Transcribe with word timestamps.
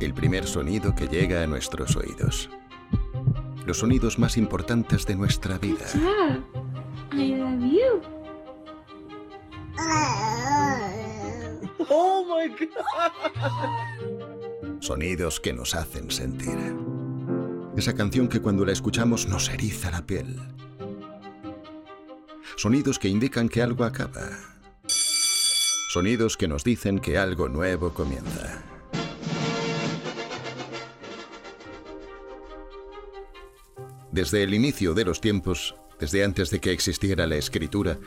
el 0.00 0.14
primer 0.14 0.46
sonido 0.46 0.94
que 0.94 1.06
llega 1.06 1.42
a 1.42 1.46
nuestros 1.46 1.96
oídos. 1.96 2.50
Los 3.66 3.78
sonidos 3.78 4.18
más 4.18 4.36
importantes 4.36 5.06
de 5.06 5.16
nuestra 5.16 5.58
vida. 5.58 5.86
I 7.12 7.34
love 7.34 7.60
you. 7.60 8.02
Oh 11.88 12.24
my 12.24 12.48
god. 12.48 13.12
Sonidos 14.80 15.40
que 15.40 15.52
nos 15.52 15.74
hacen 15.74 16.10
sentir. 16.10 16.76
Esa 17.76 17.94
canción 17.94 18.28
que 18.28 18.40
cuando 18.40 18.64
la 18.64 18.72
escuchamos 18.72 19.26
nos 19.28 19.48
eriza 19.48 19.90
la 19.90 20.06
piel. 20.06 20.38
Sonidos 22.56 22.98
que 22.98 23.08
indican 23.08 23.48
que 23.48 23.62
algo 23.62 23.84
acaba. 23.84 24.28
Sonidos 24.86 26.36
que 26.36 26.48
nos 26.48 26.64
dicen 26.64 26.98
que 26.98 27.16
algo 27.18 27.48
nuevo 27.48 27.94
comienza. 27.94 28.73
Desde 34.14 34.44
el 34.44 34.54
inicio 34.54 34.94
de 34.94 35.04
los 35.04 35.20
tiempos, 35.20 35.74
desde 35.98 36.22
antes 36.22 36.48
de 36.50 36.60
que 36.60 36.70
existiera 36.70 37.26
la 37.26 37.34
escritura, 37.34 37.98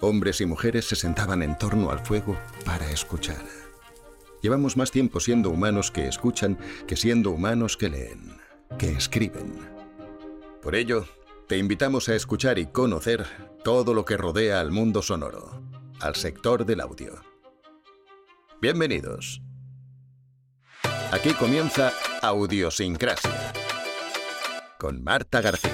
hombres 0.00 0.40
y 0.40 0.46
mujeres 0.46 0.86
se 0.86 0.96
sentaban 0.96 1.40
en 1.40 1.56
torno 1.56 1.92
al 1.92 2.04
fuego 2.04 2.36
para 2.64 2.90
escuchar. 2.90 3.44
Llevamos 4.42 4.76
más 4.76 4.90
tiempo 4.90 5.20
siendo 5.20 5.50
humanos 5.50 5.92
que 5.92 6.08
escuchan 6.08 6.58
que 6.88 6.96
siendo 6.96 7.30
humanos 7.30 7.76
que 7.76 7.88
leen, 7.88 8.38
que 8.76 8.90
escriben. 8.90 9.52
Por 10.62 10.74
ello, 10.74 11.06
te 11.46 11.56
invitamos 11.58 12.08
a 12.08 12.16
escuchar 12.16 12.58
y 12.58 12.66
conocer 12.66 13.24
todo 13.62 13.94
lo 13.94 14.04
que 14.04 14.16
rodea 14.16 14.58
al 14.58 14.72
mundo 14.72 15.00
sonoro, 15.00 15.62
al 16.00 16.16
sector 16.16 16.66
del 16.66 16.80
audio. 16.80 17.22
Bienvenidos. 18.60 19.40
Aquí 21.12 21.32
comienza 21.34 21.92
Audiosincrasia 22.20 23.55
con 24.78 25.02
Marta 25.02 25.40
García. 25.40 25.72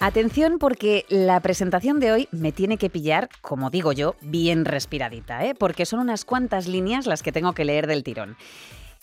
Atención 0.00 0.58
porque 0.60 1.04
la 1.08 1.40
presentación 1.40 1.98
de 1.98 2.12
hoy 2.12 2.28
me 2.30 2.52
tiene 2.52 2.78
que 2.78 2.88
pillar, 2.88 3.28
como 3.40 3.68
digo 3.68 3.92
yo, 3.92 4.14
bien 4.20 4.64
respiradita, 4.64 5.44
¿eh? 5.44 5.56
porque 5.56 5.86
son 5.86 5.98
unas 5.98 6.24
cuantas 6.24 6.68
líneas 6.68 7.06
las 7.06 7.22
que 7.22 7.32
tengo 7.32 7.52
que 7.52 7.64
leer 7.64 7.88
del 7.88 8.04
tirón. 8.04 8.36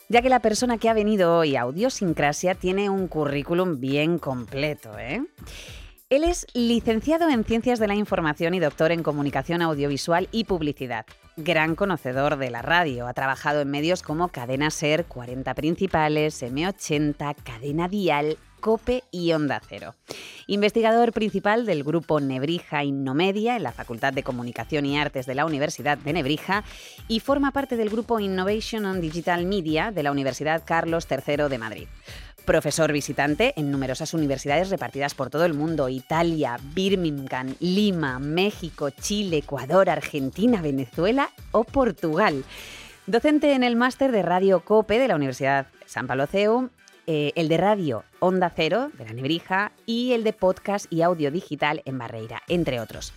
Ya 0.07 0.21
que 0.21 0.29
la 0.29 0.39
persona 0.39 0.77
que 0.77 0.87
ha 0.87 0.93
venido 0.93 1.39
hoy 1.39 1.55
a 1.55 1.63
Audiosincrasia 1.63 2.55
tiene 2.55 2.89
un 2.89 3.07
currículum 3.07 3.79
bien 3.79 4.19
completo, 4.19 4.97
¿eh? 4.97 5.23
Él 6.15 6.23
es 6.23 6.47
licenciado 6.53 7.29
en 7.29 7.43
Ciencias 7.43 7.77
de 7.77 7.89
la 7.89 7.95
Información 7.95 8.53
y 8.53 8.61
doctor 8.61 8.93
en 8.93 9.03
Comunicación 9.03 9.61
Audiovisual 9.61 10.29
y 10.31 10.45
Publicidad. 10.45 11.05
Gran 11.35 11.75
conocedor 11.75 12.37
de 12.37 12.49
la 12.49 12.61
radio, 12.61 13.07
ha 13.07 13.13
trabajado 13.13 13.59
en 13.59 13.69
medios 13.69 14.01
como 14.01 14.29
Cadena 14.29 14.71
Ser, 14.71 15.03
40 15.07 15.53
Principales, 15.55 16.41
M80, 16.41 17.35
Cadena 17.43 17.89
Dial, 17.89 18.37
COPE 18.61 19.03
y 19.11 19.33
Onda 19.33 19.61
Cero. 19.67 19.95
Investigador 20.47 21.11
principal 21.11 21.65
del 21.65 21.83
grupo 21.83 22.21
Nebrija 22.21 22.85
Innomedia 22.85 23.57
en 23.57 23.63
la 23.63 23.73
Facultad 23.73 24.13
de 24.13 24.23
Comunicación 24.23 24.85
y 24.85 24.97
Artes 24.97 25.25
de 25.25 25.35
la 25.35 25.45
Universidad 25.45 25.97
de 25.97 26.13
Nebrija 26.13 26.63
y 27.09 27.19
forma 27.19 27.51
parte 27.51 27.75
del 27.75 27.89
grupo 27.89 28.21
Innovation 28.21 28.85
on 28.85 29.01
Digital 29.01 29.45
Media 29.45 29.91
de 29.91 30.03
la 30.03 30.11
Universidad 30.13 30.63
Carlos 30.65 31.07
III 31.11 31.49
de 31.49 31.57
Madrid 31.57 31.87
profesor 32.45 32.93
visitante 32.93 33.53
en 33.57 33.71
numerosas 33.71 34.13
universidades 34.13 34.69
repartidas 34.69 35.13
por 35.13 35.29
todo 35.29 35.45
el 35.45 35.53
mundo, 35.53 35.89
Italia, 35.89 36.57
Birmingham, 36.73 37.55
Lima, 37.59 38.19
México, 38.19 38.89
Chile, 38.91 39.37
Ecuador, 39.37 39.89
Argentina, 39.89 40.61
Venezuela 40.61 41.31
o 41.51 41.63
Portugal. 41.63 42.45
Docente 43.07 43.53
en 43.53 43.63
el 43.63 43.75
máster 43.75 44.11
de 44.11 44.21
Radio 44.21 44.61
COPE 44.61 44.99
de 44.99 45.07
la 45.07 45.15
Universidad 45.15 45.67
San 45.85 46.07
Pablo 46.07 46.27
CEU, 46.27 46.69
eh, 47.07 47.33
el 47.35 47.49
de 47.49 47.57
radio 47.57 48.03
Onda 48.19 48.51
Cero 48.55 48.89
de 48.97 49.05
la 49.05 49.13
Nebrija 49.13 49.71
y 49.85 50.13
el 50.13 50.23
de 50.23 50.33
podcast 50.33 50.91
y 50.91 51.03
audio 51.03 51.29
digital 51.29 51.83
en 51.85 51.99
Barreira, 51.99 52.41
entre 52.47 52.79
otros. 52.79 53.13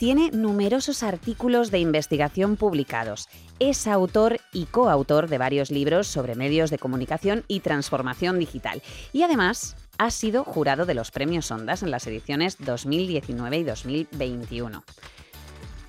Tiene 0.00 0.30
numerosos 0.30 1.02
artículos 1.02 1.70
de 1.70 1.78
investigación 1.78 2.56
publicados. 2.56 3.28
Es 3.58 3.86
autor 3.86 4.40
y 4.50 4.64
coautor 4.64 5.28
de 5.28 5.36
varios 5.36 5.70
libros 5.70 6.06
sobre 6.06 6.34
medios 6.34 6.70
de 6.70 6.78
comunicación 6.78 7.44
y 7.48 7.60
transformación 7.60 8.38
digital. 8.38 8.80
Y 9.12 9.24
además 9.24 9.76
ha 9.98 10.10
sido 10.10 10.42
jurado 10.44 10.86
de 10.86 10.94
los 10.94 11.10
premios 11.10 11.50
Ondas 11.50 11.82
en 11.82 11.90
las 11.90 12.06
ediciones 12.06 12.56
2019 12.60 13.58
y 13.58 13.62
2021. 13.62 14.84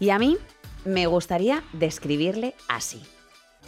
Y 0.01 0.09
a 0.09 0.19
mí 0.19 0.37
me 0.83 1.07
gustaría 1.07 1.63
describirle 1.71 2.53
así. 2.67 3.01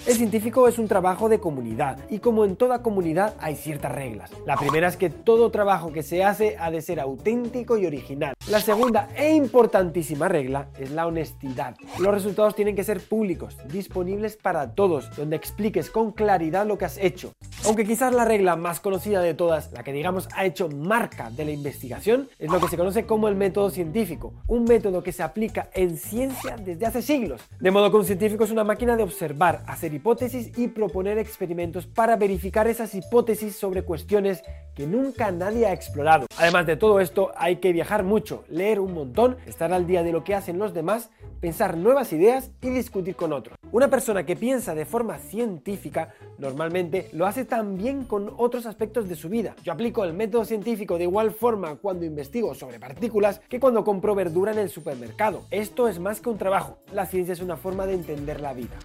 El 0.06 0.16
científico 0.16 0.68
es 0.68 0.80
un 0.80 0.90
trabajo 0.90 1.30
de 1.30 1.40
comunidad 1.40 1.98
y 2.10 2.20
como 2.20 2.44
en 2.44 2.58
toda 2.58 2.82
comunidad 2.82 3.36
hay 3.40 3.56
ciertas 3.56 3.90
reglas. 3.90 4.32
La 4.46 4.58
primera 4.58 4.90
es 4.90 4.98
que 4.98 5.10
todo 5.10 5.50
trabajo 5.50 5.94
que 5.94 6.04
se 6.04 6.26
hace 6.26 6.58
ha 6.60 6.72
de 6.72 6.82
ser 6.82 7.00
auténtico 7.00 7.78
y 7.78 7.86
original. 7.86 8.34
La 8.50 8.60
segunda 8.60 9.08
e 9.16 9.34
importantísima 9.34 10.28
regla 10.28 10.68
es 10.78 10.92
la 10.92 11.08
honestidad. 11.08 11.78
Los 12.00 12.14
resultados 12.14 12.54
tienen 12.54 12.76
que 12.76 12.84
ser 12.84 13.00
públicos, 13.00 13.56
disponibles 13.72 14.36
para 14.36 14.76
todos, 14.76 15.16
donde 15.16 15.38
expliques 15.38 15.90
con 15.90 16.12
claridad 16.12 16.68
lo 16.68 16.78
que 16.78 16.84
has 16.84 16.98
hecho. 16.98 17.32
Aunque 17.66 17.86
quizás 17.86 18.14
la 18.14 18.26
regla 18.26 18.58
más 18.58 18.82
conocida 18.82 19.22
de 19.22 19.34
todas, 19.34 19.72
la 19.72 19.84
que 19.84 19.94
digamos 19.94 20.28
ha 20.36 20.44
hecho 20.44 20.68
marca 20.68 21.30
de 21.30 21.46
la 21.46 21.52
investigación, 21.52 22.28
es 22.40 22.52
lo 22.52 22.60
que 22.60 22.68
se 22.68 22.76
conoce 22.76 23.06
como 23.06 23.30
el 23.30 23.36
método 23.36 23.70
científico, 23.70 24.34
un 24.48 24.66
método 24.66 25.02
que 25.02 25.14
se 25.14 25.24
aplica 25.24 25.70
en 25.74 25.96
ciencia 25.96 26.58
desde 26.58 26.86
hace 26.86 27.02
siglos. 27.02 27.42
De 27.62 27.72
modo 27.72 27.90
que 27.90 27.98
un 27.98 28.06
científico 28.06 28.44
es 28.44 28.52
una 28.52 28.66
máquina 28.66 28.98
de 28.98 29.04
observar, 29.04 29.64
hacer 29.66 29.83
hipótesis 29.92 30.56
y 30.56 30.68
proponer 30.68 31.18
experimentos 31.18 31.88
para 31.88 32.16
verificar 32.16 32.68
esas 32.68 32.94
hipótesis 32.94 33.56
sobre 33.56 33.82
cuestiones 33.82 34.44
que 34.76 34.86
nunca 34.86 35.32
nadie 35.32 35.66
ha 35.66 35.74
explorado. 35.74 36.28
Además 36.38 36.68
de 36.68 36.78
todo 36.78 37.00
esto, 37.00 37.32
hay 37.36 37.56
que 37.56 37.74
viajar 37.74 38.04
mucho, 38.04 38.44
leer 38.50 38.80
un 38.80 38.94
montón, 38.94 39.38
estar 39.48 39.74
al 39.74 39.88
día 39.88 40.04
de 40.04 40.12
lo 40.12 40.24
que 40.24 40.36
hacen 40.36 40.60
los 40.60 40.74
demás, 40.74 41.10
pensar 41.42 41.76
nuevas 41.78 42.14
ideas 42.14 42.52
y 42.62 42.70
discutir 42.70 43.16
con 43.16 43.34
otros. 43.34 43.58
Una 43.72 43.90
persona 43.90 44.26
que 44.26 44.36
piensa 44.36 44.76
de 44.76 44.86
forma 44.86 45.18
científica 45.18 46.14
normalmente 46.38 47.10
lo 47.12 47.26
hace 47.26 47.44
también 47.44 48.04
con 48.04 48.32
otros 48.38 48.66
aspectos 48.66 49.10
de 49.10 49.16
su 49.16 49.30
vida. 49.30 49.56
Yo 49.64 49.74
aplico 49.74 50.04
el 50.04 50.14
método 50.14 50.46
científico 50.46 50.98
de 50.98 51.06
igual 51.06 51.32
forma 51.32 51.76
cuando 51.76 52.06
investigo 52.06 52.54
sobre 52.54 52.80
partículas 52.80 53.42
que 53.50 53.60
cuando 53.60 53.84
compro 53.84 54.16
verdura 54.16 54.52
en 54.52 54.60
el 54.60 54.70
supermercado. 54.70 55.42
Esto 55.52 55.88
es 55.88 56.00
más 56.00 56.22
que 56.22 56.30
un 56.30 56.38
trabajo. 56.38 56.78
La 56.94 57.06
ciencia 57.06 57.34
es 57.34 57.42
una 57.42 57.58
forma 57.58 57.86
de 57.86 57.96
entender 57.96 58.42
la 58.42 58.54
vida. 58.54 58.78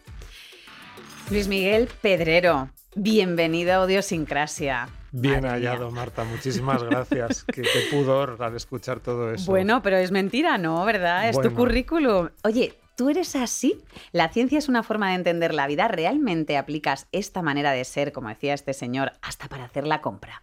Luis 1.31 1.47
Miguel 1.47 1.91
Pedrero, 2.01 2.71
bienvenido 2.95 3.73
a 3.73 3.77
Audiosincrasia. 3.77 4.89
Bien 5.13 5.43
Madre 5.43 5.61
mía. 5.61 5.71
hallado, 5.71 5.91
Marta. 5.91 6.25
Muchísimas 6.25 6.83
gracias. 6.83 7.45
qué, 7.53 7.61
qué 7.61 7.81
pudor 7.91 8.39
al 8.41 8.57
escuchar 8.57 9.01
todo 9.01 9.35
eso. 9.35 9.51
Bueno, 9.51 9.83
pero 9.83 9.99
es 9.99 10.11
mentira, 10.11 10.57
¿no? 10.57 10.83
¿Verdad? 10.87 11.29
Es 11.29 11.39
tu 11.39 11.53
currículum. 11.53 12.31
Oye, 12.45 12.79
¿tú 12.97 13.11
eres 13.11 13.37
así? 13.37 13.85
¿La 14.13 14.31
ciencia 14.31 14.59
es 14.59 14.71
una 14.71 14.83
forma 14.83 15.11
de 15.11 15.17
entender 15.17 15.53
la 15.53 15.67
vida? 15.67 15.87
¿Realmente 15.87 16.57
aplicas 16.57 17.07
esta 17.13 17.43
manera 17.43 17.73
de 17.73 17.85
ser, 17.85 18.13
como 18.13 18.31
decía 18.31 18.55
este 18.55 18.73
señor, 18.73 19.13
hasta 19.21 19.49
para 19.49 19.65
hacer 19.65 19.87
la 19.87 20.01
compra? 20.01 20.43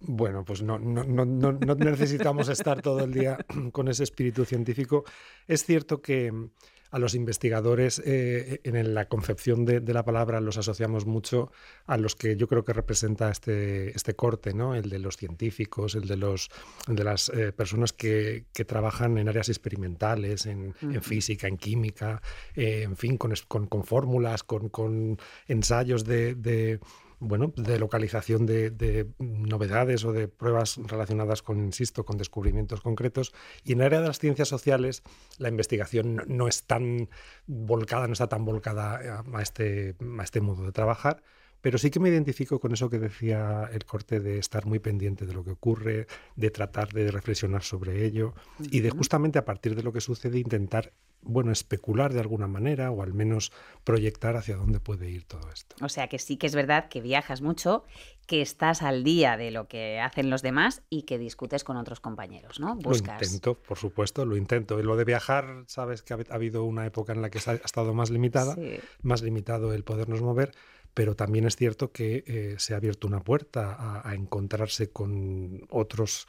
Bueno, 0.00 0.44
pues 0.44 0.62
no, 0.62 0.78
no, 0.78 1.04
no, 1.04 1.24
no, 1.24 1.52
necesitamos 1.74 2.48
estar 2.48 2.82
todo 2.82 3.00
el 3.04 3.12
día 3.12 3.38
con 3.72 3.88
ese 3.88 4.04
espíritu 4.04 4.44
científico. 4.44 5.04
Es 5.46 5.64
cierto 5.64 6.00
que 6.00 6.30
mm, 6.32 6.50
a 6.92 6.98
los 7.00 7.14
investigadores 7.16 8.00
eh, 8.06 8.60
en 8.62 8.94
la 8.94 9.06
concepción 9.08 9.64
de, 9.64 9.80
de 9.80 9.92
la 9.92 10.04
palabra 10.04 10.40
los 10.40 10.56
asociamos 10.56 11.04
mucho 11.04 11.50
a 11.86 11.98
los 11.98 12.14
que 12.14 12.36
yo 12.36 12.46
creo 12.46 12.64
que 12.64 12.72
representa 12.72 13.28
este, 13.28 13.90
este 13.94 14.14
corte, 14.14 14.54
¿no? 14.54 14.74
El 14.76 14.88
de 14.88 15.00
los 15.00 15.16
científicos, 15.16 15.96
el 15.96 16.06
de, 16.06 16.16
los, 16.16 16.48
el 16.88 16.94
de 16.94 17.04
las 17.04 17.28
eh, 17.30 17.52
personas 17.52 17.92
que, 17.92 18.46
que 18.54 18.64
trabajan 18.64 19.18
en 19.18 19.28
áreas 19.28 19.48
experimentales, 19.48 20.46
en, 20.46 20.74
en 20.80 21.02
física, 21.02 21.48
en 21.48 21.56
química, 21.56 22.22
eh, 22.54 22.82
en 22.84 22.96
fin, 22.96 23.16
con, 23.18 23.34
con, 23.48 23.66
con 23.66 23.82
fórmulas, 23.84 24.44
con, 24.44 24.68
con 24.68 25.18
ensayos 25.48 26.04
de- 26.04 26.36
de, 26.36 26.78
bueno, 27.18 27.52
de 27.56 27.78
localización 27.78 28.46
de, 28.46 28.70
de 28.70 29.08
novedades 29.18 30.04
o 30.04 30.12
de 30.12 30.28
pruebas 30.28 30.76
relacionadas 30.76 31.42
con, 31.42 31.64
insisto, 31.64 32.04
con 32.04 32.18
descubrimientos 32.18 32.80
concretos. 32.80 33.32
Y 33.64 33.72
en 33.72 33.80
el 33.80 33.86
área 33.86 34.00
de 34.00 34.08
las 34.08 34.18
ciencias 34.18 34.48
sociales, 34.48 35.02
la 35.38 35.48
investigación 35.48 36.16
no, 36.16 36.24
no 36.26 36.48
es 36.48 36.64
tan 36.64 37.08
volcada, 37.46 38.06
no 38.06 38.12
está 38.12 38.28
tan 38.28 38.44
volcada 38.44 38.96
a, 38.96 39.38
a 39.38 39.42
este, 39.42 39.96
a 40.18 40.22
este 40.22 40.40
modo 40.40 40.64
de 40.64 40.72
trabajar. 40.72 41.22
Pero 41.62 41.78
sí 41.78 41.90
que 41.90 41.98
me 41.98 42.10
identifico 42.10 42.60
con 42.60 42.72
eso 42.72 42.90
que 42.90 42.98
decía 42.98 43.68
el 43.72 43.84
corte 43.84 44.20
de 44.20 44.38
estar 44.38 44.66
muy 44.66 44.78
pendiente 44.78 45.26
de 45.26 45.32
lo 45.32 45.42
que 45.42 45.50
ocurre, 45.50 46.06
de 46.36 46.50
tratar 46.50 46.92
de 46.92 47.10
reflexionar 47.10 47.62
sobre 47.62 48.04
ello 48.04 48.34
y 48.70 48.80
de 48.80 48.90
justamente 48.90 49.38
a 49.38 49.44
partir 49.44 49.74
de 49.74 49.82
lo 49.82 49.92
que 49.92 50.00
sucede 50.00 50.38
intentar, 50.38 50.92
bueno, 51.22 51.52
especular 51.52 52.12
de 52.12 52.20
alguna 52.20 52.46
manera 52.46 52.90
o 52.90 53.02
al 53.02 53.12
menos 53.12 53.52
proyectar 53.84 54.36
hacia 54.36 54.56
dónde 54.56 54.80
puede 54.80 55.10
ir 55.10 55.24
todo 55.24 55.50
esto. 55.52 55.76
O 55.80 55.88
sea 55.88 56.08
que 56.08 56.18
sí 56.18 56.36
que 56.36 56.46
es 56.46 56.54
verdad 56.54 56.88
que 56.88 57.00
viajas 57.00 57.42
mucho 57.42 57.84
que 58.26 58.42
estás 58.42 58.82
al 58.82 59.04
día 59.04 59.36
de 59.36 59.50
lo 59.50 59.68
que 59.68 60.00
hacen 60.00 60.30
los 60.30 60.42
demás 60.42 60.82
y 60.90 61.02
que 61.02 61.18
discutes 61.18 61.64
con 61.64 61.76
otros 61.76 62.00
compañeros, 62.00 62.58
¿no? 62.58 62.74
Buscas... 62.76 63.20
Lo 63.20 63.26
intento, 63.26 63.54
por 63.54 63.78
supuesto, 63.78 64.24
lo 64.24 64.36
intento. 64.36 64.78
Y 64.80 64.82
lo 64.82 64.96
de 64.96 65.04
viajar, 65.04 65.64
sabes 65.66 66.02
que 66.02 66.14
ha 66.14 66.18
habido 66.30 66.64
una 66.64 66.86
época 66.86 67.12
en 67.12 67.22
la 67.22 67.30
que 67.30 67.38
ha 67.38 67.54
estado 67.54 67.94
más 67.94 68.10
limitada, 68.10 68.56
más 69.02 69.22
limitado 69.22 69.72
el 69.72 69.84
podernos 69.84 70.22
mover, 70.22 70.52
pero 70.96 71.14
también 71.14 71.44
es 71.44 71.56
cierto 71.56 71.92
que 71.92 72.24
eh, 72.26 72.54
se 72.56 72.72
ha 72.72 72.78
abierto 72.78 73.06
una 73.06 73.20
puerta 73.20 74.02
a, 74.02 74.14
encontrarse 74.14 74.88
con 74.88 75.60
otros 75.68 76.26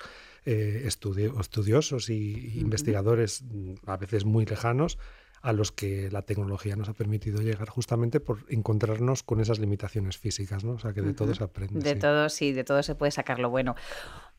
eh, 0.49 0.87
estudiosos 0.87 2.09
y, 2.09 2.57
investigadores 2.57 3.43
mm, 3.43 3.73
a 3.85 3.97
veces 3.97 4.23
muy 4.23 4.45
lejanos 4.45 4.97
a 5.41 5.51
los 5.51 5.73
que 5.73 6.09
la 6.09 6.21
tecnología 6.21 6.77
nos 6.77 6.87
ha 6.87 6.93
permitido 6.93 7.41
llegar 7.41 7.67
justamente 7.67 8.21
por 8.21 8.45
encontrarnos 8.47 9.23
con 9.23 9.41
esas 9.41 9.59
limitaciones 9.59 10.17
físicas, 10.17 10.63
¿no? 10.63 10.71
O 10.71 10.79
sea, 10.79 10.93
que 10.93 11.01
de 11.01 11.13
todo 11.13 11.35
se 11.35 11.43
aprende. 11.43 11.81
De 11.81 11.99
todo, 11.99 12.29
sí, 12.29 12.53
de 12.53 12.63
todo 12.63 12.81
se 12.81 12.95
puede 12.95 13.11
sacar 13.11 13.39
lo 13.39 13.49
bueno. 13.49 13.75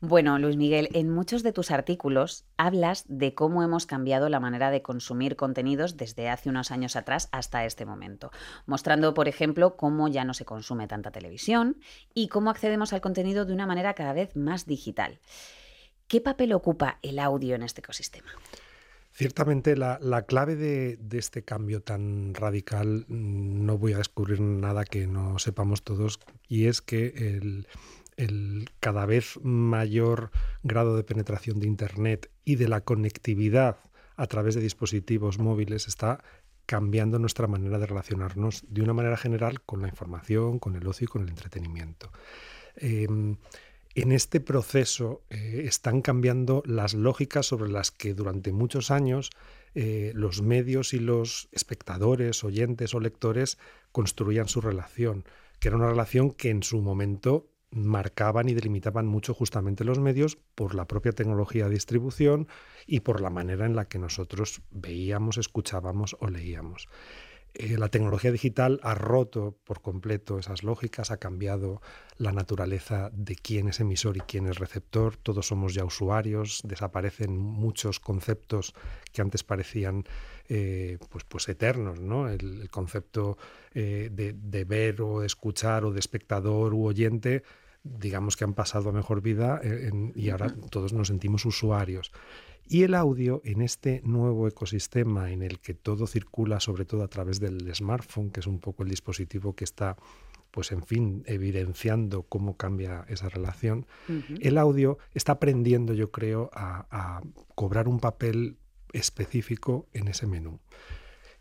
Bueno, 0.01 0.39
Luis 0.39 0.57
Miguel, 0.57 0.89
en 0.93 1.11
muchos 1.11 1.43
de 1.43 1.53
tus 1.53 1.69
artículos 1.69 2.45
hablas 2.57 3.05
de 3.07 3.35
cómo 3.35 3.61
hemos 3.61 3.85
cambiado 3.85 4.29
la 4.29 4.39
manera 4.39 4.71
de 4.71 4.81
consumir 4.81 5.35
contenidos 5.35 5.95
desde 5.95 6.27
hace 6.27 6.49
unos 6.49 6.71
años 6.71 6.95
atrás 6.95 7.29
hasta 7.31 7.65
este 7.65 7.85
momento, 7.85 8.31
mostrando, 8.65 9.13
por 9.13 9.27
ejemplo, 9.27 9.77
cómo 9.77 10.07
ya 10.07 10.25
no 10.25 10.33
se 10.33 10.45
consume 10.45 10.87
tanta 10.87 11.11
televisión 11.11 11.77
y 12.15 12.29
cómo 12.29 12.49
accedemos 12.49 12.93
al 12.93 13.01
contenido 13.01 13.45
de 13.45 13.53
una 13.53 13.67
manera 13.67 13.93
cada 13.93 14.13
vez 14.13 14.35
más 14.35 14.65
digital. 14.65 15.19
¿Qué 16.09 16.21
papel 16.21 16.53
ocupa 16.53 16.97
el 17.03 17.19
audio 17.19 17.53
en 17.53 17.61
este 17.61 17.81
ecosistema? 17.81 18.31
Ciertamente 19.11 19.75
la, 19.75 20.25
clave 20.27 20.55
de, 20.55 20.97
este 21.11 21.43
cambio 21.43 21.83
tan 21.83 22.33
radical, 22.33 23.05
mm, 23.07 23.63
no 23.63 23.77
voy 23.77 23.93
a 23.93 23.99
descubrir 23.99 24.41
nada 24.41 24.85
que 24.85 25.05
no 25.05 25.37
sepamos 25.37 25.83
todos, 25.83 26.19
y 26.47 26.65
es 26.65 26.81
que 26.81 27.63
el, 28.17 28.69
cada 28.79 29.05
vez 29.05 29.39
mayor 29.43 30.31
grado 30.63 30.97
de 30.97 31.03
penetración 31.03 31.59
de 31.59 31.67
Internet 31.67 32.31
y 32.43 32.55
de 32.55 32.67
la 32.67 32.81
conectividad 32.81 33.77
a 34.15 34.25
través 34.25 34.55
de 34.55 34.61
dispositivos 34.61 35.37
móviles 35.37 35.87
está 35.87 36.23
cambiando 36.65 37.19
nuestra 37.19 37.45
manera 37.45 37.77
de 37.77 37.85
relacionarnos 37.85 38.65
de 38.67 38.81
una 38.81 38.93
manera 38.93 39.15
general 39.15 39.61
con 39.61 39.83
la 39.83 39.87
información, 39.87 40.57
con 40.57 40.75
el 40.75 40.87
ocio 40.87 41.05
y 41.05 41.07
con 41.07 41.21
el 41.21 41.29
entretenimiento. 41.29 42.11
Em, 42.75 43.37
en 43.95 44.11
este 44.11 44.39
proceso 44.39 45.23
eh, 45.29 45.63
están 45.65 46.01
cambiando 46.01 46.63
las 46.65 46.93
lógicas 46.93 47.45
sobre 47.45 47.71
las 47.71 47.91
que 47.91 48.13
durante 48.13 48.51
muchos 48.51 48.91
años 48.91 49.31
eh, 49.75 50.11
los 50.15 50.41
medios 50.41 50.93
y 50.93 50.99
los 50.99 51.49
espectadores, 51.51 52.43
oyentes 52.43 52.93
o 52.93 52.99
lectores 52.99 53.57
construían 53.91 54.47
su 54.47 54.61
relación, 54.61 55.25
que 55.59 55.67
era 55.67 55.77
una 55.77 55.89
relación 55.89 56.31
que 56.31 56.49
en 56.49 56.63
su 56.63 56.81
momento 56.81 57.47
marcaban 57.71 58.49
y 58.49 58.53
delimitaban 58.53 59.05
mucho 59.05 59.33
justamente 59.33 59.83
los 59.83 59.99
medios 59.99 60.37
por 60.55 60.73
la 60.73 60.87
propia 60.87 61.11
tecnología 61.11 61.65
de 61.65 61.75
distribución 61.75 62.47
y 62.87 63.01
por 63.01 63.21
la 63.21 63.29
manera 63.29 63.65
en 63.65 63.75
la 63.75 63.85
que 63.85 63.99
nosotros 63.99 64.61
veíamos, 64.71 65.37
escuchábamos 65.37 66.17
o 66.19 66.29
leíamos. 66.29 66.87
Eh, 67.53 67.77
la 67.77 67.89
tecnología 67.89 68.31
digital 68.31 68.79
ha 68.83 68.93
roto 68.93 69.57
por 69.63 69.81
completo 69.81 70.37
esas 70.37 70.63
lógicas, 70.63 71.11
ha 71.11 71.17
cambiado 71.17 71.81
la 72.17 72.31
naturaleza 72.31 73.09
de 73.11 73.35
quién 73.35 73.69
es 73.69 73.79
emisor 73.79 74.17
y 74.17 74.21
quién 74.21 74.47
es 74.47 74.59
receptor, 74.59 75.17
todos 75.17 75.47
somos 75.47 75.73
ya 75.73 75.83
usuarios, 75.83 76.61
desaparecen 76.63 77.37
muchos 77.37 77.99
conceptos 77.99 78.73
que 79.11 79.21
antes 79.21 79.43
parecían 79.43 80.03
eh, 80.47 80.99
pues, 81.09 81.23
pues 81.23 81.49
eternos, 81.49 81.99
¿no? 81.99 82.29
El, 82.29 82.69
concepto 82.69 83.37
eh, 83.73 84.09
de, 84.11 84.63
ver 84.65 85.01
o 85.01 85.23
escuchar 85.23 85.85
o 85.85 85.91
de 85.91 85.99
espectador 85.99 86.73
u 86.73 86.85
oyente 86.85 87.43
digamos 87.81 88.35
que 88.35 88.43
han 88.43 88.53
pasado 88.53 88.89
a 88.89 88.91
mejor 88.91 89.21
vida 89.21 89.61
y 90.13 90.29
ahora 90.29 90.53
todos 90.69 90.91
nos 90.91 91.07
sentimos 91.07 91.45
usuarios. 91.45 92.11
Y 92.71 92.83
el 92.83 92.93
audio 92.93 93.41
en 93.45 93.63
este 93.63 93.99
nuevo 94.05 94.47
ecosistema 94.47 95.31
en 95.31 95.41
el 95.41 95.59
que 95.59 95.73
todo 95.73 96.05
circula 96.05 96.59
sobre 96.59 96.85
todo 96.85 97.03
a 97.03 97.07
través 97.07 97.39
del 97.39 97.73
smartphone, 97.73 98.29
que 98.29 98.41
es 98.41 98.47
un 98.47 98.59
poco 98.59 98.83
el 98.83 98.89
dispositivo 98.89 99.55
que 99.55 99.63
está, 99.63 99.97
pues 100.51 100.71
en 100.71 100.83
fin, 100.83 101.23
evidenciando 101.25 102.21
cómo 102.21 102.57
cambia 102.57 103.05
esa 103.09 103.27
relación, 103.27 103.87
el 104.39 104.59
audio 104.59 104.99
está 105.15 105.31
aprendiendo, 105.31 105.95
yo 105.95 106.11
creo, 106.11 106.51
a, 106.53 107.23
cobrar 107.55 107.87
un 107.87 107.99
papel 107.99 108.59
específico 108.93 109.87
en 109.91 110.07
ese 110.07 110.27
menú. 110.27 110.59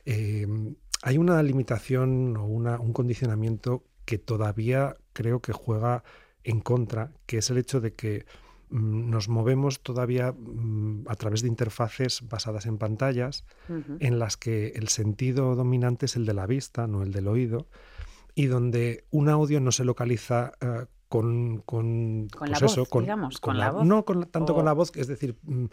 Em, 0.07 0.77
hay 1.03 1.19
una 1.19 1.43
limitación 1.43 2.39
o 2.39 2.47
un 2.47 2.93
condicionamiento 2.95 3.85
que 4.07 4.17
todavía 4.17 4.97
creo 5.13 5.43
que 5.43 5.53
juega 5.53 6.05
en 6.43 6.61
contra, 6.61 7.13
que 7.27 7.37
es 7.37 7.51
el 7.51 7.59
hecho 7.59 7.83
de 7.83 7.93
que 7.93 8.25
nos 8.71 9.29
movemos 9.29 9.81
todavía 9.81 10.33
mm, 10.33 11.05
a 11.09 11.15
través 11.17 11.43
de 11.43 11.49
interfaces 11.49 12.23
basadas 12.29 12.67
en 12.67 12.79
pantallas 12.79 13.45
en 14.01 14.19
las 14.19 14.37
que 14.37 14.69
el 14.77 14.89
sentido 14.89 15.55
dominante 15.55 16.07
es 16.07 16.17
el 16.17 16.27
de 16.27 16.35
la 16.35 16.47
vista, 16.47 16.87
no 16.87 17.03
el 17.03 17.13
del 17.13 17.29
oído, 17.29 17.67
y 18.35 18.47
donde 18.47 19.05
un 19.11 19.29
audio 19.29 19.61
no 19.61 19.73
se 19.73 19.85
localiza 19.85 20.53
eh, 20.61 20.87
con, 21.09 21.63
con, 21.65 22.29
con 22.29 22.49
pues 22.49 22.51
la 22.51 22.59
voz, 22.67 22.89
digamos, 23.01 23.41
con, 23.41 23.59
la, 23.59 23.71
voz. 23.71 23.85
No 23.85 24.05
tanto 24.05 24.55
con 24.55 24.65
la 24.65 24.73
voz, 24.73 24.93
es 24.97 25.07
decir, 25.07 25.37
mm, 25.43 25.65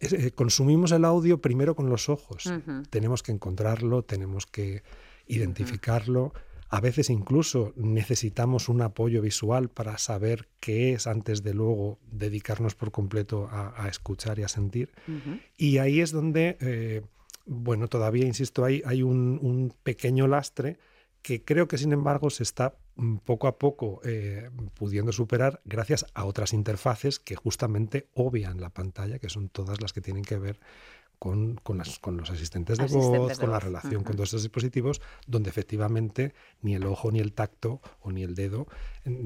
eh, 0.00 0.30
consumimos 0.32 0.92
el 0.92 1.04
audio 1.04 1.40
primero 1.40 1.74
con 1.74 1.88
los 1.88 2.08
ojos. 2.08 2.50
Tenemos 2.90 3.22
que 3.22 3.32
encontrarlo, 3.32 4.02
tenemos 4.02 4.46
que 4.46 4.82
identificarlo. 5.26 6.32
A 6.70 6.80
veces 6.80 7.08
incluso 7.08 7.72
necesitamos 7.76 8.68
un 8.68 8.82
apoyo 8.82 9.22
visual 9.22 9.70
para 9.70 9.96
saber 9.96 10.48
qué 10.60 10.92
es 10.92 11.06
antes 11.06 11.42
de 11.42 11.54
luego 11.54 11.98
dedicarnos 12.10 12.74
por 12.74 12.90
completo 12.90 13.48
a, 13.50 13.88
escuchar 13.88 14.38
y 14.38 14.42
a 14.42 14.48
sentir. 14.48 14.92
Y 15.56 15.78
ahí 15.78 16.00
es 16.00 16.12
donde, 16.12 16.58
eh, 16.60 17.02
bueno, 17.46 17.88
todavía, 17.88 18.26
insisto, 18.26 18.64
hay, 18.64 18.82
hay 18.84 19.02
un, 19.02 19.72
pequeño 19.82 20.26
lastre 20.26 20.78
que 21.22 21.42
creo 21.42 21.66
que 21.68 21.78
sin 21.78 21.92
embargo 21.92 22.30
se 22.30 22.42
está 22.42 22.76
mm, 22.96 23.16
poco 23.18 23.48
a 23.48 23.58
poco 23.58 24.00
eh, 24.04 24.50
pudiendo 24.74 25.10
superar 25.10 25.60
gracias 25.64 26.06
a 26.14 26.24
otras 26.24 26.52
interfaces 26.52 27.18
que 27.18 27.34
justamente 27.34 28.08
obvian 28.14 28.60
la 28.60 28.70
pantalla, 28.70 29.18
que 29.18 29.28
son 29.28 29.48
todas 29.48 29.80
las 29.80 29.92
que 29.92 30.00
tienen 30.00 30.22
que 30.22 30.38
ver 30.38 30.60
con, 31.18 31.56
con, 31.56 31.78
los 32.16 32.30
asistentes 32.30 32.78
de 32.78 32.86
voz, 32.86 33.38
con 33.38 33.50
la 33.50 33.58
relación 33.58 34.04
con 34.04 34.14
todos 34.14 34.28
estos 34.28 34.42
dispositivos, 34.42 35.00
donde 35.26 35.50
efectivamente 35.50 36.34
ni 36.62 36.74
el 36.74 36.86
ojo, 36.86 37.10
ni 37.10 37.20
el 37.20 37.32
tacto 37.32 37.80
o 38.00 38.12
ni 38.12 38.22
el 38.22 38.34
dedo 38.34 38.66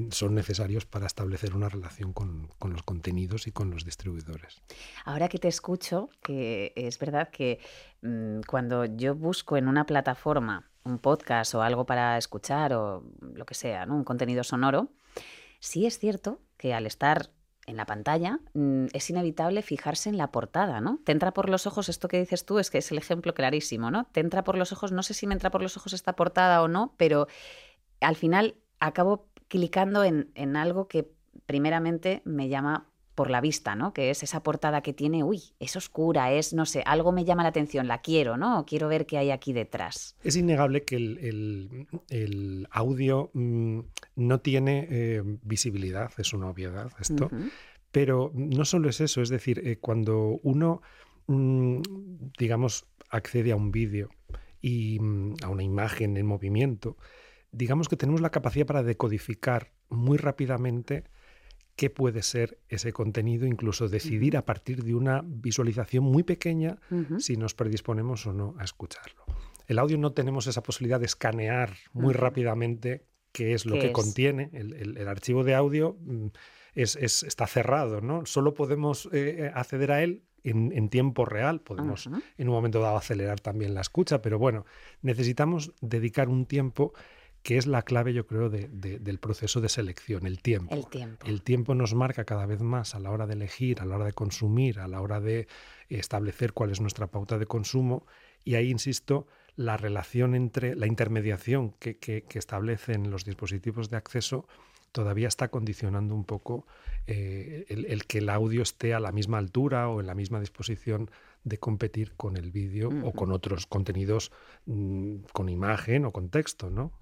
son 0.09 0.35
necesarios 0.35 0.85
para 0.85 1.05
establecer 1.05 1.55
una 1.55 1.69
relación 1.69 2.13
con, 2.13 2.49
con, 2.57 2.73
los 2.73 2.83
contenidos 2.83 3.47
y 3.47 3.51
con 3.51 3.69
los 3.69 3.85
distribuidores. 3.85 4.61
Ahora 5.05 5.27
que 5.29 5.37
te 5.37 5.47
escucho, 5.47 6.09
que 6.23 6.73
es 6.75 6.97
verdad 6.99 7.29
que 7.29 7.59
mm, 8.01 8.41
cuando 8.47 8.85
yo 8.85 9.13
busco 9.15 9.57
en 9.57 9.67
una 9.67 9.85
plataforma 9.85 10.69
un 10.85 10.99
podcast 10.99 11.55
o 11.55 11.61
algo 11.61 11.85
para 11.85 12.17
escuchar 12.17 12.73
o 12.73 13.03
lo 13.21 13.45
que 13.45 13.53
sea, 13.53 13.85
¿no? 13.85 13.95
un 13.95 14.03
contenido 14.03 14.43
sonoro, 14.43 14.89
sí 15.59 15.85
es 15.85 15.99
cierto 15.99 16.41
que 16.57 16.73
al 16.73 16.85
estar 16.85 17.29
en 17.65 17.77
la 17.77 17.85
pantalla, 17.85 18.39
mm, 18.53 18.87
es 18.93 19.09
inevitable 19.09 19.61
fijarse 19.61 20.09
en 20.09 20.17
la 20.17 20.31
portada, 20.31 20.81
¿no? 20.81 20.99
Te 21.03 21.11
entra 21.11 21.33
por 21.33 21.49
los 21.49 21.65
ojos, 21.67 21.89
esto 21.89 22.07
que 22.07 22.19
dices 22.19 22.45
tú 22.45 22.59
es 22.59 22.69
que 22.69 22.79
es 22.79 22.91
el 22.91 22.97
ejemplo 22.97 23.33
clarísimo, 23.33 23.91
¿no? 23.91 24.05
Te 24.11 24.19
entra 24.19 24.43
por 24.43 24.57
los 24.57 24.71
ojos, 24.71 24.91
no 24.91 25.03
sé 25.03 25.13
si 25.13 25.27
me 25.27 25.33
entra 25.33 25.51
por 25.51 25.61
los 25.61 25.77
ojos 25.77 25.93
esta 25.93 26.15
portada 26.15 26.61
o 26.61 26.67
no, 26.67 26.93
pero 26.97 27.27
al 28.01 28.15
final 28.15 28.55
acabo 28.79 29.27
clicando 29.47 30.03
en, 30.03 30.31
en 30.35 30.55
algo 30.55 30.87
que 30.87 31.09
primeramente 31.45 32.21
me 32.25 32.49
llama 32.49 32.87
por 33.15 33.29
la 33.29 33.41
vista, 33.41 33.75
¿no? 33.75 33.93
Que 33.93 34.09
es 34.09 34.23
esa 34.23 34.41
portada 34.41 34.81
que 34.81 34.93
tiene, 34.93 35.23
uy, 35.23 35.41
es 35.59 35.75
oscura, 35.75 36.31
es, 36.33 36.53
no 36.53 36.65
sé, 36.65 36.83
algo 36.85 37.11
me 37.11 37.25
llama 37.25 37.43
la 37.43 37.49
atención, 37.49 37.87
la 37.87 38.01
quiero, 38.01 38.37
¿no? 38.37 38.65
Quiero 38.65 38.87
ver 38.87 39.05
qué 39.05 39.17
hay 39.17 39.31
aquí 39.31 39.53
detrás. 39.53 40.15
Es 40.23 40.35
innegable 40.35 40.83
que 40.83 40.95
el, 40.95 41.87
audio 42.73 43.29
mm, 43.33 43.79
no 44.15 44.39
tiene 44.41 44.87
eh, 44.89 45.21
visibilidad, 45.43 46.11
es 46.17 46.33
una 46.33 46.49
obviedad 46.49 46.91
esto, 46.99 47.29
pero 47.91 48.31
no 48.33 48.65
solo 48.65 48.89
es 48.89 48.99
eso, 48.99 49.21
es 49.21 49.29
decir, 49.29 49.61
eh, 49.63 49.77
cuando 49.77 50.39
uno, 50.41 50.81
mm, 51.27 51.81
digamos, 52.37 52.85
accede 53.09 53.51
a 53.51 53.55
un 53.55 53.71
vídeo 53.71 54.09
y 54.59 54.99
mm, 54.99 55.35
a 55.43 55.49
una 55.49 55.63
imagen 55.63 56.17
en 56.17 56.25
movimiento, 56.25 56.97
digamos 57.51 57.87
que 57.87 57.95
tenemos 57.95 58.21
la 58.21 58.31
capacidad 58.31 58.65
para 58.65 58.81
decodificar 58.81 59.71
muy 59.89 60.17
rápidamente 60.17 61.03
qué 61.75 61.91
puede 61.91 62.23
ser 62.23 62.57
ese 62.69 62.91
contenido, 62.91 63.45
incluso 63.45 63.87
decidir 63.87 64.35
a 64.35 64.45
partir 64.45 64.83
de 64.83 64.95
una 64.95 65.21
visualización 65.23 66.03
muy 66.03 66.23
pequeña 66.23 66.79
si 67.19 67.37
nos 67.37 67.53
predisponemos 67.53 68.25
o 68.25 68.33
no 68.33 68.55
a 68.57 68.63
escucharlo. 68.63 69.25
El 69.67 69.79
audio 69.79 69.97
no 69.97 70.13
tenemos 70.13 70.47
esa 70.47 70.63
posibilidad 70.63 70.99
de 70.99 71.05
escanear 71.05 71.75
muy 71.93 72.13
rápidamente 72.13 73.05
qué 73.31 73.53
es 73.53 73.65
lo 73.65 73.79
que 73.79 73.91
contiene. 73.91 74.49
El, 74.53 75.07
archivo 75.07 75.43
de 75.43 75.55
audio 75.55 75.97
mm, 75.99 76.27
es, 76.75 76.95
está 76.95 77.47
cerrado, 77.47 78.01
¿no? 78.01 78.25
Solo 78.25 78.53
podemos 78.53 79.09
eh, 79.11 79.51
acceder 79.53 79.91
a 79.91 80.03
él 80.03 80.23
en, 80.43 80.89
tiempo 80.89 81.25
real. 81.25 81.61
Podemos 81.61 82.07
en 82.07 82.49
un 82.49 82.53
momento 82.53 82.79
dado 82.79 82.97
acelerar 82.97 83.39
también 83.39 83.73
la 83.73 83.81
escucha, 83.81 84.21
pero 84.21 84.37
bueno, 84.37 84.65
necesitamos 85.01 85.71
dedicar 85.81 86.29
un 86.29 86.45
tiempo 86.45 86.93
que 87.43 87.57
es 87.57 87.67
la 87.67 87.81
clave, 87.81 88.13
yo 88.13 88.25
creo, 88.25 88.49
de, 88.49 88.69
del 88.69 89.19
proceso 89.19 89.59
de 89.59 89.67
selección, 89.67 90.25
el 90.25 90.41
tiempo. 90.41 90.73
El 90.73 90.87
tiempo. 90.87 91.27
El 91.27 91.41
tiempo 91.41 91.75
nos 91.75 91.93
marca 91.93 92.23
cada 92.23 92.45
vez 92.45 92.61
más 92.61 92.95
a 92.95 92.99
la 92.99 93.11
hora 93.11 93.27
de 93.27 93.33
elegir, 93.33 93.81
a 93.81 93.85
la 93.85 93.95
hora 93.95 94.05
de 94.05 94.13
consumir, 94.13 94.79
a 94.79 94.87
la 94.87 95.01
hora 95.01 95.19
de 95.19 95.47
establecer 95.89 96.53
cuál 96.53 96.71
es 96.71 96.79
nuestra 96.79 97.07
pauta 97.07 97.37
de 97.37 97.45
consumo. 97.45 98.05
Y 98.45 98.55
ahí, 98.55 98.71
insisto, 98.71 99.27
la 99.55 99.77
relación 99.77 100.35
entre 100.35 100.75
la 100.75 100.87
intermediación 100.87 101.71
que, 101.79 101.97
que, 101.97 102.23
que 102.23 102.39
establecen 102.39 103.11
los 103.11 103.25
dispositivos 103.25 103.89
de 103.89 103.97
acceso 103.97 104.47
todavía 104.93 105.27
está 105.27 105.49
condicionando 105.49 106.15
un 106.15 106.23
poco 106.23 106.65
eh, 107.07 107.65
el, 107.67 108.05
que 108.05 108.19
el 108.19 108.29
audio 108.29 108.61
esté 108.61 108.93
a 108.93 109.01
la 109.01 109.11
misma 109.11 109.39
altura 109.39 109.89
o 109.89 109.99
en 109.99 110.07
la 110.07 110.15
misma 110.15 110.39
disposición 110.39 111.11
de 111.43 111.57
competir 111.57 112.13
con 112.15 112.37
el 112.37 112.51
vídeo 112.51 112.89
o 113.03 113.11
con 113.11 113.33
otros 113.33 113.65
contenidos 113.65 114.31
mm, 114.65 115.15
con 115.33 115.49
imagen 115.49 116.05
o 116.05 116.11
con 116.13 116.29
texto, 116.29 116.69
¿no? 116.69 116.93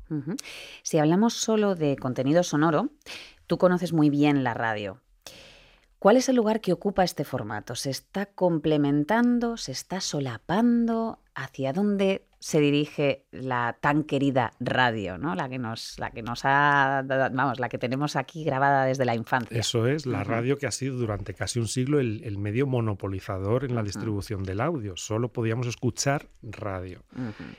Si 0.81 0.98
hablamos 0.98 1.36
solo 1.36 1.75
de 1.75 1.96
contenido 1.98 2.41
sonoro, 2.41 2.89
tú 3.46 3.60
conoces 3.60 3.93
muy 3.93 4.10
bien 4.10 4.43
la 4.43 4.55
radio. 4.55 5.01
¿Cuál 6.00 6.17
es 6.17 6.29
el 6.29 6.38
lugar 6.38 6.62
que 6.62 6.74
ocupa 6.74 7.03
este 7.03 7.24
formato? 7.24 7.75
¿Se 7.75 7.91
está 7.91 8.25
complementando? 8.25 9.58
¿Se 9.58 9.72
está 9.72 10.01
solapando? 10.01 11.20
¿Hacia 11.36 11.74
dónde 11.74 12.25
se 12.41 12.60
dirige 12.60 13.27
la 13.29 13.77
tan 13.81 14.03
querida 14.03 14.53
radio, 14.60 15.19
¿no? 15.19 15.36
La 15.36 15.48
que 15.48 15.60
nos, 15.60 16.00
la 16.00 16.10
que 16.10 16.24
nos 16.24 16.41
ha, 16.43 17.03
vamos, 17.05 17.60
la 17.60 17.69
que 17.69 17.77
tenemos 17.77 18.15
aquí 18.15 18.43
grabada 18.43 18.86
desde 18.86 19.05
la 19.05 19.13
infancia. 19.13 19.55
Eso 19.55 19.86
es, 19.86 20.07
la 20.07 20.24
radio 20.24 20.57
que 20.57 20.65
ha 20.65 20.71
sido 20.71 20.98
durante 20.98 21.36
casi 21.36 21.60
un 21.60 21.67
siglo 21.67 22.00
el, 22.00 22.38
medio 22.39 22.65
monopolizador 22.65 23.63
en 23.63 23.75
la 23.75 23.83
distribución 23.83 24.41
del 24.41 24.60
audio. 24.60 24.98
Solo 24.98 25.31
podíamos 25.31 25.67
escuchar 25.67 26.29
radio. 26.41 27.03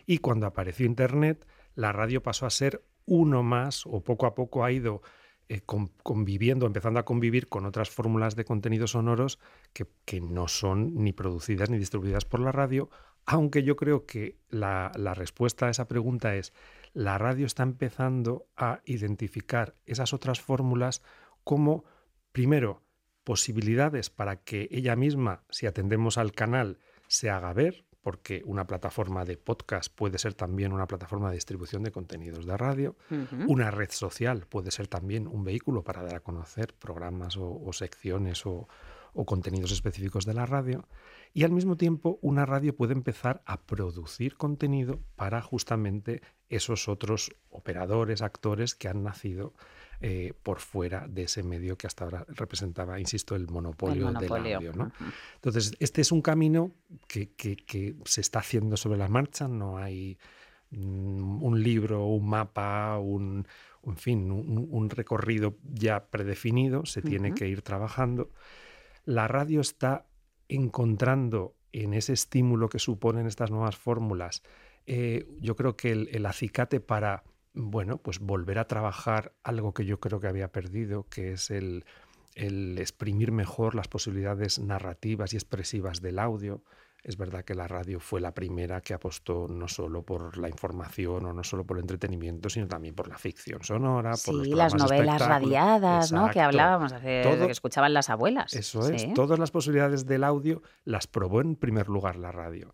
Y 0.04 0.18
cuando 0.18 0.48
apareció 0.48 0.84
Internet, 0.84 1.46
la 1.76 1.92
radio 1.92 2.20
pasó 2.20 2.46
a 2.46 2.50
ser 2.50 2.82
uno 3.06 3.44
más, 3.44 3.86
o 3.86 4.02
poco 4.02 4.26
a 4.26 4.34
poco 4.34 4.64
ha 4.64 4.72
ido 4.72 5.00
eh, 5.48 5.60
conviviendo, 5.64 6.66
empezando 6.66 6.98
a 6.98 7.04
convivir 7.04 7.48
con 7.48 7.66
otras 7.66 7.88
fórmulas 7.88 8.34
de 8.34 8.44
contenidos 8.44 8.92
sonoros 8.92 9.38
que, 9.72 9.86
que 10.04 10.20
no 10.20 10.48
son 10.48 11.04
ni 11.04 11.12
producidas 11.12 11.70
ni 11.70 11.78
distribuidas 11.78 12.24
por 12.24 12.40
la 12.40 12.50
radio 12.50 12.90
aunque 13.26 13.62
yo 13.62 13.76
creo 13.76 14.07
que 14.07 14.38
la, 14.50 14.91
respuesta 15.14 15.67
a 15.67 15.71
esa 15.71 15.88
pregunta 15.88 16.35
es, 16.37 16.52
la 16.93 17.19
radio 17.19 17.47
está 17.47 17.62
empezando 17.62 18.47
a 18.57 18.81
identificar 18.85 19.75
esas 19.87 20.12
otras 20.12 20.41
fórmulas 20.41 21.02
como, 21.45 21.85
primero, 22.33 22.83
posibilidades 23.25 24.11
para 24.11 24.37
que 24.37 24.69
ella 24.71 24.97
misma, 24.97 25.45
si 25.49 25.67
atendemos 25.67 26.19
al 26.19 26.33
canal, 26.33 26.79
se 27.07 27.31
haga 27.31 27.52
ver, 27.52 27.85
porque 28.02 28.43
una 28.45 28.67
plataforma 28.67 29.25
de 29.25 29.37
podcast 29.37 29.95
puede 29.95 30.19
ser 30.19 30.35
también 30.35 30.73
una 30.73 30.88
plataforma 30.88 31.29
de 31.29 31.37
distribución 31.37 31.85
de 31.85 31.93
contenidos 31.93 32.47
de 32.47 32.57
radio, 32.57 32.97
una 33.47 33.71
red 33.71 33.91
social 33.91 34.47
puede 34.49 34.73
ser 34.73 34.88
también 34.88 35.29
un 35.29 35.45
vehículo 35.45 35.85
para 35.85 36.02
dar 36.02 36.17
a 36.17 36.21
conocer 36.21 36.75
programas 36.75 37.37
o, 37.38 37.73
secciones 37.73 38.45
o 38.45 38.67
contenidos 39.25 39.71
específicos 39.71 40.26
de 40.26 40.35
la 40.35 40.47
radio, 40.47 40.88
y 41.34 41.44
al 41.44 41.52
mismo 41.52 41.76
tiempo, 41.76 42.18
una 42.20 42.44
radio 42.44 42.76
puede 42.76 42.92
empezar 42.92 43.42
a 43.46 43.62
producir 43.62 44.36
contenido 44.36 45.00
para 45.16 45.40
justamente 45.40 46.20
esos 46.50 46.88
otros 46.88 47.34
operadores, 47.48 48.20
actores 48.20 48.74
que 48.74 48.88
han 48.88 49.02
nacido 49.02 49.54
eh, 50.02 50.34
por 50.42 50.58
fuera 50.58 51.06
de 51.08 51.22
ese 51.22 51.42
medio 51.42 51.78
que 51.78 51.86
hasta 51.86 52.04
ahora 52.04 52.26
representaba, 52.28 53.00
insisto, 53.00 53.34
el 53.34 53.48
monopolio, 53.48 54.12
del 54.12 54.32
audio. 54.32 54.72
¿no? 54.74 54.92
Entonces, 55.36 55.72
este 55.80 56.02
es 56.02 56.12
un 56.12 56.20
camino 56.20 56.72
que, 57.06 57.30
que, 57.30 57.94
se 58.04 58.20
está 58.20 58.40
haciendo 58.40 58.76
sobre 58.76 58.98
la 58.98 59.08
marcha, 59.08 59.48
no 59.48 59.78
hay 59.78 60.18
mm, 60.70 61.42
un 61.42 61.62
libro, 61.62 62.04
un 62.06 62.28
mapa, 62.28 62.98
un, 62.98 63.46
en 63.84 63.96
fin, 63.96 64.30
un, 64.30 64.90
recorrido 64.90 65.56
ya 65.62 66.04
predefinido, 66.06 66.84
se 66.84 67.00
tiene 67.00 67.32
que 67.32 67.48
ir 67.48 67.62
trabajando. 67.62 68.28
La 69.04 69.28
radio 69.28 69.60
está 69.60 70.04
encontrando 70.54 71.54
en 71.73 71.94
ese 71.94 72.12
estímulo 72.12 72.68
que 72.68 72.78
suponen 72.78 73.26
estas 73.26 73.50
nuevas 73.50 73.76
fórmulas, 73.76 74.42
eh, 74.87 75.26
yo 75.40 75.56
creo 75.56 75.76
que 75.76 75.92
el, 75.92 76.26
acicate 76.26 76.80
para, 76.80 77.25
bueno, 77.54 77.99
pues 77.99 78.18
volver 78.18 78.59
a 78.59 78.66
trabajar 78.66 79.35
algo 79.42 79.73
que 79.75 79.85
yo 79.85 80.00
creo 80.00 80.21
que 80.21 80.28
había 80.28 80.52
perdido, 80.52 81.09
que 81.09 81.32
es 81.32 81.50
el, 81.50 81.85
el 82.35 82.78
exprimir 82.78 83.32
mejor 83.32 83.75
las 83.75 83.88
posibilidades 83.88 84.59
narrativas 84.59 85.32
y 85.32 85.37
expresivas 85.37 86.00
del 86.00 86.18
audio, 86.18 86.62
es 87.04 87.16
verdad 87.16 87.44
que 87.44 87.54
la 87.54 87.66
radio 87.66 87.99
fue 87.99 88.21
la 88.21 88.32
primera 88.32 88.80
que 88.80 88.94
apostó 88.94 89.49
no 89.49 89.66
solo 89.66 90.02
por 90.02 90.38
la 90.38 90.49
información 90.49 91.26
o 91.26 91.32
no 91.32 91.42
solo 91.42 91.64
por 91.64 91.76
el 91.76 91.82
entretenimiento, 91.82 92.49
sino 92.49 92.68
también 92.68 92.94
por 92.94 93.09
la 93.09 93.18
ficción 93.18 93.62
sonora, 93.64 94.14
sí, 94.14 94.30
por 94.30 94.47
las 94.47 94.75
novelas 94.75 95.21
radiadas, 95.21 96.12
¿no? 96.12 96.30
Que 96.30 96.40
hablábamos, 96.40 96.92
hace, 96.92 97.23
que 97.25 97.50
escuchaban 97.50 97.92
las 97.92 98.09
abuelas. 98.09 98.54
Eso 98.54 98.88
es, 98.88 99.12
todas 99.14 99.38
las 99.38 99.50
posibilidades 99.50 100.06
del 100.06 100.23
audio 100.23 100.62
las 100.85 101.09
probó 101.09 101.40
en 101.40 101.56
primer 101.56 101.88
lugar 101.88 102.16
la 102.16 102.30
radio. 102.30 102.73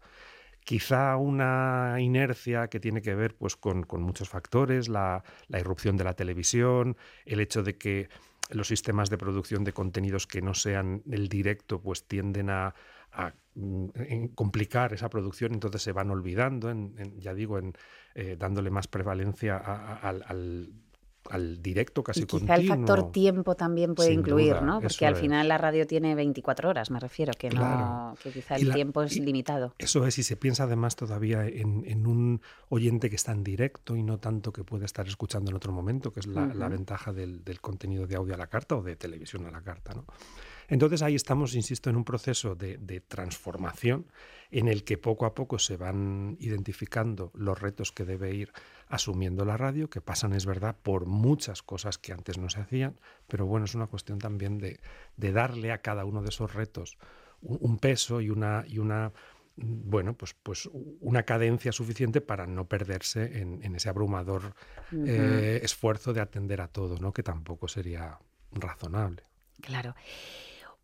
Quizá 0.63 1.17
una 1.17 1.97
inercia 1.99 2.69
que 2.69 2.81
tiene 2.81 3.01
que 3.01 3.15
ver 3.15 3.35
pues, 3.35 3.57
con, 3.57 3.87
muchos 4.03 4.29
factores, 4.29 4.91
la, 4.91 5.25
la 5.47 5.59
irrupción 5.59 5.97
de 5.97 6.05
la 6.05 6.13
televisión, 6.13 6.99
el 7.25 7.41
hecho 7.41 7.63
de 7.63 7.79
que 7.79 8.11
los 8.51 8.69
sistemas 8.69 9.09
de 9.09 9.17
producción 9.17 9.65
de 9.65 9.73
contenidos 9.73 10.27
que 10.27 10.43
no 10.43 10.53
sean 10.53 11.03
el 11.11 11.29
directo 11.29 11.81
pues 11.81 12.07
tienden 12.07 12.51
a, 12.51 12.75
a 13.13 13.33
mm, 13.55 14.27
complicar 14.35 14.93
esa 14.93 15.09
producción, 15.09 15.53
entonces 15.53 15.83
se 15.83 15.93
van 15.93 16.11
olvidando, 16.11 16.73
ya 17.17 17.35
digo, 17.35 17.59
en, 17.59 17.75
eh, 18.15 18.37
dándole 18.39 18.71
más 18.71 18.89
prevalencia 18.89 19.57
al, 19.57 20.73
directo 21.61 22.03
casi 22.03 22.23
y 22.23 22.25
quizá 22.25 22.55
el 22.55 22.67
factor 22.67 23.13
tiempo 23.13 23.55
también 23.55 23.95
puede 23.95 24.15
incluir, 24.15 24.63
¿no? 24.63 24.81
Porque 24.81 25.05
al 25.05 25.15
final 25.15 25.47
la 25.47 25.59
radio 25.59 25.87
tiene 25.87 26.15
24 26.15 26.71
horas, 26.71 26.91
me 26.91 26.99
refiero, 27.01 27.33
que, 27.39 27.51
no, 27.51 28.15
que 28.23 28.31
quizá 28.31 28.57
el 28.57 28.73
tiempo 28.73 29.03
es 29.03 29.19
limitado. 29.19 29.75
Eso 29.77 30.07
es, 30.07 30.19
y 30.19 30.23
se 30.23 30.37
piensa 30.37 30.65
además 30.65 30.97
todavía 30.97 31.47
en, 31.47 32.07
un 32.07 32.41
oyente 32.71 33.11
que 33.11 33.17
está 33.17 33.33
en 33.33 33.45
directo 33.45 33.95
y 33.95 34.03
no 34.03 34.19
tanto 34.19 34.53
que 34.53 34.65
puede 34.65 34.87
estar 34.87 35.07
escuchando 35.07 35.51
en 35.51 35.57
otro 35.57 35.71
momento, 35.71 36.13
que 36.13 36.21
es 36.21 36.27
la, 36.27 36.47
ventaja 36.69 37.13
del, 37.13 37.45
del, 37.45 37.61
contenido 37.61 38.07
de 38.07 38.17
audio 38.17 38.35
a 38.35 38.39
la 38.39 38.47
carta 38.47 38.77
o 38.77 38.83
de 38.83 38.97
televisión 38.97 39.45
a 39.45 39.51
la 39.51 39.61
carta, 39.61 39.93
¿no? 39.93 40.07
Entonces 40.69 41.01
ahí 41.01 41.15
estamos, 41.15 41.55
insisto, 41.55 41.89
en 41.89 41.97
un 41.97 42.05
proceso 42.05 42.55
de, 42.55 43.03
transformación 43.09 44.07
en 44.51 44.69
el 44.69 44.85
que 44.85 44.99
poco 44.99 45.25
a 45.25 45.35
poco 45.35 45.59
se 45.59 45.77
van 45.77 46.37
identificando 46.41 47.31
los 47.35 47.61
retos 47.61 47.91
que 47.91 48.05
debe 48.05 48.35
ir 48.35 48.53
asumiendo 48.89 49.45
la 49.45 49.57
radio, 49.57 49.89
que 49.89 50.01
pasan, 50.01 50.35
es 50.35 50.47
verdad, 50.47 50.77
por 50.83 51.07
muchas 51.07 51.63
cosas 51.63 51.99
que 51.99 52.13
antes 52.13 52.39
no 52.39 52.51
se 52.51 52.61
hacían, 52.61 53.01
pero 53.27 53.47
bueno, 53.47 53.65
es 53.65 53.75
una 53.75 53.87
cuestión 53.87 54.19
también 54.19 54.59
de, 54.59 54.79
darle 55.17 55.73
a 55.73 55.81
cada 55.81 56.05
uno 56.05 56.23
de 56.23 56.29
esos 56.29 56.55
retos 56.55 56.99
un, 57.41 57.79
peso 57.79 58.21
y 58.21 58.31
una, 58.31 58.65
y 58.67 58.79
una 58.79 59.13
bueno, 59.57 60.15
pues, 60.15 60.35
pues 60.35 60.69
una 61.01 61.23
cadencia 61.25 61.73
suficiente 61.73 62.21
para 62.21 62.47
no 62.47 62.69
perderse 62.69 63.41
en, 63.41 63.75
ese 63.75 63.89
abrumador 63.89 64.55
eh, 64.93 65.61
esfuerzo 65.63 66.13
de 66.13 66.21
atender 66.21 66.61
a 66.61 66.69
todo, 66.69 66.97
¿no? 66.99 67.13
que 67.13 67.23
tampoco 67.23 67.69
sería 67.69 68.19
razonable. 68.53 69.25
Claro. 69.61 69.95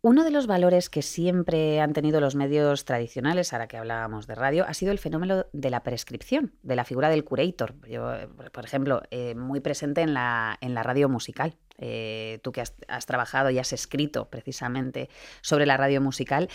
Uno 0.05 0.23
de 0.23 0.29
los 0.29 0.45
valores 0.45 0.91
que 0.91 1.01
siempre 1.01 1.81
han 1.81 1.93
tenido 1.93 2.21
los 2.21 2.35
medios 2.35 2.85
tradicionales, 2.85 3.53
ahora 3.53 3.67
que 3.67 3.77
hablábamos 3.77 4.27
de 4.27 4.35
radio, 4.35 4.63
ha 4.67 4.75
sido 4.75 4.91
el 4.91 4.99
fenómeno 4.99 5.47
de 5.51 5.71
la 5.71 5.81
prescripción, 5.81 6.53
de 6.61 6.75
la 6.75 6.83
figura 6.83 7.09
del 7.09 7.23
curator. 7.23 7.73
Yo, 7.89 8.11
por 8.51 8.65
ejemplo, 8.65 9.01
eh, 9.09 9.33
muy 9.33 9.61
presente 9.61 10.01
en 10.01 10.13
la, 10.13 10.59
en 10.61 10.75
la 10.75 10.83
radio 10.83 11.09
musical. 11.09 11.55
Eh, 11.79 12.37
tú 12.43 12.51
que 12.51 12.61
has 12.61 13.05
trabajado 13.07 13.49
y 13.49 13.57
has 13.57 13.73
escrito 13.73 14.29
precisamente 14.29 15.09
sobre 15.41 15.65
la 15.65 15.75
radio 15.75 16.01
musical, 16.01 16.49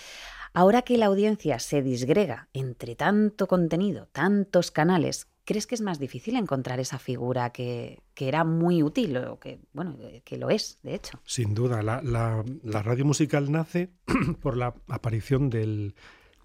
ahora 0.55 0.83
que 0.83 0.97
la 0.97 1.07
audiencia 1.07 1.59
se 1.59 1.83
disgrega 1.83 2.49
entre 2.53 2.95
tanto 2.95 3.49
contenido, 3.49 4.07
tantos 4.13 4.71
canales, 4.71 5.27
¿Crees 5.51 5.67
que 5.67 5.75
es 5.75 5.81
más 5.81 5.99
difícil 5.99 6.37
encontrar 6.37 6.79
esa 6.79 7.01
figura 7.01 7.51
que, 7.51 7.99
era 8.17 8.45
muy 8.45 8.85
útil 8.85 9.17
o 9.17 9.41
que, 9.41 9.59
bueno, 9.73 9.99
que 10.25 10.37
lo 10.37 10.49
es, 10.49 10.79
de 10.85 10.95
hecho? 10.95 11.21
Sin 11.25 11.55
duda, 11.55 11.83
la, 11.83 12.45
radio 12.83 13.05
musical 13.05 13.51
nace 13.51 13.91
por 14.43 14.57
la 14.57 14.77
aparición 14.87 15.51
del, 15.51 15.97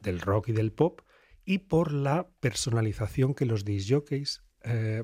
rock 0.01 0.49
y 0.49 0.53
del 0.53 0.71
pop 0.71 1.01
y 1.45 1.59
por 1.59 1.93
la 1.93 2.29
personalización 2.39 3.35
que 3.35 3.45
los 3.45 3.63
disjockeys 3.63 4.41
eh, 4.63 5.03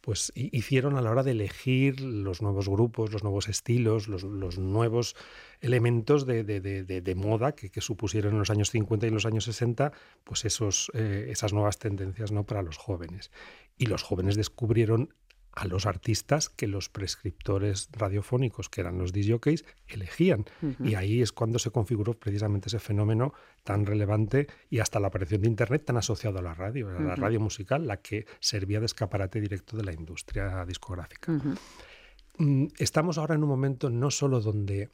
pues 0.00 0.32
hicieron 0.34 0.96
a 0.96 1.02
la 1.02 1.10
hora 1.10 1.22
de 1.22 1.32
elegir 1.32 2.00
los 2.00 2.42
nuevos 2.42 2.68
grupos, 2.68 3.12
los 3.12 3.22
nuevos 3.22 3.48
estilos, 3.48 4.08
los, 4.08 4.24
nuevos 4.58 5.16
elementos 5.60 6.26
de, 6.26 7.14
moda 7.16 7.52
que, 7.52 7.80
supusieron 7.80 8.32
en 8.32 8.38
los 8.38 8.50
años 8.50 8.70
50 8.70 9.06
y 9.06 9.08
en 9.08 9.14
los 9.14 9.26
años 9.26 9.44
60, 9.44 9.92
pues 10.24 10.44
esos, 10.44 10.90
eh, 10.94 11.28
esas 11.30 11.52
nuevas 11.52 11.78
tendencias 11.78 12.32
¿no? 12.32 12.44
para 12.44 12.62
los 12.62 12.78
jóvenes. 12.78 13.30
Y 13.76 13.86
los 13.86 14.02
jóvenes 14.02 14.36
descubrieron 14.36 15.14
a 15.52 15.66
los 15.66 15.86
artistas 15.86 16.48
que 16.48 16.66
los 16.66 16.88
prescriptores 16.88 17.88
radiofónicos, 17.92 18.68
que 18.68 18.80
eran 18.80 18.98
los 18.98 19.12
disjockeys, 19.12 19.64
elegían. 19.88 20.44
Y 20.82 20.94
ahí 20.94 21.22
es 21.22 21.32
cuando 21.32 21.58
se 21.58 21.70
configuró 21.70 22.14
precisamente 22.14 22.68
ese 22.68 22.78
fenómeno 22.78 23.34
tan 23.64 23.84
relevante 23.86 24.46
y 24.68 24.78
hasta 24.78 25.00
la 25.00 25.08
aparición 25.08 25.42
de 25.42 25.48
Internet 25.48 25.84
tan 25.84 25.96
asociado 25.96 26.38
a 26.38 26.42
la 26.42 26.54
radio, 26.54 26.88
a 26.88 27.00
la 27.00 27.16
radio 27.16 27.40
musical, 27.40 27.86
la 27.86 27.98
que 27.98 28.26
servía 28.38 28.80
de 28.80 28.86
escaparate 28.86 29.40
directo 29.40 29.76
de 29.76 29.84
la 29.84 29.92
industria 29.92 30.64
discográfica. 30.64 31.32
Mm, 32.38 32.68
estamos 32.78 33.18
ahora 33.18 33.34
en 33.34 33.42
un 33.42 33.48
momento 33.50 33.90
no 33.90 34.10
solo 34.10 34.40
donde 34.40 34.88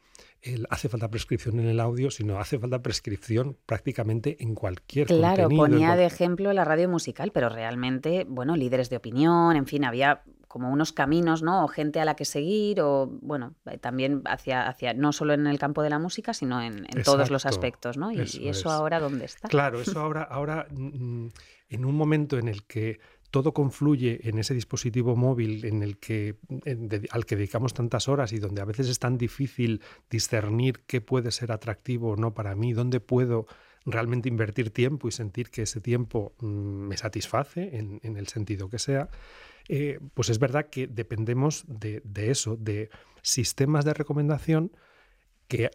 hace 0.70 0.88
falta 0.88 1.08
prescripción 1.08 1.60
en 1.60 1.66
el 1.66 1.80
audio, 1.80 2.10
sino 2.10 2.38
hace 2.38 2.58
falta 2.58 2.82
prescripción 2.82 3.56
prácticamente 3.66 4.36
en 4.40 4.54
cualquier 4.54 5.06
Claro, 5.06 5.48
ponía 5.48 5.96
de 5.96 6.06
ejemplo 6.06 6.52
la 6.52 6.64
radio 6.64 6.88
musical, 6.88 7.30
pero 7.32 7.48
realmente, 7.48 8.26
bueno, 8.28 8.56
líderes 8.56 8.90
de 8.90 8.96
opinión, 8.96 9.56
en 9.56 9.66
fin, 9.66 9.84
había 9.84 10.22
como 10.56 10.72
unos 10.72 10.94
caminos, 10.94 11.42
¿no? 11.42 11.66
O 11.66 11.68
gente 11.68 12.00
a 12.00 12.06
la 12.06 12.16
que 12.16 12.24
seguir, 12.24 12.80
o 12.80 13.06
bueno, 13.20 13.52
eh, 13.66 13.76
también 13.76 14.22
hacia, 14.24 14.66
hacia 14.66 14.94
no 14.94 15.12
solo 15.12 15.34
en 15.34 15.46
el 15.46 15.58
campo 15.58 15.82
de 15.82 15.90
la 15.90 15.98
música, 15.98 16.32
sino 16.32 16.62
en, 16.62 16.86
todos 17.04 17.28
los 17.30 17.44
aspectos, 17.44 17.98
¿no? 17.98 18.10
Y 18.10 18.48
eso, 18.48 18.70
ahora 18.70 18.98
dónde 18.98 19.26
está. 19.26 19.48
Claro, 19.48 19.82
eso 19.82 20.00
ahora, 20.00 20.22
ahora 20.22 20.66
mm, 20.70 21.26
en 21.68 21.84
un 21.84 21.94
momento 21.94 22.38
en 22.38 22.48
el 22.48 22.64
que 22.64 23.00
todo 23.30 23.52
confluye 23.52 24.26
en 24.26 24.38
ese 24.38 24.54
dispositivo 24.54 25.14
móvil 25.14 25.66
en 25.66 25.82
el 25.82 25.98
que, 25.98 26.36
al 27.10 27.26
que 27.26 27.36
dedicamos 27.36 27.74
tantas 27.74 28.08
horas 28.08 28.32
y 28.32 28.38
donde 28.38 28.62
a 28.62 28.64
veces 28.64 28.88
es 28.88 28.98
tan 28.98 29.18
difícil 29.18 29.82
discernir 30.08 30.84
qué 30.86 31.02
puede 31.02 31.30
ser 31.32 31.52
atractivo 31.52 32.12
o 32.12 32.16
no 32.16 32.32
para 32.32 32.54
mí, 32.54 32.72
dónde 32.72 32.98
puedo 33.00 33.46
realmente 33.84 34.30
invertir 34.30 34.70
tiempo 34.70 35.06
y 35.06 35.12
sentir 35.12 35.50
que 35.50 35.62
ese 35.62 35.82
tiempo 35.82 36.34
mm, 36.40 36.46
me 36.46 36.96
satisface 36.96 37.76
en, 37.76 38.16
el 38.16 38.26
sentido 38.26 38.68
que 38.68 38.78
sea, 38.78 39.08
eh, 39.68 39.98
pues 40.14 40.28
es 40.28 40.38
verdad 40.38 40.68
que 40.70 40.86
dependemos 40.86 41.64
de, 41.66 42.02
de 42.04 42.30
eso, 42.30 42.56
de 42.56 42.90
sistemas 43.22 43.84
de 43.84 43.94
recomendación 43.94 44.72
que 45.48 45.70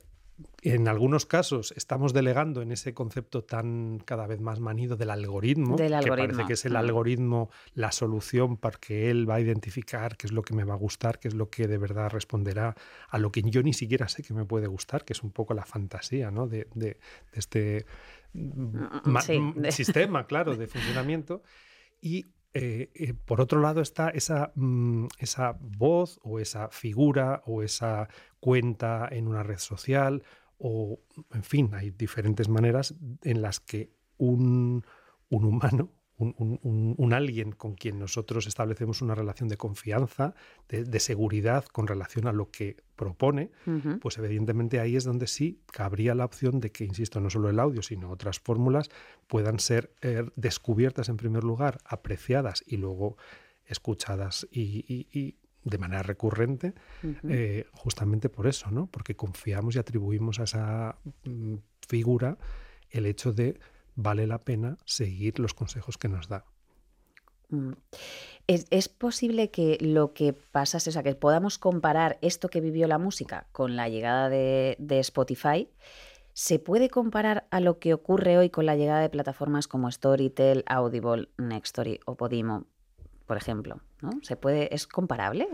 en 0.62 0.88
algunos 0.88 1.26
casos 1.26 1.74
estamos 1.76 2.14
delegando 2.14 2.62
en 2.62 2.72
ese 2.72 2.94
concepto 2.94 3.44
tan 3.44 4.00
cada 4.06 4.28
vez 4.28 4.40
más 4.40 4.60
manido 4.60 4.96
del 4.96 5.10
algoritmo, 5.10 5.76
que 5.76 5.90
parece 5.90 6.46
que 6.46 6.54
es 6.54 6.66
el 6.66 6.74
mm. 6.74 6.78
algoritmo 6.78 7.50
la 7.74 7.92
solución 7.92 8.58
para 8.58 8.78
que 8.78 9.10
él 9.10 9.30
va 9.30 9.36
a 9.36 9.40
identificar 9.40 10.18
qué 10.18 10.28
es 10.28 10.34
lo 10.34 10.42
que 10.42 10.54
me 10.54 10.64
va 10.64 10.74
a 10.74 10.78
gustar, 10.78 11.20
qué 11.20 11.28
es 11.28 11.34
lo 11.34 11.50
que 11.50 11.68
de 11.68 11.78
verdad 11.78 12.10
responderá 12.10 12.76
a 13.10 13.18
lo 13.18 13.32
que 13.32 13.42
yo 13.42 13.64
ni 13.64 13.74
siquiera 13.74 14.08
sé 14.08 14.24
que 14.24 14.34
me 14.34 14.46
puede 14.46 14.68
gustar, 14.68 15.04
que 15.04 15.14
es 15.14 15.24
un 15.24 15.32
poco 15.32 15.54
la 15.54 15.66
fantasía 15.66 16.32
¿no? 16.32 16.48
de, 16.48 16.68
este 17.34 17.86
mm, 18.34 18.78
mm, 19.06 19.72
sistema, 19.72 20.26
claro, 20.28 20.56
de 20.56 20.68
funcionamiento. 20.68 21.44
Y 22.02 22.26
eh, 22.54 22.92
eh, 22.96 23.14
por 23.14 23.40
otro 23.40 23.62
lado 23.62 23.82
está 23.82 24.10
esa, 24.10 24.52
esa 25.20 25.58
voz 25.62 26.20
o 26.24 26.40
esa 26.40 26.70
figura 26.70 27.42
o 27.46 27.64
esa 27.64 28.10
cuenta 28.40 29.08
en 29.10 29.28
una 29.28 29.44
red 29.44 29.58
social 29.58 30.24
o, 30.58 31.00
en 31.34 31.44
fin, 31.44 31.72
hay 31.74 31.92
diferentes 31.92 32.50
maneras 32.50 32.94
en 33.24 33.42
las 33.42 33.60
que 33.60 33.94
un, 34.18 34.86
humano, 35.30 35.92
un, 36.22 37.14
alguien 37.14 37.52
con 37.52 37.76
quien 37.76 38.00
nosotros 38.00 38.48
establecemos 38.48 39.02
una 39.02 39.16
relación 39.16 39.50
de 39.50 39.58
confianza, 39.58 40.34
de, 40.70 41.00
seguridad 41.00 41.66
con 41.66 41.88
relación 41.88 42.28
a 42.28 42.32
lo 42.32 42.52
que 42.52 42.78
propone, 42.96 43.52
pues 44.02 44.18
evidentemente 44.18 44.80
ahí 44.80 44.96
es 44.96 45.04
donde 45.04 45.28
sí 45.28 45.60
cabría 45.72 46.16
la 46.16 46.26
opción 46.26 46.60
de 46.60 46.72
que, 46.72 46.86
insisto, 46.86 47.20
no 47.20 47.30
solo 47.30 47.50
el 47.50 47.60
audio, 47.60 47.82
sino 47.82 48.12
otras 48.12 48.40
fórmulas 48.40 48.90
puedan 49.28 49.60
ser 49.60 49.92
eh, 50.02 50.24
descubiertas 50.36 51.10
en 51.10 51.18
primer 51.18 51.44
lugar, 51.44 51.80
apreciadas 51.86 52.64
y 52.66 52.78
luego 52.78 53.18
escuchadas 53.66 54.48
y, 54.52 55.36
de 55.64 55.78
manera 55.78 56.02
recurrente, 56.02 56.74
eh, 57.30 57.66
justamente 57.74 58.30
por 58.30 58.48
eso, 58.48 58.72
¿no? 58.72 58.88
Porque 58.88 59.16
confiamos 59.16 59.76
y 59.76 59.80
atribuimos 59.80 60.40
a 60.40 60.44
esa 60.44 60.96
mm, 61.24 61.56
figura 61.88 62.38
el 62.92 63.06
hecho 63.06 63.32
de 63.34 63.60
vale 63.96 64.28
la 64.28 64.40
pena 64.40 64.78
seguir 64.86 65.40
los 65.40 65.54
consejos 65.54 65.98
que 65.98 66.08
nos 66.08 66.28
da. 66.28 66.46
Mm. 67.50 67.74
¿Es, 68.48 68.90
posible 68.90 69.50
que 69.52 69.78
lo 69.82 70.14
que 70.14 70.34
pasase, 70.34 70.90
o 70.90 70.94
sea, 70.94 71.04
que 71.04 71.16
podamos 71.16 71.58
comparar 71.58 72.18
esto 72.22 72.50
que 72.50 72.62
vivió 72.62 72.88
la 72.88 72.98
música 72.98 73.48
con 73.52 73.76
la 73.76 73.88
llegada 73.88 74.30
de, 74.30 74.76
de 74.80 75.00
Spotify? 75.00 75.70
¿Se 76.34 76.60
puede 76.60 76.90
comparar 76.90 77.48
a 77.52 77.60
lo 77.60 77.80
que 77.80 77.94
ocurre 77.94 78.38
hoy 78.38 78.50
con 78.50 78.66
la 78.66 78.76
llegada 78.76 79.02
de 79.02 79.10
plataformas 79.10 79.68
como 79.68 79.92
Storytel, 79.92 80.64
Audible, 80.66 81.30
Nextory 81.38 82.00
o 82.06 82.16
Podimo? 82.16 82.68
por 83.32 83.38
ejemplo. 83.38 83.80
¿no? 84.02 84.12
¿Se 84.24 84.36
puede, 84.36 84.76
¿Es 84.76 84.88
comparable? 84.88 85.48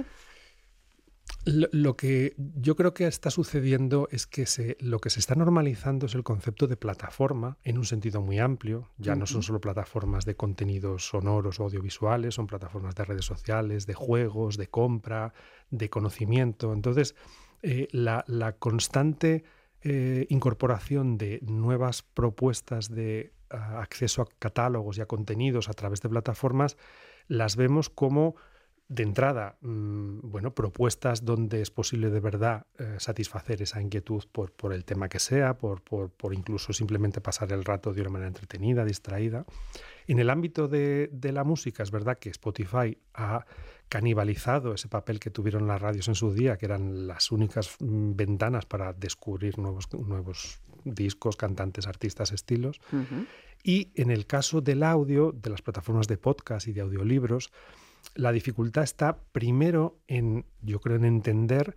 Lo, 1.46 1.96
que 1.96 2.36
yo 2.38 2.76
creo 2.76 2.94
que 2.94 3.08
está 3.08 3.32
sucediendo 3.32 4.10
es 4.12 4.28
que 4.28 4.46
se, 4.46 4.76
lo 4.82 5.00
que 5.00 5.10
se 5.10 5.22
está 5.22 5.34
normalizando 5.34 6.08
es 6.08 6.16
el 6.16 6.24
concepto 6.24 6.68
de 6.68 6.76
plataforma 6.76 7.58
en 7.64 7.78
un 7.78 7.86
sentido 7.86 8.22
muy 8.22 8.38
amplio. 8.40 8.90
Ya 8.98 9.16
no 9.16 9.26
son 9.26 9.44
solo 9.44 9.62
plataformas 9.62 10.26
de 10.26 10.36
contenidos 10.36 11.08
sonoros 11.08 11.62
o 11.62 11.64
audiovisuales, 11.64 12.36
son 12.36 12.48
plataformas 12.48 12.96
de 12.96 13.06
redes 13.06 13.24
sociales, 13.24 13.86
de 13.86 13.94
juegos, 13.94 14.58
de 14.58 14.68
compra, 14.68 15.34
de 15.72 15.90
conocimiento. 15.90 16.74
Entonces, 16.74 17.16
eh, 17.62 17.88
la, 17.92 18.24
constante 18.60 19.46
eh, 19.84 20.26
incorporación 20.30 21.18
de 21.18 21.40
nuevas 21.44 22.02
propuestas 22.02 22.90
de 22.90 23.32
ah, 23.50 23.80
acceso 23.80 24.22
a 24.22 24.28
catálogos 24.40 24.98
y 24.98 25.02
a 25.02 25.06
contenidos 25.06 25.70
a 25.70 25.74
través 25.74 26.02
de 26.02 26.10
plataformas 26.10 26.76
las 27.28 27.56
vemos 27.56 27.90
como 27.90 28.36
de 28.90 29.04
entrada, 29.04 29.58
mm, 29.62 30.20
bueno, 30.24 30.54
propuestas 30.54 31.26
donde 31.26 31.62
es 31.62 31.72
posible 31.72 32.10
de 32.10 32.20
verdad 32.22 32.68
eh, 32.80 32.96
satisfacer 33.00 33.62
esa 33.62 33.82
inquietud 33.82 34.24
por, 34.32 34.54
por, 34.54 34.74
el 34.74 34.86
tema 34.86 35.10
que 35.10 35.20
sea, 35.20 35.58
por, 35.58 35.82
por, 35.82 36.10
por, 36.10 36.34
incluso 36.34 36.72
simplemente 36.72 37.20
pasar 37.20 37.52
el 37.52 37.66
rato 37.66 37.94
de 37.94 38.02
una 38.02 38.12
manera 38.12 38.30
entretenida, 38.30 38.86
distraída. 38.86 39.46
En 40.08 40.20
el 40.20 40.30
ámbito 40.30 40.70
de, 40.70 41.10
de, 41.12 41.32
la 41.34 41.44
música, 41.44 41.84
es 41.84 41.92
verdad 41.92 42.18
que 42.18 42.30
Spotify 42.30 42.98
ha 43.14 43.46
canibalizado 43.90 44.74
ese 44.74 44.88
papel 44.88 45.20
que 45.20 45.32
tuvieron 45.32 45.68
las 45.68 45.82
radios 45.82 46.08
en 46.08 46.16
su 46.16 46.34
día, 46.34 46.58
que 46.58 46.66
eran 46.66 47.08
las 47.08 47.32
únicas 47.32 47.76
mm, 47.80 48.16
ventanas 48.16 48.66
para 48.66 48.94
descubrir 48.94 49.60
nuevos, 49.60 49.90
nuevos 49.94 50.62
discos, 50.86 51.36
cantantes, 51.36 51.88
artistas, 51.88 52.32
estilos. 52.32 52.80
Y 53.64 53.92
en 53.96 54.12
el 54.12 54.26
caso 54.26 54.62
del 54.62 54.84
audio, 54.84 55.34
de 55.34 55.50
las 55.50 55.62
plataformas 55.62 56.08
de 56.08 56.18
podcast 56.18 56.68
y 56.68 56.74
de 56.74 56.82
audiolibros, 56.82 57.52
la 58.16 58.32
dificultad 58.32 58.84
está 58.84 59.20
primero 59.32 60.00
en, 60.08 60.46
yo 60.62 60.80
creo, 60.80 60.98
en 60.98 61.06
entender 61.06 61.76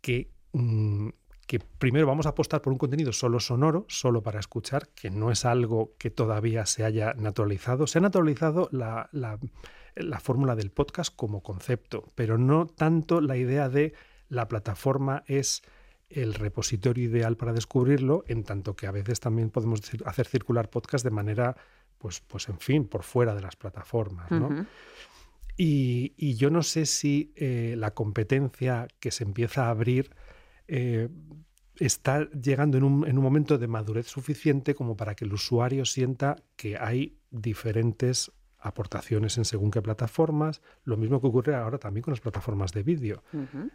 que, 0.00 0.30
mm, 0.52 1.08
que 1.46 1.60
primero 1.60 2.06
vamos 2.06 2.26
a 2.26 2.30
apostar 2.30 2.62
por 2.62 2.72
un 2.72 2.78
contenido 2.78 3.12
solo 3.12 3.40
sonoro, 3.40 3.84
solo 3.88 4.22
para 4.22 4.40
escuchar, 4.40 4.88
que 4.88 5.10
no 5.10 5.30
es 5.30 5.44
algo 5.44 5.94
que 5.98 6.10
todavía 6.10 6.66
se 6.66 6.84
haya 6.84 7.14
naturalizado. 7.14 7.86
Se 7.86 7.98
ha 7.98 8.00
naturalizado 8.00 8.68
la, 8.72 9.08
la, 9.12 9.38
la 9.94 10.20
fórmula 10.20 10.56
del 10.56 10.70
podcast 10.70 11.14
como 11.14 11.42
concepto, 11.42 12.12
pero 12.14 12.38
no 12.38 12.66
tanto 12.66 13.20
la 13.20 13.36
idea 13.36 13.68
de 13.68 13.94
la 14.28 14.48
plataforma 14.48 15.22
es 15.26 15.62
el 16.08 16.34
repositorio 16.34 17.04
ideal 17.04 17.36
para 17.36 17.52
descubrirlo, 17.52 18.24
en 18.26 18.44
tanto 18.44 18.76
que 18.76 18.86
a 18.86 18.92
veces 18.92 19.20
también 19.20 19.50
podemos 19.50 19.80
hacer 20.04 20.26
circular 20.26 20.70
podcast 20.70 21.04
de 21.04 21.10
manera, 21.10 21.56
pues, 21.98 22.20
pues 22.20 22.48
en 22.48 22.58
fin, 22.58 22.86
por 22.86 23.02
fuera 23.02 23.34
de 23.34 23.42
las 23.42 23.56
plataformas. 23.56 24.30
Y, 25.56 26.34
yo 26.34 26.50
no 26.50 26.62
sé 26.62 26.86
si 26.86 27.32
eh, 27.36 27.74
la 27.78 27.92
competencia 27.92 28.88
que 28.98 29.10
se 29.10 29.24
empieza 29.24 29.66
a 29.66 29.70
abrir 29.70 30.10
eh, 30.66 31.08
está 31.78 32.28
llegando 32.30 32.78
en 32.78 32.84
un 32.84 33.22
momento 33.22 33.58
de 33.58 33.66
madurez 33.66 34.06
suficiente 34.06 34.74
como 34.74 34.96
para 34.96 35.14
que 35.14 35.24
el 35.24 35.32
usuario 35.32 35.84
sienta 35.84 36.36
que 36.56 36.76
hay 36.76 37.18
diferentes 37.30 38.32
aportaciones 38.64 39.36
en 39.36 39.44
según 39.44 39.70
qué 39.70 39.82
plataformas, 39.82 40.62
lo 40.84 40.96
mismo 40.96 41.20
que 41.20 41.26
ocurre 41.26 41.54
ahora 41.54 41.76
también 41.76 42.02
con 42.02 42.12
las 42.12 42.20
plataformas 42.20 42.72
de 42.72 42.82
vídeo. 42.82 43.22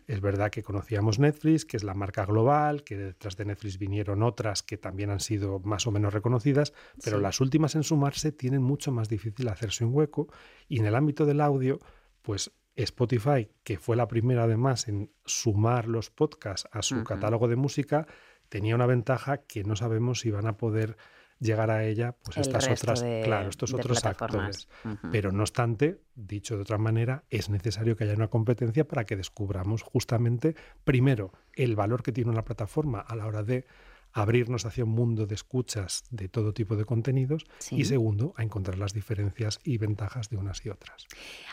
Es 0.08 0.20
verdad 0.20 0.50
que 0.50 0.64
conocíamos 0.64 1.20
Netflix, 1.20 1.64
que 1.64 1.78
es 1.78 1.84
la 1.84 1.94
marca 1.94 2.26
global, 2.26 2.84
que 2.84 2.98
detrás 2.98 3.38
de 3.38 3.46
Netflix 3.46 3.78
vinieron 3.78 4.24
otras 4.24 4.64
que 4.64 4.78
también 4.78 5.12
han 5.12 5.20
sido 5.20 5.60
más 5.60 5.86
o 5.86 5.92
menos 5.92 6.12
reconocidas, 6.12 6.74
pero 7.04 7.20
las 7.20 7.40
últimas 7.40 7.76
en 7.76 7.84
sumarse 7.84 8.32
tienen 8.32 8.64
mucho 8.64 8.92
más 8.92 9.10
difícil 9.10 9.48
hacerse 9.50 9.86
un 9.86 9.94
hueco. 9.94 10.28
Y 10.68 10.80
en 10.80 10.88
el 10.88 10.96
ámbito 10.96 11.28
del 11.28 11.42
audio, 11.42 11.78
pues 12.24 12.52
Spotify, 12.76 13.48
que 13.64 13.78
fue 13.78 13.96
la 13.96 14.08
primera 14.08 14.46
además 14.46 14.88
en 14.88 15.12
sumar 15.24 15.88
los 15.88 16.10
podcasts 16.10 16.68
a 16.72 16.82
su 16.82 17.04
catálogo 17.04 17.48
de 17.48 17.58
música, 17.58 18.08
tenía 18.50 18.74
una 18.74 18.88
ventaja 18.88 19.44
que 19.44 19.64
no 19.64 19.76
sabemos 19.76 20.22
si 20.22 20.32
van 20.32 20.48
a 20.48 20.58
poder 20.58 20.98
llegar 21.40 21.72
a 21.72 21.86
ella, 21.86 22.16
pues 22.24 22.38
estas 22.38 22.68
otras, 22.68 23.04
claro, 23.24 23.50
estos 23.50 23.74
otros 23.74 24.04
actores. 24.06 24.68
Pero 25.12 25.32
no 25.32 25.44
obstante, 25.44 26.02
dicho 26.16 26.56
de 26.56 26.62
otra 26.62 26.78
manera, 26.78 27.24
es 27.30 27.50
necesario 27.50 27.96
que 27.96 28.04
haya 28.04 28.14
una 28.14 28.30
competencia 28.30 28.88
para 28.88 29.06
que 29.06 29.16
descubramos 29.16 29.82
justamente, 29.82 30.56
primero, 30.84 31.32
el 31.54 31.76
valor 31.76 32.04
que 32.04 32.12
tiene 32.12 32.32
una 32.32 32.44
plataforma 32.44 33.00
a 33.00 33.16
la 33.16 33.26
hora 33.26 33.44
de 33.44 33.66
abrirnos 34.12 34.66
hacia 34.66 34.84
un 34.84 34.92
mundo 34.92 35.28
de 35.28 35.36
escuchas 35.36 36.04
de 36.10 36.28
todo 36.30 36.54
tipo 36.54 36.76
de 36.76 36.86
contenidos 36.86 37.46
y 37.70 37.86
segundo, 37.86 38.34
a 38.38 38.44
encontrar 38.44 38.80
las 38.80 38.94
diferencias 38.94 39.60
y 39.64 39.78
ventajas 39.78 40.30
de 40.30 40.38
unas 40.38 40.66
y 40.66 40.70
otras. 40.70 41.06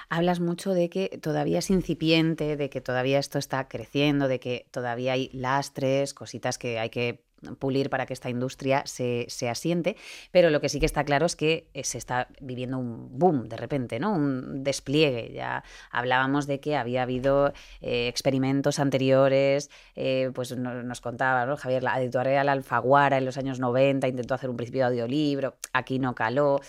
Hablas 0.08 0.40
mucho 0.40 0.72
de 0.72 0.88
que 0.88 1.18
todavía 1.20 1.58
es 1.58 1.70
incipiente, 1.70 2.56
de 2.56 2.70
que 2.70 2.80
todavía 2.80 3.18
esto 3.18 3.38
está 3.38 3.68
creciendo, 3.68 4.28
de 4.28 4.40
que 4.40 4.66
todavía 4.70 5.12
hay 5.12 5.28
lastres, 5.32 6.14
cositas 6.14 6.58
que 6.58 6.78
hay 6.78 6.90
que 6.90 7.25
pulir 7.58 7.90
para 7.90 8.06
que 8.06 8.12
esta 8.12 8.30
industria 8.30 8.82
se, 8.86 9.26
asiente, 9.48 9.96
pero 10.32 10.50
lo 10.50 10.60
que 10.60 10.68
sí 10.68 10.80
que 10.80 10.86
está 10.86 11.04
claro 11.04 11.26
es 11.26 11.36
que 11.36 11.68
eh, 11.74 11.84
se 11.84 11.98
está 11.98 12.28
viviendo 12.40 12.78
un 12.78 13.18
boom 13.18 13.48
de 13.48 13.56
repente, 13.56 14.00
¿no? 14.00 14.12
Un 14.12 14.64
despliegue. 14.64 15.32
Ya 15.32 15.62
hablábamos 15.90 16.46
de 16.46 16.60
que 16.60 16.76
había 16.76 17.02
habido 17.02 17.52
eh, 17.80 18.08
experimentos 18.08 18.78
anteriores, 18.78 19.70
eh, 19.94 20.30
pues 20.34 20.56
nos 20.56 21.00
contaba, 21.00 21.46
¿no? 21.46 21.56
Javier, 21.56 21.82
la 21.82 22.00
editorial 22.00 22.48
Alfaguara 22.48 23.18
en 23.18 23.24
los 23.24 23.38
años 23.38 23.60
90 23.60 24.08
intentó 24.08 24.34
hacer 24.34 24.50
un 24.50 24.56
principio 24.56 24.82
de 24.82 24.86
audiolibro, 24.86 25.56
aquí 25.72 25.98
no 25.98 26.14
caló. 26.14 26.60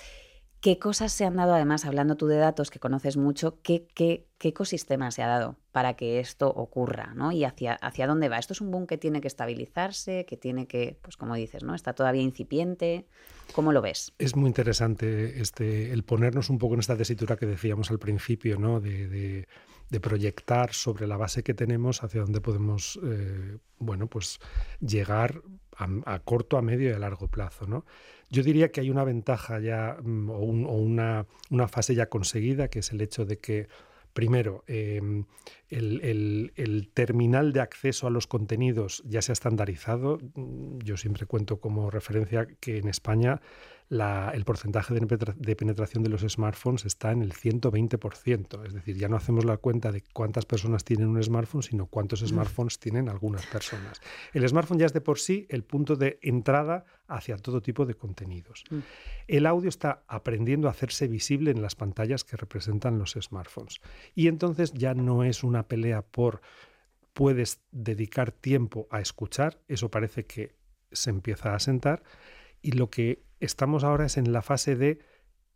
¿Qué 0.60 0.80
cosas 0.80 1.12
se 1.12 1.24
han 1.24 1.36
dado, 1.36 1.54
además, 1.54 1.86
hablando 1.86 2.18
tú 2.18 2.26
de 2.26 2.38
datos 2.38 2.72
que 2.72 2.80
conoces 2.80 3.16
mucho, 3.16 3.60
qué, 3.62 4.26
ecosistema 4.40 5.12
se 5.12 5.22
ha 5.22 5.28
dado 5.28 5.56
para 5.72 5.96
que 5.96 6.20
esto 6.20 6.50
ocurra? 6.50 7.14
¿no? 7.16 7.32
¿Y 7.32 7.44
hacia, 7.44 7.78
dónde 8.08 8.28
va? 8.28 8.40
¿Esto 8.40 8.54
es 8.54 8.62
un 8.62 8.72
boom 8.72 8.88
que 8.88 8.98
tiene 8.98 9.22
que 9.22 9.28
estabilizarse, 9.28 10.26
que 10.26 10.36
tiene 10.36 10.68
que, 10.68 10.98
pues 11.04 11.16
como 11.16 11.36
dices, 11.36 11.64
¿no? 11.64 11.76
está 11.76 11.94
todavía 11.94 12.24
incipiente? 12.24 13.06
¿Cómo 13.54 13.72
lo 13.72 13.84
ves? 13.84 14.14
Es 14.18 14.36
muy 14.36 14.48
interesante 14.48 15.40
este, 15.40 15.94
el 15.94 16.04
ponernos 16.04 16.50
un 16.50 16.58
poco 16.58 16.74
en 16.74 16.80
esta 16.80 16.98
tesitura 16.98 17.38
que 17.38 17.46
decíamos 17.46 17.92
al 17.92 18.00
principio, 18.00 18.58
¿no? 18.58 18.80
de, 18.80 19.08
de, 19.90 20.00
proyectar 20.00 20.74
sobre 20.74 21.08
la 21.08 21.18
base 21.18 21.44
que 21.44 21.54
tenemos 21.54 22.04
hacia 22.04 22.22
dónde 22.22 22.42
podemos 22.42 23.00
eh, 23.04 23.58
bueno, 23.80 24.08
pues 24.08 24.40
llegar 24.80 25.42
a, 25.78 26.20
corto, 26.20 26.58
a 26.58 26.62
medio 26.62 26.90
y 26.90 26.94
a 26.94 27.00
largo 27.00 27.28
plazo. 27.28 27.68
¿no? 27.68 27.86
Yo 28.30 28.44
diría 28.44 28.72
que 28.72 28.82
hay 28.82 28.90
una 28.90 29.04
ventaja 29.04 29.60
ya 29.60 29.98
mm, 30.02 30.30
o, 30.30 30.40
una, 30.40 31.26
una, 31.50 31.68
fase 31.68 31.96
ya 31.96 32.08
conseguida, 32.08 32.68
que 32.70 32.80
es 32.80 32.92
el 32.92 33.02
hecho 33.02 33.26
de 33.26 33.40
que, 33.40 33.68
primero, 34.14 34.64
em, 34.68 35.26
el, 35.70 36.52
el, 36.56 36.90
terminal 36.94 37.54
de 37.54 37.62
acceso 37.62 38.08
a 38.08 38.10
los 38.10 38.26
contenidos 38.26 39.04
ya 39.06 39.22
se 39.22 39.32
ha 39.32 39.34
estandarizado. 39.34 40.20
Mm, 40.36 40.80
yo 40.80 40.98
siempre 40.98 41.26
cuento 41.26 41.60
como 41.60 41.92
referencia 41.92 42.48
que 42.60 42.78
en 42.78 42.88
España 42.88 43.42
el 43.90 44.44
porcentaje 44.44 44.94
de, 44.94 45.56
penetración 45.56 46.04
de 46.04 46.10
los 46.10 46.22
smartphones 46.22 46.86
está 46.86 47.12
en 47.12 47.22
el 47.22 47.34
120%. 47.34 48.66
Es 48.66 48.74
decir, 48.74 48.98
ya 48.98 49.08
no 49.08 49.16
hacemos 49.16 49.46
la 49.46 49.58
cuenta 49.58 49.92
de 49.92 50.04
cuántas 50.14 50.46
personas 50.46 50.84
tienen 50.84 51.08
un 51.08 51.24
smartphone, 51.24 51.64
sino 51.64 51.86
cuántos 51.86 52.22
mm. 52.22 52.28
smartphones 52.28 52.80
tienen 52.80 53.08
algunas 53.08 53.46
personas. 53.46 54.02
El 54.34 54.48
smartphone 54.48 54.80
ya 54.80 54.88
es 54.88 54.94
de 54.94 55.00
por 55.00 55.20
sí 55.20 55.46
el 55.50 55.64
punto 55.64 55.96
de 55.96 56.20
entrada 56.22 56.86
hacia 57.08 57.38
todo 57.38 57.62
tipo 57.62 57.86
de 57.86 57.96
contenidos. 57.96 58.66
Mm. 58.70 58.80
El 59.28 59.46
audio 59.46 59.70
está 59.70 60.04
aprendiendo 60.08 60.68
a 60.68 60.72
hacerse 60.72 61.08
visible 61.08 61.52
en 61.52 61.62
las 61.62 61.76
pantallas 61.76 62.26
que 62.26 62.36
representan 62.36 63.00
los 63.00 63.12
smartphones. 63.14 63.80
Y 64.16 64.28
entonces 64.28 64.74
ya 64.74 64.94
no 64.94 65.24
es 65.24 65.44
una 65.44 65.68
pelea 65.68 66.02
por 66.02 66.42
puedes 67.14 67.62
dedicar 67.72 68.32
tiempo 68.32 68.88
a 68.92 69.02
escuchar, 69.02 69.60
eso 69.68 69.90
parece 69.90 70.26
que 70.26 70.56
se 70.92 71.10
empieza 71.10 71.56
a 71.56 71.60
sentar, 71.60 72.04
y 72.62 72.74
lo 72.74 72.92
que 72.92 73.24
estamos 73.40 73.84
ahora 73.84 74.06
es 74.06 74.18
en 74.18 74.32
la 74.32 74.42
fase 74.42 74.76
de 74.76 75.00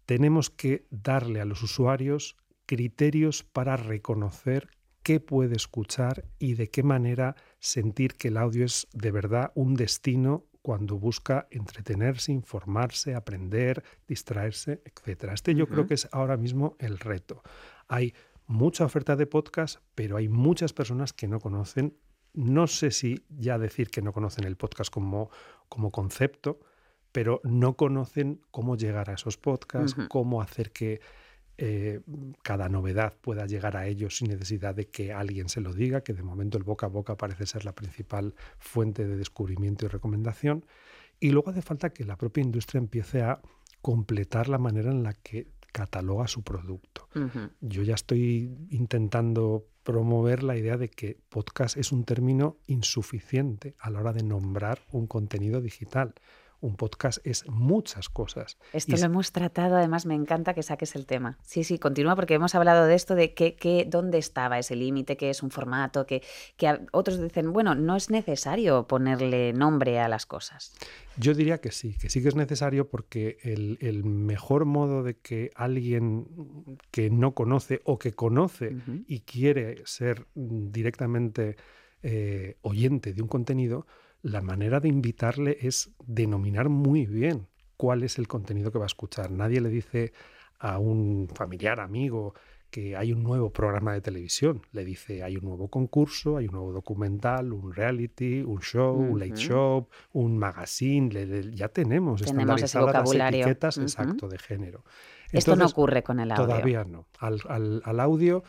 tenemos 0.05 0.49
que 0.49 0.87
darle 0.89 1.41
a 1.41 1.45
los 1.45 1.63
usuarios 1.63 2.37
criterios 2.65 3.43
para 3.43 3.77
reconocer 3.77 4.69
qué 5.03 5.19
puede 5.19 5.55
escuchar 5.55 6.25
y 6.39 6.53
de 6.53 6.69
qué 6.69 6.83
manera 6.83 7.35
sentir 7.59 8.15
que 8.15 8.29
el 8.29 8.37
audio 8.37 8.65
es 8.65 8.87
de 8.93 9.11
verdad 9.11 9.51
un 9.55 9.73
destino 9.75 10.45
cuando 10.61 10.97
busca 10.97 11.47
entretenerse, 11.49 12.31
informarse, 12.31 13.15
aprender, 13.15 13.83
distraerse, 14.07 14.83
etc. 14.85 15.31
Este 15.33 15.55
yo 15.55 15.67
creo 15.67 15.87
que 15.87 15.95
es 15.95 16.07
ahora 16.11 16.37
mismo 16.37 16.75
el 16.79 16.99
reto. 16.99 17.41
Hay 17.87 18.13
mucha 18.45 18.85
oferta 18.85 19.15
de 19.15 19.25
podcast, 19.25 19.79
pero 19.95 20.17
hay 20.17 20.27
muchas 20.27 20.73
personas 20.73 21.13
que 21.13 21.27
no 21.27 21.39
conocen, 21.39 21.97
no 22.33 22.67
sé 22.67 22.91
si 22.91 23.25
ya 23.29 23.57
decir 23.57 23.89
que 23.89 24.01
no 24.01 24.13
conocen 24.13 24.43
el 24.43 24.55
podcast 24.55 24.91
como, 24.91 25.31
como 25.67 25.91
concepto, 25.91 26.59
pero 27.11 27.41
no 27.43 27.75
conocen 27.75 28.41
cómo 28.51 28.77
llegar 28.77 29.09
a 29.09 29.13
esos 29.13 29.37
podcasts, 29.37 29.95
cómo 30.09 30.41
hacer 30.41 30.71
que 30.71 31.01
eh, 31.57 32.01
cada 32.41 32.69
novedad 32.69 33.13
pueda 33.21 33.45
llegar 33.45 33.77
a 33.77 33.85
ellos 33.85 34.17
sin 34.17 34.29
necesidad 34.29 34.73
de 34.73 34.87
que 34.87 35.13
alguien 35.13 35.49
se 35.49 35.61
lo 35.61 35.73
diga, 35.73 36.01
que 36.01 36.13
de 36.13 36.23
momento 36.23 36.57
el 36.57 36.63
boca 36.63 36.87
a 36.87 36.89
boca 36.89 37.17
parece 37.17 37.45
ser 37.45 37.65
la 37.65 37.75
principal 37.75 38.33
fuente 38.57 39.07
de 39.07 39.15
descubrimiento 39.15 39.85
y 39.85 39.89
recomendación. 39.89 40.65
Y 41.19 41.29
luego 41.31 41.51
hace 41.51 41.61
falta 41.61 41.91
que 41.91 42.03
la 42.03 42.17
propia 42.17 42.41
industria 42.41 42.79
empiece 42.79 43.21
a 43.21 43.41
completar 43.81 44.49
la 44.49 44.57
manera 44.57 44.89
en 44.89 45.03
la 45.03 45.13
que 45.13 45.49
cataloga 45.71 46.27
su 46.27 46.43
producto. 46.43 47.07
Yo 47.61 47.83
ya 47.83 47.93
estoy 47.93 48.51
intentando 48.69 49.67
promover 49.83 50.43
la 50.43 50.57
idea 50.57 50.77
de 50.77 50.89
que 50.89 51.17
podcast 51.29 51.77
es 51.77 51.91
un 51.91 52.03
término 52.03 52.57
insuficiente 52.67 53.75
a 53.79 53.89
la 53.89 53.99
hora 53.99 54.13
de 54.13 54.23
nombrar 54.23 54.79
un 54.91 55.07
contenido 55.07 55.61
digital 55.61 56.13
un 56.61 56.75
podcast 56.75 57.25
es 57.25 57.47
muchas 57.47 58.07
cosas. 58.09 58.57
Esto 58.71 58.95
lo 58.95 59.05
hemos 59.05 59.31
tratado, 59.31 59.75
además 59.75 60.05
me 60.05 60.15
encanta 60.15 60.53
que 60.53 60.63
saques 60.63 60.95
el 60.95 61.05
tema. 61.05 61.37
Sí, 61.43 61.63
sí, 61.63 61.79
continúa 61.79 62.15
porque 62.15 62.35
hemos 62.35 62.55
hablado 62.55 62.85
de 62.85 62.95
esto, 62.95 63.15
de 63.15 63.33
qué, 63.33 63.55
qué, 63.55 63.85
dónde 63.87 64.19
estaba 64.19 64.59
ese 64.59 64.75
límite, 64.75 65.17
qué 65.17 65.29
es 65.29 65.43
un 65.43 65.51
formato, 65.51 66.05
que, 66.05 66.21
que 66.57 66.79
otros 66.91 67.19
dicen, 67.19 67.51
bueno, 67.51 67.75
no 67.75 67.95
es 67.95 68.09
necesario 68.09 68.87
ponerle 68.87 69.53
nombre 69.53 69.99
a 69.99 70.07
las 70.07 70.25
cosas. 70.25 70.73
Yo 71.17 71.33
diría 71.33 71.59
que 71.59 71.71
sí, 71.71 71.95
que 71.99 72.09
sí 72.09 72.21
que 72.21 72.29
es 72.29 72.35
necesario 72.35 72.89
porque 72.89 73.37
el, 73.43 74.03
mejor 74.03 74.65
modo 74.65 75.03
de 75.03 75.17
que 75.17 75.51
alguien 75.55 76.27
que 76.89 77.09
no 77.09 77.33
conoce 77.33 77.81
o 77.83 77.99
que 77.99 78.13
conoce 78.13 78.77
y 79.07 79.21
quiere 79.21 79.81
ser 79.85 80.25
directamente 80.35 81.57
eh, 82.03 82.57
oyente 82.61 83.13
de 83.13 83.21
un 83.21 83.27
contenido, 83.27 83.85
la 84.21 84.41
manera 84.41 84.79
de 84.79 84.89
invitarle 84.89 85.57
es 85.61 85.91
denominar 86.05 86.69
muy 86.69 87.05
bien 87.05 87.47
cuál 87.77 88.03
es 88.03 88.19
el 88.19 88.27
contenido 88.27 88.71
que 88.71 88.77
va 88.77 88.85
a 88.85 88.87
escuchar. 88.87 89.31
Nadie 89.31 89.61
le 89.61 89.69
dice 89.69 90.13
a 90.59 90.77
un 90.77 91.27
familiar, 91.33 91.79
amigo, 91.79 92.35
que 92.69 92.95
hay 92.95 93.11
un 93.11 93.23
nuevo 93.23 93.51
programa 93.51 93.93
de 93.93 94.01
televisión. 94.01 94.61
Le 94.71 94.85
dice, 94.85 95.23
hay 95.23 95.35
un 95.35 95.45
nuevo 95.45 95.67
concurso, 95.67 96.37
hay 96.37 96.45
un 96.45 96.53
nuevo 96.53 96.71
documental, 96.71 97.51
un 97.51 97.73
reality, 97.73 98.41
un 98.41 98.61
show, 98.61 98.95
un 98.95 99.19
late 99.19 99.35
show, 99.35 99.87
un 100.13 100.37
magazine. 100.37 101.09
ya 101.53 101.69
tenemos, 101.69 102.21
estandarizadas 102.21 103.13
las 103.15 103.33
etiquetas 103.33 103.77
exacto 103.79 104.27
de 104.27 104.37
género. 104.37 104.85
Esto 105.31 105.55
no 105.55 105.65
ocurre 105.65 106.03
con 106.03 106.19
el 106.19 106.31
audio. 106.31 106.45
Todavía 106.45 106.83
no. 106.83 107.07
al 107.19 107.99
audio 107.99 108.43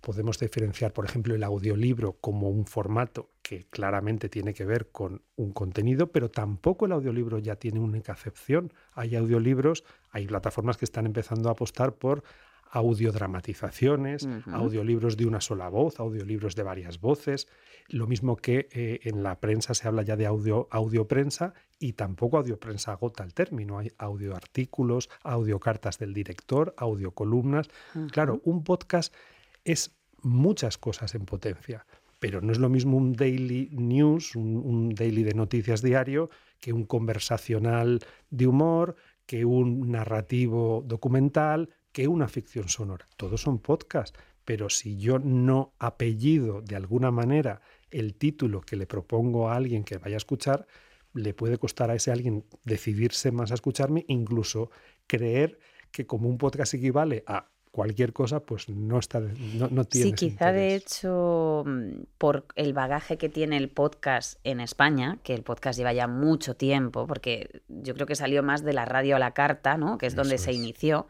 podemos 0.00 0.38
diferenciar, 0.38 0.92
por 0.92 1.06
ejemplo, 1.06 1.34
el 1.34 1.42
audiolibro 1.42 2.14
como 2.20 2.50
un 2.50 2.66
formato 2.66 3.30
que 3.44 3.66
claramente 3.68 4.30
tiene 4.30 4.54
que 4.54 4.64
ver 4.64 4.90
con 4.90 5.22
un 5.36 5.52
contenido, 5.52 6.10
pero 6.10 6.30
tampoco 6.30 6.86
el 6.86 6.92
audiolibro 6.92 7.38
ya 7.38 7.56
tiene 7.56 7.78
única 7.78 8.12
acepción. 8.12 8.72
Hay 8.94 9.14
audiolibros, 9.16 9.84
hay 10.10 10.26
plataformas 10.26 10.78
que 10.78 10.86
están 10.86 11.04
empezando 11.04 11.50
a 11.50 11.52
apostar 11.52 11.94
por 11.96 12.24
audiodramatizaciones, 12.70 14.26
audiolibros 14.50 15.18
de 15.18 15.26
una 15.26 15.42
sola 15.42 15.68
voz, 15.68 16.00
audiolibros 16.00 16.56
de 16.56 16.62
varias 16.62 17.00
voces, 17.00 17.46
lo 17.88 18.06
mismo 18.06 18.36
que 18.36 18.66
eh, 18.72 19.00
en 19.04 19.22
la 19.22 19.38
prensa 19.40 19.74
se 19.74 19.86
habla 19.86 20.02
ya 20.02 20.16
de 20.16 20.24
audio, 20.24 20.66
audioprensa 20.70 21.52
y 21.78 21.92
tampoco 21.92 22.38
audioprensa 22.38 22.92
agota 22.92 23.24
el 23.24 23.34
término, 23.34 23.78
hay 23.78 23.92
audioartículos, 23.98 25.10
audiocartas 25.22 25.98
del 25.98 26.14
director, 26.14 26.74
audiocolumnas. 26.78 27.68
Claro, 28.10 28.40
un 28.42 28.64
podcast 28.64 29.14
es 29.64 29.94
muchas 30.22 30.78
cosas 30.78 31.14
en 31.14 31.26
potencia, 31.26 31.86
pero 32.24 32.40
no 32.40 32.52
es 32.52 32.58
lo 32.58 32.70
mismo 32.70 32.96
un 32.96 33.12
daily 33.12 33.68
news, 33.72 34.34
un, 34.34 34.94
daily 34.94 35.24
de 35.24 35.34
noticias 35.34 35.82
diario, 35.82 36.30
que 36.58 36.72
un 36.72 36.86
conversacional 36.86 38.00
de 38.30 38.46
humor, 38.46 38.96
que 39.26 39.44
un 39.44 39.90
narrativo 39.90 40.82
documental, 40.86 41.68
que 41.92 42.08
una 42.08 42.26
ficción 42.26 42.70
sonora. 42.70 43.06
Todos 43.18 43.42
son 43.42 43.58
podcasts, 43.58 44.18
pero 44.46 44.70
si 44.70 44.96
yo 44.96 45.18
no 45.18 45.74
apellido 45.78 46.62
de 46.62 46.76
alguna 46.76 47.10
manera 47.10 47.60
el 47.90 48.14
título 48.14 48.62
que 48.62 48.76
le 48.76 48.86
propongo 48.86 49.50
a 49.50 49.56
alguien 49.56 49.84
que 49.84 49.98
vaya 49.98 50.16
a 50.16 50.24
escuchar, 50.24 50.66
le 51.12 51.34
puede 51.34 51.58
costar 51.58 51.90
a 51.90 51.94
ese 51.94 52.10
alguien 52.10 52.46
decidirse 52.64 53.32
más 53.32 53.50
a 53.50 53.54
escucharme, 53.54 54.06
incluso 54.08 54.70
creer 55.06 55.58
que 55.90 56.06
como 56.06 56.30
un 56.30 56.38
podcast 56.38 56.72
equivale 56.72 57.22
a 57.26 57.50
cualquier 57.74 58.12
cosa, 58.12 58.38
pues 58.38 58.68
no 58.68 59.00
está, 59.00 59.18
no, 59.18 59.66
no 59.68 59.84
tiene. 59.84 60.10
Sí, 60.10 60.12
quizá 60.12 60.52
de 60.52 60.76
hecho 60.76 61.64
mm, 61.66 62.04
por 62.18 62.46
el 62.54 62.72
bagaje 62.72 63.18
que 63.18 63.28
tiene 63.28 63.56
el 63.56 63.68
podcast 63.68 64.38
en 64.44 64.60
España, 64.60 65.18
que 65.24 65.34
el 65.34 65.42
podcast 65.42 65.76
lleva 65.76 65.92
ya 65.92 66.06
mucho 66.06 66.54
tiempo, 66.54 67.08
porque 67.08 67.62
yo 67.66 67.94
creo 67.94 68.06
que 68.06 68.14
salió 68.14 68.44
más 68.44 68.62
de 68.62 68.74
la 68.74 68.84
radio 68.84 69.16
a 69.16 69.18
la 69.18 69.32
carta, 69.32 69.76
¿no? 69.76 69.98
Que 69.98 70.06
es 70.06 70.14
donde 70.14 70.38
se 70.38 70.52
inició. 70.52 71.08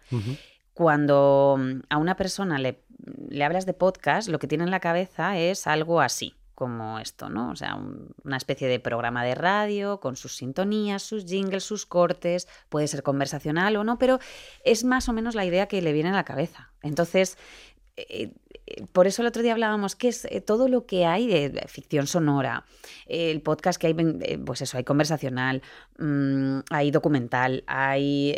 Cuando 0.72 1.56
mm, 1.58 1.80
a 1.90 1.98
una 1.98 2.16
persona 2.16 2.58
le, 2.58 2.80
le 3.28 3.44
hablas 3.44 3.66
de 3.66 3.74
podcast, 3.74 4.30
lo 4.30 4.38
que 4.38 4.46
tiene 4.46 4.64
en 4.64 4.70
la 4.70 4.80
cabeza 4.80 5.38
es 5.38 5.66
algo 5.66 6.00
así 6.00 6.34
como 6.54 6.98
esto, 6.98 7.28
¿no? 7.28 7.50
O 7.50 7.56
sea, 7.56 7.74
un- 7.74 8.14
una 8.24 8.36
especie 8.36 8.68
de 8.68 8.78
programa 8.80 9.24
de 9.24 9.34
radio 9.34 10.00
con 10.00 10.16
sus 10.16 10.36
sintonías, 10.36 11.02
sus 11.02 11.24
jingles, 11.26 11.64
sus 11.64 11.84
cortes, 11.86 12.46
puede 12.68 12.86
ser 12.88 13.02
conversacional 13.02 13.76
o 13.76 13.84
no, 13.84 13.98
pero 13.98 14.18
es 14.64 14.84
más 14.84 15.08
o 15.08 15.12
menos 15.12 15.34
la 15.34 15.44
idea 15.44 15.66
que 15.66 15.82
le 15.82 15.92
viene 15.92 16.10
a 16.10 16.12
la 16.12 16.24
cabeza. 16.24 16.70
Entonces, 16.82 17.36
eh, 17.96 18.32
eh, 18.66 18.86
por 18.92 19.06
eso 19.06 19.22
el 19.22 19.28
otro 19.28 19.42
día 19.42 19.52
hablábamos 19.52 19.94
que 19.94 20.08
es 20.08 20.24
eh, 20.24 20.40
todo 20.40 20.68
lo 20.68 20.84
que 20.86 21.06
hay 21.06 21.26
de 21.28 21.64
ficción 21.68 22.06
sonora, 22.08 22.64
el 23.06 23.40
podcast 23.40 23.80
que 23.80 23.86
hay, 23.88 23.94
pues 24.44 24.62
eso, 24.62 24.76
hay 24.78 24.84
conversacional, 24.84 25.62
mm, 25.98 26.60
hay 26.70 26.90
documental, 26.90 27.62
hay 27.66 28.34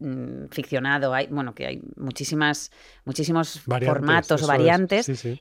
mm, 0.00 0.46
ficcionado, 0.50 1.14
hay, 1.14 1.28
bueno, 1.28 1.54
que 1.54 1.66
hay 1.66 1.82
muchísimas, 1.96 2.72
muchísimos 3.04 3.62
Variantes, 3.66 3.94
formatos 3.98 4.40
o 4.42 4.44
es. 4.44 4.48
variantes. 4.48 5.06
Sí, 5.06 5.16
sí. 5.16 5.40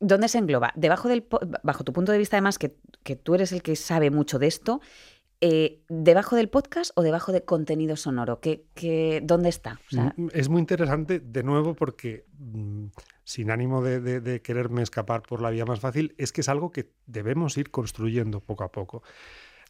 ¿Dónde 0.00 0.28
se 0.28 0.38
engloba? 0.38 0.72
Debajo 0.76 1.08
del, 1.08 1.26
bajo 1.62 1.84
tu 1.84 1.92
punto 1.92 2.12
de 2.12 2.18
vista, 2.18 2.36
además, 2.36 2.58
que, 2.58 2.76
que 3.02 3.16
tú 3.16 3.34
eres 3.34 3.52
el 3.52 3.62
que 3.62 3.74
sabe 3.76 4.10
mucho 4.10 4.38
de 4.38 4.46
esto, 4.46 4.80
eh, 5.40 5.82
¿debajo 5.88 6.34
del 6.36 6.48
podcast 6.48 6.90
o 6.96 7.02
debajo 7.02 7.32
de 7.32 7.44
contenido 7.44 7.96
sonoro? 7.96 8.40
¿Qué, 8.40 8.64
qué- 8.74 9.20
dónde 9.22 9.48
está? 9.48 9.80
O 9.86 9.90
sea, 9.94 10.14
Mm, 10.16 10.28
Es 10.32 10.48
muy 10.48 10.60
interesante, 10.60 11.20
de 11.20 11.42
nuevo, 11.42 11.74
porque 11.74 12.24
mm, 12.38 12.86
sin 13.24 13.50
ánimo 13.50 13.82
de, 13.82 14.00
de- 14.00 14.20
de 14.20 14.40
quererme 14.42 14.82
escapar 14.82 15.22
por 15.22 15.40
la 15.42 15.50
vía 15.50 15.64
más 15.64 15.80
fácil, 15.80 16.14
es 16.18 16.32
que 16.32 16.40
es 16.40 16.48
algo 16.48 16.70
que 16.72 16.90
debemos 17.06 17.56
ir 17.56 17.70
construyendo 17.70 18.40
poco 18.40 18.64
a 18.64 18.72
poco. 18.72 19.02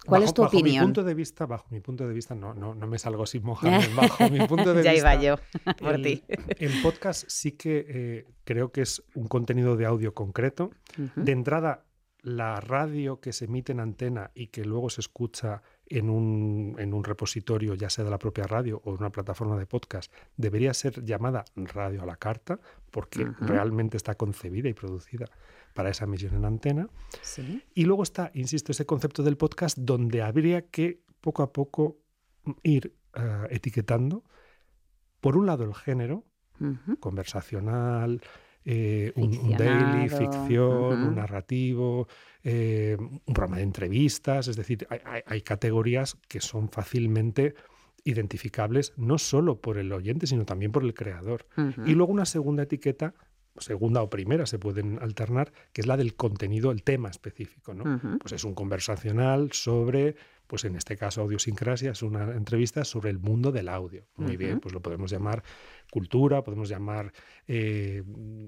¿Cuál 0.09 0.23
es 0.23 0.29
Bajo- 0.31 0.35
tu 0.35 0.43
bajo 0.43 0.57
opinión? 0.57 0.81
Mi 0.83 0.87
punto 0.87 1.05
de 1.05 1.15
vista, 1.15 1.47
bajo 1.47 1.67
mi 1.71 1.81
punto 1.81 2.07
de 2.09 2.15
vista, 2.15 2.35
no, 2.35 2.55
no, 2.55 2.75
no 2.75 2.87
me 2.87 2.99
salgo 2.99 3.27
sin 3.27 3.43
mojarme. 3.45 3.87
Bajo 3.97 4.29
mi 4.31 4.47
punto 4.47 4.75
de 4.75 4.83
ya 4.83 4.93
vista, 4.93 5.15
iba 5.15 5.23
yo 5.23 5.37
por 5.79 5.95
el, 5.95 6.03
ti. 6.03 6.25
el 6.59 6.83
podcast 6.83 7.25
sí 7.29 7.53
que 7.53 7.85
eh, 7.89 8.27
creo 8.45 8.73
que 8.73 8.81
es 8.83 9.03
un 9.15 9.27
contenido 9.29 9.77
de 9.77 9.87
audio 9.87 10.15
concreto. 10.15 10.71
De 11.17 11.33
entrada, 11.33 11.85
la 12.23 12.61
radio 12.61 13.21
que 13.21 13.33
se 13.33 13.45
emite 13.45 13.71
en 13.73 13.81
antena 13.81 14.33
y 14.35 14.49
que 14.49 14.65
luego 14.65 14.91
se 14.91 15.01
escucha 15.01 15.63
en 15.87 16.11
un, 16.11 16.75
en 16.79 16.93
un 16.93 17.05
repositorio, 17.05 17.75
ya 17.75 17.89
sea 17.91 18.05
de 18.05 18.11
la 18.11 18.19
propia 18.19 18.45
radio 18.45 18.83
o 18.85 18.91
en 18.91 18.99
una 18.99 19.11
plataforma 19.11 19.57
de 19.57 19.67
podcast, 19.67 20.13
debería 20.37 20.75
ser 20.75 21.05
llamada 21.05 21.45
radio 21.55 22.03
a 22.03 22.07
la 22.07 22.17
carta, 22.17 22.59
porque 22.91 23.25
realmente 23.41 23.97
está 23.97 24.15
concebida 24.17 24.69
y 24.69 24.75
producida 24.75 25.27
para 25.79 25.91
esa 25.91 26.07
emisión 26.07 26.35
en 26.35 26.45
antena. 26.45 26.89
Sí. 27.23 27.63
Y 27.73 27.85
luego 27.85 28.03
está, 28.03 28.33
insisto, 28.35 28.73
ese 28.73 28.85
concepto 28.85 29.23
del 29.23 29.37
podcast 29.37 29.79
donde 29.79 30.23
habría 30.23 30.63
que 30.67 31.03
poco 31.21 31.45
a 31.45 31.53
poco 31.53 31.99
ir 32.65 32.97
eh, 33.15 33.47
etiquetando, 33.51 34.25
por 35.21 35.37
un 35.37 35.47
lado, 35.47 35.63
el 35.63 35.75
género, 35.77 36.25
conversacional, 36.99 38.21
eh, 38.65 39.13
un, 39.15 39.37
un 39.39 39.57
daily, 39.57 40.09
ficción, 40.09 41.03
un 41.09 41.15
narrativo, 41.15 42.09
eh, 42.43 42.97
un 42.99 43.35
programa 43.35 43.59
de 43.59 43.63
entrevistas, 43.63 44.49
es 44.49 44.57
decir, 44.57 44.85
hay, 44.91 44.99
hay- 45.05 45.23
hay 45.27 45.43
categorías 45.43 46.17
que 46.29 46.41
son 46.41 46.69
fácilmente 46.69 47.55
identificables 48.05 48.93
no 48.97 49.19
solo 49.19 49.61
por 49.61 49.79
el 49.79 49.93
oyente, 49.93 50.27
sino 50.27 50.45
también 50.45 50.73
por 50.73 50.83
el 50.85 50.95
creador. 50.95 51.47
Y 51.87 51.95
luego 51.95 52.13
una 52.13 52.25
segunda 52.25 52.63
etiqueta, 52.65 53.15
segunda 53.61 54.03
o 54.03 54.11
primera, 54.11 54.47
se 54.47 54.59
pueden 54.59 54.99
alternar, 55.01 55.53
que 55.73 55.81
es 55.81 55.87
la 55.87 55.97
del 55.97 56.15
contenido, 56.15 56.71
el 56.71 56.83
tema 56.83 57.09
específico, 57.09 57.75
¿no? 57.75 58.19
Pues 58.19 58.33
es 58.33 58.45
un 58.45 58.55
conversacional 58.55 59.53
sobre, 59.53 60.17
pues 60.47 60.65
en 60.65 60.77
este 60.77 60.97
caso 60.97 61.23
audiosincrasia, 61.23 61.93
es 61.93 62.03
una 62.03 62.33
entrevista 62.33 62.85
sobre 62.85 63.11
el 63.11 63.19
mundo 63.19 63.53
del 63.53 63.69
audio. 63.69 64.07
Muy 64.17 64.37
bien, 64.37 64.61
pues 64.61 64.75
lo 64.75 64.81
podemos 64.81 65.11
llamar 65.11 65.43
cultura, 65.91 66.43
podemos 66.43 66.69
llamar, 66.69 67.13
eh, 67.47 68.03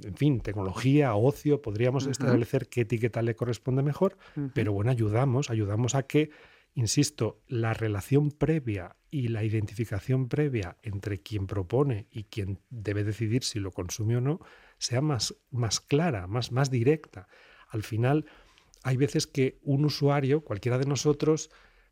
en 0.04 0.14
fin, 0.16 0.40
tecnología, 0.40 1.14
ocio, 1.14 1.62
podríamos 1.62 2.06
establecer 2.06 2.68
qué 2.68 2.82
etiqueta 2.82 3.22
le 3.22 3.34
corresponde 3.34 3.82
mejor, 3.82 4.16
pero 4.54 4.72
bueno, 4.72 4.90
ayudamos, 4.90 5.50
ayudamos 5.50 5.94
a 5.94 6.02
que, 6.04 6.30
insisto, 6.74 7.40
la 7.48 7.74
relación 7.74 8.30
previa 8.30 8.96
y 9.10 9.28
la 9.28 9.42
identificación 9.42 10.28
previa 10.28 10.76
entre 10.82 11.18
quien 11.18 11.46
propone 11.46 12.06
y 12.10 12.24
quien 12.24 12.60
debe 12.70 13.04
decidir 13.04 13.42
si 13.42 13.58
lo 13.58 13.72
consume 13.72 14.16
o 14.16 14.20
no 14.20 14.40
sea 14.80 15.02
más, 15.02 15.36
más 15.50 15.78
clara, 15.78 16.26
más, 16.26 16.52
más 16.52 16.70
directa. 16.70 17.28
Al 17.68 17.82
final, 17.82 18.24
hay 18.82 18.96
veces 18.96 19.26
que 19.26 19.58
un 19.62 19.84
usuario, 19.84 20.40
cualquiera 20.40 20.78
de 20.78 20.86
nosotros, 20.86 21.50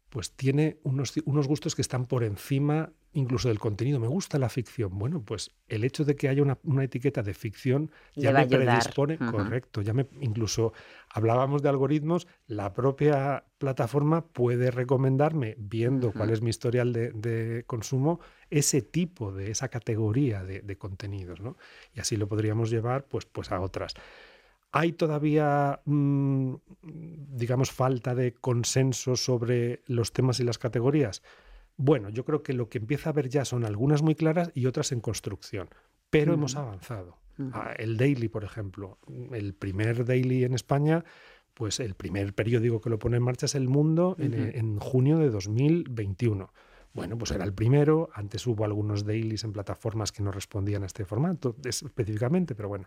pues 0.08 0.32
tiene 0.32 0.78
unos, 0.82 1.14
unos 1.24 1.46
gustos 1.46 1.74
que 1.74 1.82
están 1.82 2.06
por 2.06 2.24
encima 2.24 2.92
incluso 3.12 3.48
del 3.48 3.58
contenido. 3.58 3.98
Me 4.00 4.06
gusta 4.06 4.38
la 4.38 4.48
ficción. 4.48 4.98
Bueno, 4.98 5.22
pues 5.22 5.50
el 5.66 5.84
hecho 5.84 6.04
de 6.04 6.14
que 6.14 6.28
haya 6.28 6.42
una, 6.42 6.58
una 6.62 6.84
etiqueta 6.84 7.22
de 7.22 7.34
ficción 7.34 7.90
ya 8.14 8.32
me 8.32 8.46
predispone, 8.46 9.18
correcto, 9.18 9.82
ya 9.82 9.92
me 9.92 10.06
incluso 10.20 10.72
hablábamos 11.10 11.62
de 11.62 11.68
algoritmos, 11.68 12.26
la 12.46 12.72
propia 12.74 13.44
plataforma 13.58 14.26
puede 14.26 14.70
recomendarme, 14.70 15.56
viendo 15.58 16.12
cuál 16.12 16.30
es 16.30 16.42
mi 16.42 16.50
historial 16.50 16.92
de, 16.92 17.12
de 17.12 17.64
consumo, 17.66 18.20
ese 18.50 18.82
tipo 18.82 19.32
de, 19.32 19.50
esa 19.50 19.68
categoría 19.68 20.44
de, 20.44 20.60
de 20.60 20.78
contenidos, 20.78 21.40
¿no? 21.40 21.56
Y 21.94 22.00
así 22.00 22.16
lo 22.16 22.28
podríamos 22.28 22.70
llevar 22.70 23.04
pues, 23.04 23.26
pues 23.26 23.50
a 23.50 23.60
otras. 23.60 23.94
¿Hay 24.70 24.92
todavía, 24.92 25.80
mm, 25.84 26.54
digamos, 26.82 27.70
falta 27.70 28.14
de 28.14 28.34
consenso 28.34 29.16
sobre 29.16 29.82
los 29.86 30.12
temas 30.12 30.40
y 30.40 30.44
las 30.44 30.58
categorías? 30.58 31.22
Bueno, 31.76 32.10
yo 32.10 32.24
creo 32.24 32.42
que 32.42 32.52
lo 32.52 32.68
que 32.68 32.78
empieza 32.78 33.08
a 33.08 33.12
haber 33.12 33.28
ya 33.28 33.44
son 33.44 33.64
algunas 33.64 34.02
muy 34.02 34.14
claras 34.14 34.50
y 34.54 34.66
otras 34.66 34.92
en 34.92 35.00
construcción, 35.00 35.68
pero 36.10 36.34
hemos 36.34 36.56
avanzado. 36.56 37.16
Ah, 37.52 37.72
El 37.78 37.96
Daily, 37.96 38.28
por 38.28 38.42
ejemplo, 38.42 38.98
el 39.32 39.54
primer 39.54 40.04
Daily 40.04 40.44
en 40.44 40.54
España, 40.54 41.04
pues 41.54 41.78
el 41.80 41.94
primer 41.94 42.34
periódico 42.34 42.80
que 42.80 42.90
lo 42.90 42.98
pone 42.98 43.16
en 43.16 43.22
marcha 43.22 43.46
es 43.46 43.54
El 43.54 43.68
Mundo 43.68 44.16
en 44.18 44.78
junio 44.80 45.18
de 45.18 45.30
2021. 45.30 46.52
Bueno, 46.94 47.16
pues 47.16 47.30
era 47.30 47.44
el 47.44 47.52
primero. 47.52 48.08
Antes 48.14 48.46
hubo 48.46 48.64
algunos 48.64 49.04
dailies 49.04 49.44
en 49.44 49.52
plataformas 49.52 50.10
que 50.10 50.22
no 50.22 50.32
respondían 50.32 50.82
a 50.82 50.86
este 50.86 51.04
formato 51.04 51.54
es- 51.64 51.82
específicamente, 51.82 52.54
pero 52.54 52.68
bueno. 52.68 52.84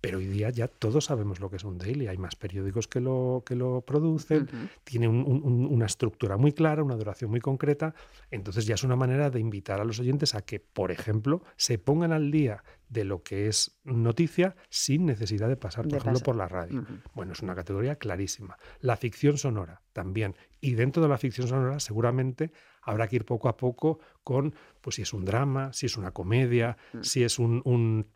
Pero 0.00 0.18
hoy 0.18 0.26
día 0.26 0.50
ya 0.50 0.68
todos 0.68 1.06
sabemos 1.06 1.40
lo 1.40 1.48
que 1.48 1.56
es 1.56 1.64
un 1.64 1.78
daily. 1.78 2.06
Hay 2.08 2.18
más 2.18 2.36
periódicos 2.36 2.86
que 2.88 3.00
lo, 3.00 3.42
que 3.46 3.54
lo 3.56 3.80
producen, 3.82 4.48
tiene 4.84 5.08
un- 5.08 5.24
un- 5.26 5.42
un- 5.44 5.66
una 5.66 5.86
estructura 5.86 6.36
muy 6.36 6.52
clara, 6.52 6.82
una 6.82 6.96
duración 6.96 7.30
muy 7.30 7.40
concreta. 7.40 7.94
Entonces 8.30 8.66
ya 8.66 8.74
es 8.74 8.84
una 8.84 8.96
manera 8.96 9.30
de 9.30 9.40
invitar 9.40 9.80
a 9.80 9.84
los 9.84 10.00
oyentes 10.00 10.34
a 10.34 10.42
que, 10.42 10.60
por 10.60 10.90
ejemplo, 10.90 11.42
se 11.56 11.78
pongan 11.78 12.12
al 12.12 12.30
día 12.30 12.62
de 12.88 13.04
lo 13.04 13.22
que 13.22 13.48
es 13.48 13.78
noticia 13.84 14.54
sin 14.68 15.06
necesidad 15.06 15.48
de 15.48 15.56
pasar, 15.56 15.84
por 15.84 15.92
De 15.92 15.98
ejemplo, 15.98 16.12
pasar. 16.20 16.24
por 16.24 16.36
la 16.36 16.48
radio. 16.48 16.84
Bueno, 17.14 17.32
es 17.32 17.40
una 17.42 17.54
categoría 17.54 17.96
clarísima. 17.96 18.56
La 18.80 18.96
ficción 18.96 19.38
sonora 19.38 19.80
también. 19.92 20.36
Y 20.60 20.74
dentro 20.74 21.02
de 21.02 21.08
la 21.08 21.18
ficción 21.18 21.48
sonora 21.48 21.80
seguramente 21.80 22.52
habrá 22.86 23.06
que 23.08 23.16
ir 23.16 23.24
poco 23.24 23.48
a 23.48 23.56
poco 23.56 23.98
con, 24.24 24.54
pues 24.80 24.96
si 24.96 25.02
es 25.02 25.12
un 25.12 25.24
drama, 25.24 25.72
si 25.72 25.86
es 25.86 25.96
una 25.98 26.12
comedia, 26.12 26.76
Mm. 26.94 27.00
si 27.02 27.22
es 27.24 27.38
un, 27.38 27.60
un- 27.64 28.06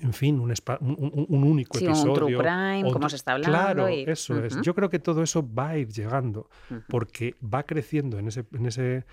en 0.00 0.12
fin, 0.12 0.38
un, 0.38 0.50
un- 0.80 1.26
un- 1.28 1.44
único 1.44 1.76
Sí, 1.78 1.84
un 1.84 1.90
episodio. 1.90 2.14
true 2.14 2.36
crime, 2.38 2.84
o 2.88 2.92
como 2.92 3.08
se 3.08 3.16
está 3.16 3.32
hablando. 3.32 3.50
Claro, 3.58 3.90
y- 3.90 4.04
eso 4.06 4.42
es. 4.44 4.60
Yo 4.62 4.74
creo 4.74 4.88
que 4.88 4.98
todo 5.00 5.22
eso 5.22 5.46
va 5.52 5.70
a 5.70 5.78
ir 5.78 5.88
llegando 5.88 6.48
porque 6.88 7.34
va 7.42 7.64
creciendo 7.64 8.18
en 8.18 8.28
ese, 8.28 8.44
en 8.52 8.66
ese 8.66 9.04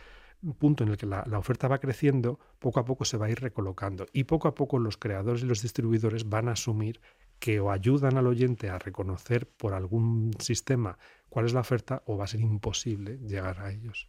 punto 0.59 0.83
en 0.83 0.89
el 0.91 0.97
que 0.97 1.07
la, 1.07 1.23
la 1.27 1.39
oferta 1.39 1.67
va 1.67 1.79
creciendo, 1.79 2.39
poco 2.59 2.79
a 2.79 2.85
poco 2.85 3.05
se 3.05 3.17
va 3.17 3.25
a 3.25 3.29
ir 3.31 3.39
recolocando. 3.41 4.05
Y 4.13 4.25
poco 4.25 4.47
a 4.47 4.53
poco 4.53 4.77
los 4.77 4.95
creadores 4.97 5.41
y 5.41 5.45
los 5.47 5.63
distribuidores 5.63 6.29
van 6.29 6.47
a 6.47 6.51
asumir 6.51 7.01
que 7.39 7.59
o 7.59 7.71
ayudan 7.71 8.17
al 8.17 8.27
oyente 8.27 8.69
a 8.69 8.77
reconocer 8.77 9.47
por 9.49 9.73
algún 9.73 10.31
sistema 10.39 10.97
cuál 11.29 11.45
es 11.47 11.53
la 11.53 11.61
oferta 11.61 12.03
o 12.05 12.17
va 12.17 12.25
a 12.25 12.27
ser 12.27 12.39
imposible 12.41 13.17
llegar 13.17 13.59
a 13.59 13.71
ellos. 13.71 14.07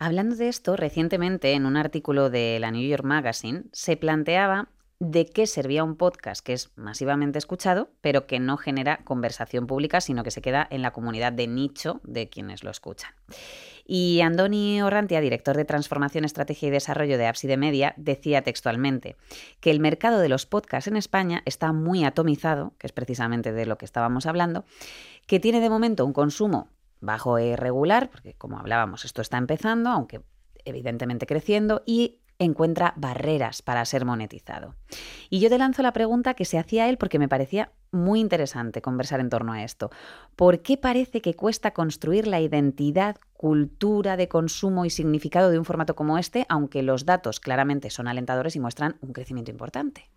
Hablando 0.00 0.36
de 0.36 0.48
esto, 0.48 0.76
recientemente 0.76 1.54
en 1.54 1.66
un 1.66 1.76
artículo 1.76 2.30
de 2.30 2.58
la 2.60 2.70
New 2.70 2.88
York 2.88 3.02
Magazine 3.02 3.64
se 3.72 3.96
planteaba 3.96 4.68
de 5.00 5.26
qué 5.26 5.46
servía 5.46 5.82
un 5.82 5.96
podcast 5.96 6.44
que 6.44 6.52
es 6.52 6.70
masivamente 6.76 7.38
escuchado, 7.38 7.90
pero 8.00 8.26
que 8.26 8.38
no 8.38 8.56
genera 8.56 8.98
conversación 9.04 9.66
pública, 9.66 10.00
sino 10.00 10.22
que 10.22 10.30
se 10.30 10.40
queda 10.40 10.66
en 10.70 10.82
la 10.82 10.92
comunidad 10.92 11.32
de 11.32 11.48
nicho 11.48 12.00
de 12.04 12.28
quienes 12.28 12.62
lo 12.62 12.70
escuchan. 12.70 13.12
Y 13.84 14.20
Andoni 14.20 14.82
Orrantia, 14.82 15.20
director 15.20 15.56
de 15.56 15.64
Transformación, 15.64 16.24
Estrategia 16.24 16.68
y 16.68 16.70
Desarrollo 16.70 17.18
de 17.18 17.26
Apps 17.26 17.44
y 17.44 17.48
de 17.48 17.56
Media, 17.56 17.94
decía 17.96 18.42
textualmente 18.42 19.16
que 19.60 19.70
el 19.70 19.80
mercado 19.80 20.20
de 20.20 20.28
los 20.28 20.46
podcasts 20.46 20.88
en 20.88 20.96
España 20.96 21.42
está 21.44 21.72
muy 21.72 22.04
atomizado, 22.04 22.74
que 22.78 22.86
es 22.86 22.92
precisamente 22.92 23.52
de 23.52 23.66
lo 23.66 23.78
que 23.78 23.84
estábamos 23.84 24.26
hablando, 24.26 24.64
que 25.26 25.40
tiene 25.40 25.60
de 25.60 25.70
momento 25.70 26.04
un 26.04 26.12
consumo 26.12 26.68
bajo 27.00 27.38
e 27.38 27.48
irregular, 27.48 28.10
porque 28.10 28.34
como 28.34 28.58
hablábamos, 28.58 29.04
esto 29.04 29.22
está 29.22 29.38
empezando, 29.38 29.90
aunque 29.90 30.20
evidentemente 30.64 31.26
creciendo, 31.26 31.82
y 31.86 32.18
encuentra 32.38 32.94
barreras 32.96 33.62
para 33.62 33.84
ser 33.84 34.04
monetizado. 34.04 34.74
Y 35.28 35.40
yo 35.40 35.48
te 35.48 35.58
lanzo 35.58 35.82
la 35.82 35.92
pregunta 35.92 36.34
que 36.34 36.44
se 36.44 36.58
hacía 36.58 36.88
él 36.88 36.96
porque 36.96 37.18
me 37.18 37.28
parecía 37.28 37.72
muy 37.90 38.20
interesante 38.20 38.82
conversar 38.82 39.20
en 39.20 39.30
torno 39.30 39.52
a 39.52 39.64
esto. 39.64 39.90
¿Por 40.36 40.60
qué 40.62 40.76
parece 40.76 41.20
que 41.20 41.34
cuesta 41.34 41.72
construir 41.72 42.26
la 42.26 42.40
identidad, 42.40 43.16
cultura 43.32 44.16
de 44.16 44.28
consumo 44.28 44.84
y 44.84 44.90
significado 44.90 45.50
de 45.50 45.58
un 45.58 45.64
formato 45.64 45.96
como 45.96 46.18
este, 46.18 46.46
aunque 46.48 46.82
los 46.82 47.06
datos 47.06 47.40
claramente 47.40 47.90
son 47.90 48.06
alentadores 48.06 48.54
y 48.56 48.60
muestran 48.60 48.96
un 49.00 49.12
crecimiento 49.12 49.50
importante? 49.50 50.08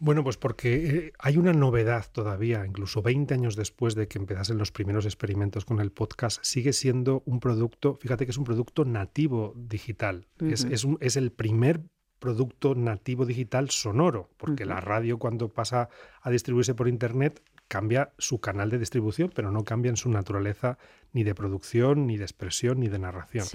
Bueno, 0.00 0.24
pues 0.24 0.38
porque 0.38 0.86
eh, 0.86 1.12
hay 1.18 1.36
una 1.36 1.52
novedad 1.52 2.06
todavía, 2.10 2.64
incluso 2.66 3.02
20 3.02 3.34
años 3.34 3.54
después 3.54 3.94
de 3.94 4.08
que 4.08 4.18
empezasen 4.18 4.56
los 4.56 4.72
primeros 4.72 5.04
experimentos 5.04 5.66
con 5.66 5.78
el 5.78 5.92
podcast, 5.92 6.42
sigue 6.42 6.72
siendo 6.72 7.22
un 7.26 7.38
producto, 7.38 7.96
fíjate 8.00 8.24
que 8.24 8.30
es 8.30 8.38
un 8.38 8.44
producto 8.44 8.86
nativo 8.86 9.52
digital, 9.56 10.26
es, 10.40 10.64
es, 10.64 11.16
el 11.16 11.32
primer 11.32 11.82
producto 12.18 12.74
nativo 12.74 13.26
digital 13.26 13.68
sonoro, 13.68 14.30
porque 14.38 14.64
la 14.64 14.80
radio 14.80 15.18
cuando 15.18 15.50
pasa 15.50 15.90
a 16.22 16.30
distribuirse 16.30 16.74
por 16.74 16.88
Internet 16.88 17.42
cambia 17.68 18.14
su 18.16 18.40
canal 18.40 18.70
de 18.70 18.78
distribución, 18.78 19.30
pero 19.34 19.50
no 19.50 19.64
cambia 19.64 19.90
en 19.90 19.96
su 19.96 20.08
naturaleza 20.08 20.78
ni 21.12 21.24
de 21.24 21.34
producción, 21.34 22.06
ni 22.06 22.16
de 22.16 22.24
expresión, 22.24 22.80
ni 22.80 22.88
de 22.88 22.98
narración. 22.98 23.46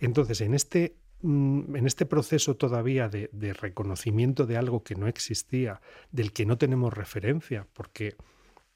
Entonces, 0.00 0.40
en 0.40 0.54
este 0.54 0.96
en 1.24 1.86
este 1.86 2.04
proceso 2.04 2.56
todavía 2.56 3.08
de, 3.08 3.52
reconocimiento 3.54 4.46
de 4.46 4.58
algo 4.58 4.82
que 4.82 4.94
no 4.94 5.06
existía, 5.06 5.80
del 6.12 6.32
que 6.32 6.44
no 6.44 6.58
tenemos 6.58 6.92
referencia, 6.92 7.66
porque 7.72 8.16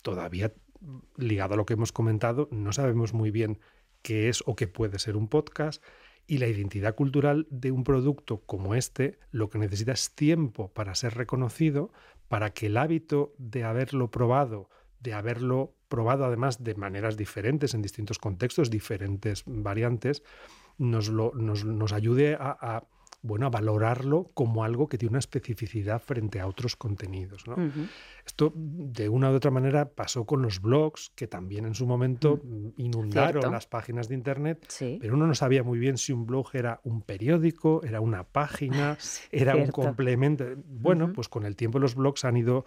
todavía, 0.03 0.55
mm, 0.81 0.99
ligado 1.17 1.55
a 1.55 1.57
lo 1.59 1.67
que 1.67 1.75
hemos 1.75 1.93
comentado, 1.93 2.49
no 2.51 2.73
sabemos 2.73 3.13
muy 3.13 3.31
bien 3.31 3.59
qué 4.01 4.31
es 4.31 4.43
o 4.47 4.57
qué 4.57 4.67
puede 4.67 4.99
ser 4.99 5.17
un 5.17 5.29
podcast, 5.29 5.85
y 6.27 6.39
la 6.39 6.47
identidad 6.47 6.95
cultural 6.95 7.47
de 7.51 7.71
un 7.71 7.85
producto 7.85 8.43
como 8.45 8.75
este 8.75 9.19
lo 9.31 9.51
que 9.51 9.59
necesita 9.59 9.93
es 9.93 10.15
tiempo 10.15 10.73
para 10.73 10.95
ser 10.95 11.15
reconocido, 11.15 11.91
para 12.29 12.51
que 12.51 12.67
el 12.67 12.77
hábito 12.77 13.35
de 13.39 13.65
haberlo 13.65 14.11
probado, 14.11 14.71
de 15.01 15.13
haberlo 15.15 15.75
probado 15.89 16.25
además 16.25 16.63
de 16.65 16.75
maneras 16.75 17.17
diferentes, 17.17 17.75
en 17.75 17.83
distintos 17.83 18.19
contextos, 18.19 18.71
diferentes 18.71 19.43
variantes, 19.47 20.23
nos, 20.79 21.09
lo, 21.09 21.33
nos, 21.35 21.65
nos 21.65 21.93
ayude 21.93 22.37
a, 22.39 22.83
bueno, 23.23 23.47
a 23.47 23.51
valorarlo 23.51 24.31
como 24.35 24.65
algo 24.65 24.89
que 24.89 24.97
tiene 24.97 25.11
una 25.11 25.19
especificidad 25.19 26.01
frente 26.01 26.41
a 26.41 26.47
otros 26.47 26.77
contenidos. 26.77 27.45
Esto 28.25 28.53
de 28.55 29.09
una 29.09 29.31
u 29.31 29.35
otra 29.35 29.51
manera 29.51 29.89
pasó 29.89 30.25
con 30.25 30.43
los 30.43 30.61
blogs, 30.61 31.11
que 31.17 31.27
también 31.27 31.65
en 31.65 31.75
su 31.75 31.87
momento 31.87 32.41
mm. 32.43 32.69
inundaron 32.77 33.51
las 33.51 33.67
páginas 33.67 34.09
de 34.09 34.15
Internet, 34.15 34.67
pero 35.01 35.15
uno 35.15 35.27
no 35.27 35.35
sabía 35.35 35.63
muy 35.63 35.79
bien 35.79 35.99
si 35.99 36.13
un 36.13 36.27
blog 36.27 36.49
era 36.53 36.81
un 36.85 37.03
periódico, 37.03 37.83
era 37.83 38.01
una 38.01 38.25
página, 38.25 38.97
era 39.33 39.57
un 39.57 39.69
complemento. 39.69 40.45
Bueno, 40.67 41.13
pues 41.13 41.29
con 41.29 41.45
el 41.45 41.57
tiempo 41.57 41.79
los 41.79 41.95
blogs 41.95 42.25
han 42.25 42.37
ido 42.37 42.65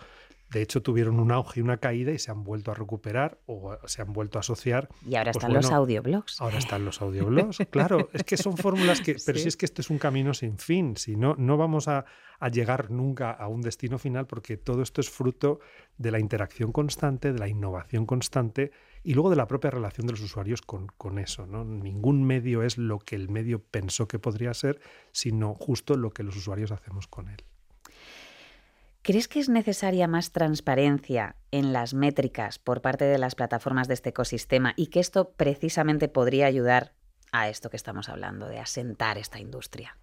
de 0.51 0.61
hecho, 0.61 0.81
tuvieron 0.81 1.21
un 1.21 1.31
auge 1.31 1.61
y 1.61 1.63
una 1.63 1.77
caída 1.77 2.11
y 2.11 2.19
se 2.19 2.29
han 2.29 2.43
vuelto 2.43 2.71
a 2.71 2.73
recuperar 2.73 3.39
o 3.45 3.77
se 3.85 4.01
han 4.01 4.11
vuelto 4.11 4.37
a 4.37 4.41
asociar. 4.41 4.89
Y 5.07 5.15
ahora 5.15 5.31
pues 5.31 5.41
están 5.41 5.53
los 5.53 5.71
audioblogs. 5.71 6.41
Ahora 6.41 6.57
están 6.57 6.83
los 6.83 7.01
audioblogs, 7.01 7.59
claro. 7.69 8.09
Es 8.11 8.25
que 8.25 8.35
son 8.35 8.57
fórmulas 8.57 8.99
que. 8.99 9.15
Pero 9.25 9.39
si 9.39 9.47
es 9.47 9.55
que 9.55 9.65
esto 9.65 9.81
es 9.81 9.89
un 9.89 9.97
camino 9.97 10.33
sin 10.33 10.57
fin, 10.57 10.97
si 10.97 11.15
no, 11.15 11.35
no 11.37 11.55
vamos 11.55 11.87
a, 11.87 12.03
llegar 12.51 12.91
nunca 12.91 13.31
a 13.31 13.47
un 13.47 13.61
destino 13.61 13.97
final, 13.97 14.27
porque 14.27 14.57
todo 14.57 14.81
esto 14.81 14.99
es 14.99 15.09
fruto 15.09 15.59
de 15.97 16.11
la 16.11 16.19
interacción 16.19 16.73
constante, 16.73 17.31
de 17.31 17.39
la 17.39 17.47
innovación 17.47 18.05
constante 18.05 18.71
y 19.03 19.13
luego 19.13 19.29
de 19.29 19.35
la 19.35 19.47
propia 19.47 19.69
relación 19.69 20.05
de 20.07 20.13
los 20.13 20.21
usuarios 20.21 20.61
con, 20.61 20.87
con 20.97 21.17
eso. 21.17 21.45
¿no? 21.45 21.63
Ningún 21.63 22.23
medio 22.23 22.63
es 22.63 22.77
lo 22.77 22.99
que 22.99 23.15
el 23.15 23.29
medio 23.29 23.63
pensó 23.63 24.07
que 24.07 24.19
podría 24.19 24.53
ser, 24.53 24.81
sino 25.11 25.53
justo 25.53 25.95
lo 25.95 26.09
que 26.09 26.23
los 26.23 26.35
usuarios 26.35 26.71
hacemos 26.71 27.07
con 27.07 27.29
él. 27.29 27.45
¿Crees 29.03 29.27
que 29.27 29.39
es 29.39 29.49
necesaria 29.49 30.07
más 30.07 30.31
transparencia 30.31 31.35
en 31.49 31.73
las 31.73 31.95
métricas 31.95 32.59
por 32.59 32.81
parte 32.81 33.05
de 33.05 33.17
las 33.17 33.33
plataformas 33.33 33.87
de 33.87 33.95
este 33.95 34.09
ecosistema 34.09 34.73
y 34.77 34.87
que 34.87 34.99
esto 34.99 35.33
precisamente 35.33 36.07
podría 36.07 36.45
ayudar 36.45 36.93
a 37.31 37.49
esto 37.49 37.71
que 37.71 37.77
estamos 37.77 38.09
hablando, 38.09 38.47
de 38.47 38.59
asentar 38.59 39.17
esta 39.17 39.39
industria? 39.39 39.97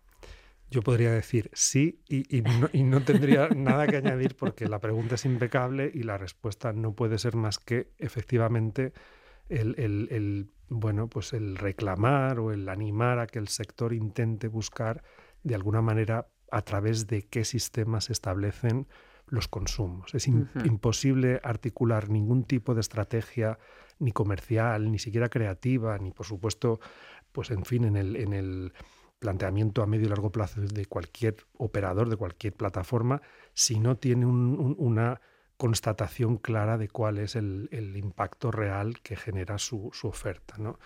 Yo 0.70 0.82
podría 0.82 1.12
decir 1.12 1.48
sí 1.54 2.02
y, 2.08 2.42
no, 2.82 3.00
tendría 3.02 3.48
nada 3.56 3.86
que 3.86 3.98
añadir 3.98 4.34
porque 4.36 4.66
la 4.66 4.80
pregunta 4.80 5.14
es 5.14 5.24
impecable 5.24 5.90
y 5.94 6.02
la 6.02 6.18
respuesta 6.18 6.72
no 6.72 6.94
puede 6.94 7.18
ser 7.18 7.36
más 7.36 7.58
que 7.58 7.92
efectivamente 7.98 8.92
el, 9.48 10.50
bueno, 10.68 11.08
pues 11.08 11.32
el 11.34 11.56
reclamar 11.56 12.40
o 12.40 12.52
el 12.52 12.68
animar 12.68 13.20
a 13.20 13.28
que 13.28 13.38
el 13.38 13.48
sector 13.48 13.92
intente 13.92 14.48
buscar 14.48 15.04
de 15.44 15.54
alguna 15.54 15.80
manera 15.80 16.26
a 16.50 16.62
través 16.62 17.06
de 17.06 17.22
qué 17.22 17.44
sistemas 17.44 18.04
se 18.04 18.12
establecen 18.12 18.86
los 19.26 19.48
consumos. 19.48 20.14
Es 20.14 20.26
imposible 20.26 21.40
articular 21.42 22.08
ningún 22.08 22.44
tipo 22.44 22.74
de 22.74 22.80
estrategia 22.80 23.58
ni 23.98 24.12
comercial, 24.12 24.90
ni 24.90 24.98
siquiera 24.98 25.28
creativa, 25.28 25.98
ni 25.98 26.12
por 26.12 26.26
supuesto, 26.26 26.80
pues 27.32 27.50
en 27.50 27.64
fin, 27.64 27.84
en 27.84 27.96
el, 27.96 28.16
en 28.16 28.32
el 28.32 28.72
planteamiento 29.18 29.82
a 29.82 29.86
medio 29.86 30.06
y 30.06 30.08
largo 30.08 30.30
plazo 30.30 30.60
de 30.60 30.86
cualquier 30.86 31.36
operador, 31.56 32.08
de 32.08 32.16
cualquier 32.16 32.54
plataforma, 32.54 33.20
si 33.52 33.78
no 33.80 33.96
tiene 33.96 34.26
una 34.26 35.20
constatación 35.56 36.36
clara 36.36 36.78
de 36.78 36.88
cuál 36.88 37.18
es 37.18 37.34
el, 37.34 37.68
impacto 37.96 38.52
real 38.52 39.00
que 39.02 39.16
genera 39.16 39.58
su, 39.58 39.90
su 39.92 40.06
oferta. 40.06 40.56
¿no? 40.58 40.78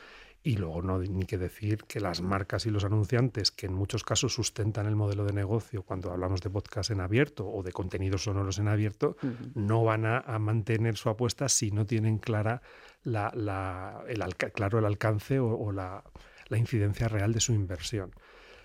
Y 0.44 0.57
luego 0.57 0.83
no 0.83 0.98
ni 0.98 1.24
que 1.24 1.38
decir 1.38 1.85
que 1.85 2.00
las 2.00 2.20
marcas 2.20 2.66
y 2.66 2.70
los 2.70 2.85
anunciantes, 2.85 3.52
que 3.52 3.66
en 3.66 3.74
muchos 3.74 4.02
casos 4.02 4.35
sustentan 4.35 4.87
el 4.87 4.96
modelo 4.96 5.24
de 5.24 5.33
negocio 5.33 5.85
cuando 5.85 6.11
hablamos 6.11 6.40
de 6.40 6.50
podcast 6.50 6.90
en 6.90 7.00
abierto 7.00 7.48
o 7.48 7.62
de 7.62 7.70
contenidos 7.70 8.24
sonoros 8.24 8.59
en 8.59 8.66
abierto, 8.66 9.16
no 9.55 9.85
van 9.85 10.05
a, 10.05 10.20
mantener 10.40 10.96
su 10.96 11.09
apuesta 11.09 11.48
si 11.48 11.70
no 11.70 11.87
tienen 11.87 12.18
clara 12.18 12.61
la, 13.05 14.02
el, 14.09 14.20
claro 14.52 14.81
el 14.81 14.85
alcance 14.85 15.38
o, 15.38 15.70
la, 15.70 16.02
la 16.48 16.59
incidencia 16.59 17.07
real 17.07 17.33
de 17.33 17.40
su 17.40 17.52
inversión. 17.52 18.11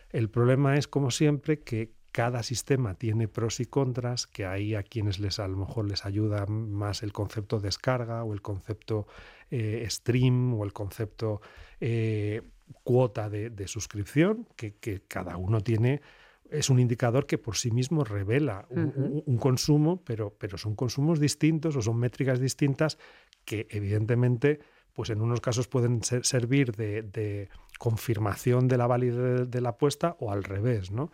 El 0.10 0.30
problema 0.30 0.78
es, 0.78 0.88
como 0.88 1.12
siempre, 1.12 1.60
que 1.60 1.97
cada 2.12 2.44
sistema 2.44 2.96
tiene 2.96 3.28
pros 3.28 3.60
y 3.60 3.66
contras, 3.66 4.28
que 4.28 4.46
hay 4.46 4.76
a 4.76 4.84
quienes 4.84 5.20
les 5.20 5.40
a 5.40 5.48
lo 5.48 5.58
mejor 5.58 5.88
les 5.88 6.06
ayuda 6.06 6.46
más 6.48 7.04
el 7.04 7.14
concepto 7.14 7.60
descarga 7.60 8.24
o 8.24 8.34
el 8.34 8.42
concepto 8.42 9.08
eh, 9.52 9.86
stream 9.90 10.54
o 10.54 10.64
el 10.64 10.74
concepto 10.74 11.42
eh, 11.80 12.42
cuota 12.84 13.30
de, 13.30 13.68
suscripción, 13.68 14.48
que, 14.56 15.02
cada 15.08 15.38
uno 15.38 15.62
tiene, 15.62 16.02
es 16.50 16.70
un 16.70 16.80
indicador 16.80 17.26
que 17.26 17.38
por 17.38 17.56
sí 17.56 17.72
mismo 17.72 18.04
revela 18.04 18.66
un, 18.70 19.38
consumo, 19.38 20.02
pero, 20.04 20.34
pero 20.38 20.58
son 20.58 20.76
consumos 20.76 21.20
distintos 21.20 21.76
o 21.76 21.82
son 21.82 21.98
métricas 21.98 22.40
distintas 22.40 22.98
que 23.46 23.68
evidentemente 23.70 24.60
pues 24.94 25.12
en 25.12 25.22
unos 25.22 25.42
casos 25.42 25.68
pueden 25.68 26.02
servir 26.04 26.76
de, 26.76 27.04
de, 27.04 27.50
confirmación 27.78 28.68
de 28.68 28.78
la 28.78 28.88
validez 28.88 29.48
de 29.48 29.62
la 29.62 29.70
apuesta 29.70 30.18
o 30.20 30.32
al 30.32 30.44
revés, 30.44 30.90
¿no? 30.90 31.12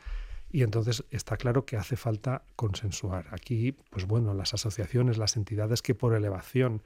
Y 0.54 0.62
entonces 0.62 1.04
está 1.10 1.36
claro 1.36 1.66
que 1.66 1.78
hace 1.78 1.96
falta 1.96 2.44
consensuar. 2.56 3.26
Aquí, 3.32 3.72
pues 3.90 4.06
bueno, 4.06 4.36
las 4.36 4.54
asociaciones, 4.54 5.18
las 5.18 5.36
entidades 5.36 5.82
que 5.82 5.96
por 5.96 6.14
elevación 6.14 6.84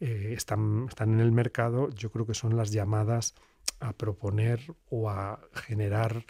eh, 0.00 0.32
están, 0.34 0.86
están 0.88 1.12
en 1.12 1.20
el 1.20 1.30
mercado, 1.30 1.90
yo 1.90 2.10
creo 2.10 2.26
que 2.26 2.32
son 2.32 2.56
las 2.56 2.72
llamadas 2.72 3.34
a 3.80 3.92
proponer 3.92 4.74
o 4.88 5.10
a 5.10 5.40
generar 5.52 6.24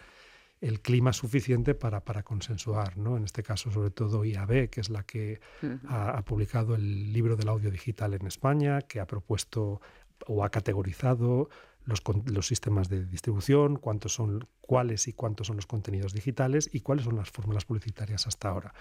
el 0.60 0.80
clima 0.80 1.12
suficiente 1.12 1.76
para, 1.76 2.04
para 2.04 2.24
consensuar, 2.24 2.96
¿no? 2.98 3.16
En 3.16 3.22
este 3.22 3.44
caso, 3.44 3.70
sobre 3.70 3.90
todo 3.90 4.24
IAB, 4.24 4.68
que 4.68 4.80
es 4.80 4.90
la 4.90 5.04
que 5.04 5.40
ha, 5.88 6.20
publicado 6.24 6.74
el 6.74 7.12
libro 7.12 7.36
del 7.36 7.48
audio 7.48 7.70
digital 7.70 8.14
en 8.14 8.26
España, 8.26 8.80
que 8.80 8.98
ha 8.98 9.06
propuesto 9.06 9.80
o 10.26 10.42
ha 10.42 10.50
categorizado 10.50 11.48
los, 11.84 12.02
los, 12.26 12.46
sistemas 12.46 12.88
de 12.88 13.04
distribución, 13.04 13.76
cuántos 13.76 14.14
son, 14.14 14.46
cuáles 14.60 15.08
y 15.08 15.12
cuántos 15.12 15.48
son 15.48 15.56
los 15.56 15.66
contenidos 15.66 16.12
digitales 16.12 16.70
y 16.72 16.80
cuáles 16.80 17.04
son 17.04 17.16
las 17.16 17.30
fórmulas 17.30 17.64
publicitarias 17.64 18.26
hasta 18.26 18.48
ahora. 18.48 18.74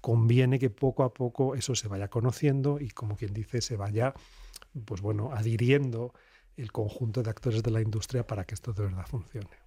Conviene 0.00 0.58
que 0.58 0.70
poco 0.70 1.02
a 1.02 1.14
poco 1.14 1.54
eso 1.54 1.74
se 1.74 1.88
vaya 1.88 2.08
conociendo 2.08 2.78
y, 2.80 2.90
como 2.90 3.16
quien 3.16 3.32
dice, 3.32 3.60
se 3.60 3.76
vaya, 3.76 4.14
pues 4.84 5.00
bueno, 5.00 5.30
adhiriendo 5.32 6.12
el 6.56 6.72
conjunto 6.72 7.22
de 7.22 7.30
actores 7.30 7.62
de 7.62 7.70
la 7.70 7.80
industria 7.80 8.26
para 8.26 8.44
que 8.44 8.54
esto 8.54 8.72
de 8.72 8.84
verdad 8.84 9.06
funcione. 9.06 9.64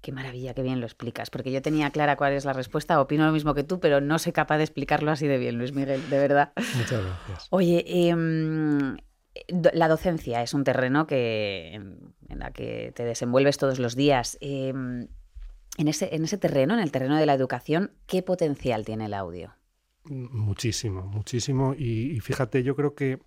Qué 0.00 0.12
maravilla, 0.12 0.54
qué 0.54 0.62
bien 0.62 0.80
lo 0.80 0.86
explicas, 0.86 1.30
porque 1.30 1.50
yo 1.50 1.62
tenía 1.62 1.90
clara 1.90 2.16
cuál 2.16 2.34
es 2.34 2.44
la 2.44 2.52
respuesta, 2.52 3.00
opino 3.00 3.26
lo 3.26 3.32
mismo 3.32 3.54
que 3.54 3.64
tú, 3.64 3.80
pero 3.80 4.00
no 4.00 4.18
soy 4.18 4.32
capaz 4.32 4.58
de 4.58 4.64
explicarlo 4.64 5.10
así 5.10 5.26
de 5.26 5.38
bien, 5.38 5.58
Luis 5.58 5.72
Miguel, 5.72 6.08
de 6.10 6.18
verdad. 6.18 6.52
Muchas 6.76 7.02
gracias. 7.02 7.46
Oye, 7.50 7.84
em, 7.86 8.96
la 9.48 9.88
docencia 9.88 10.42
es 10.42 10.54
un 10.54 10.64
terreno 10.64 11.06
que, 11.06 11.74
en 11.74 12.38
la 12.38 12.52
que 12.52 12.92
te 12.94 13.04
desenvuelves 13.04 13.58
todos 13.58 13.78
los 13.78 13.96
días. 13.96 14.38
Em, 14.40 15.08
en, 15.76 15.88
ese, 15.88 16.14
en 16.14 16.24
ese 16.24 16.38
terreno, 16.38 16.74
en 16.74 16.80
el 16.80 16.92
terreno 16.92 17.16
de 17.16 17.26
la 17.26 17.34
educación, 17.34 17.92
¿qué 18.06 18.22
potencial 18.22 18.84
tiene 18.84 19.06
el 19.06 19.14
audio? 19.14 19.54
Muchísimo, 20.04 21.02
muchísimo. 21.02 21.74
Y, 21.76 22.20
fíjate, 22.20 22.62
yo 22.62 22.76
creo 22.76 22.94
que 22.94 23.20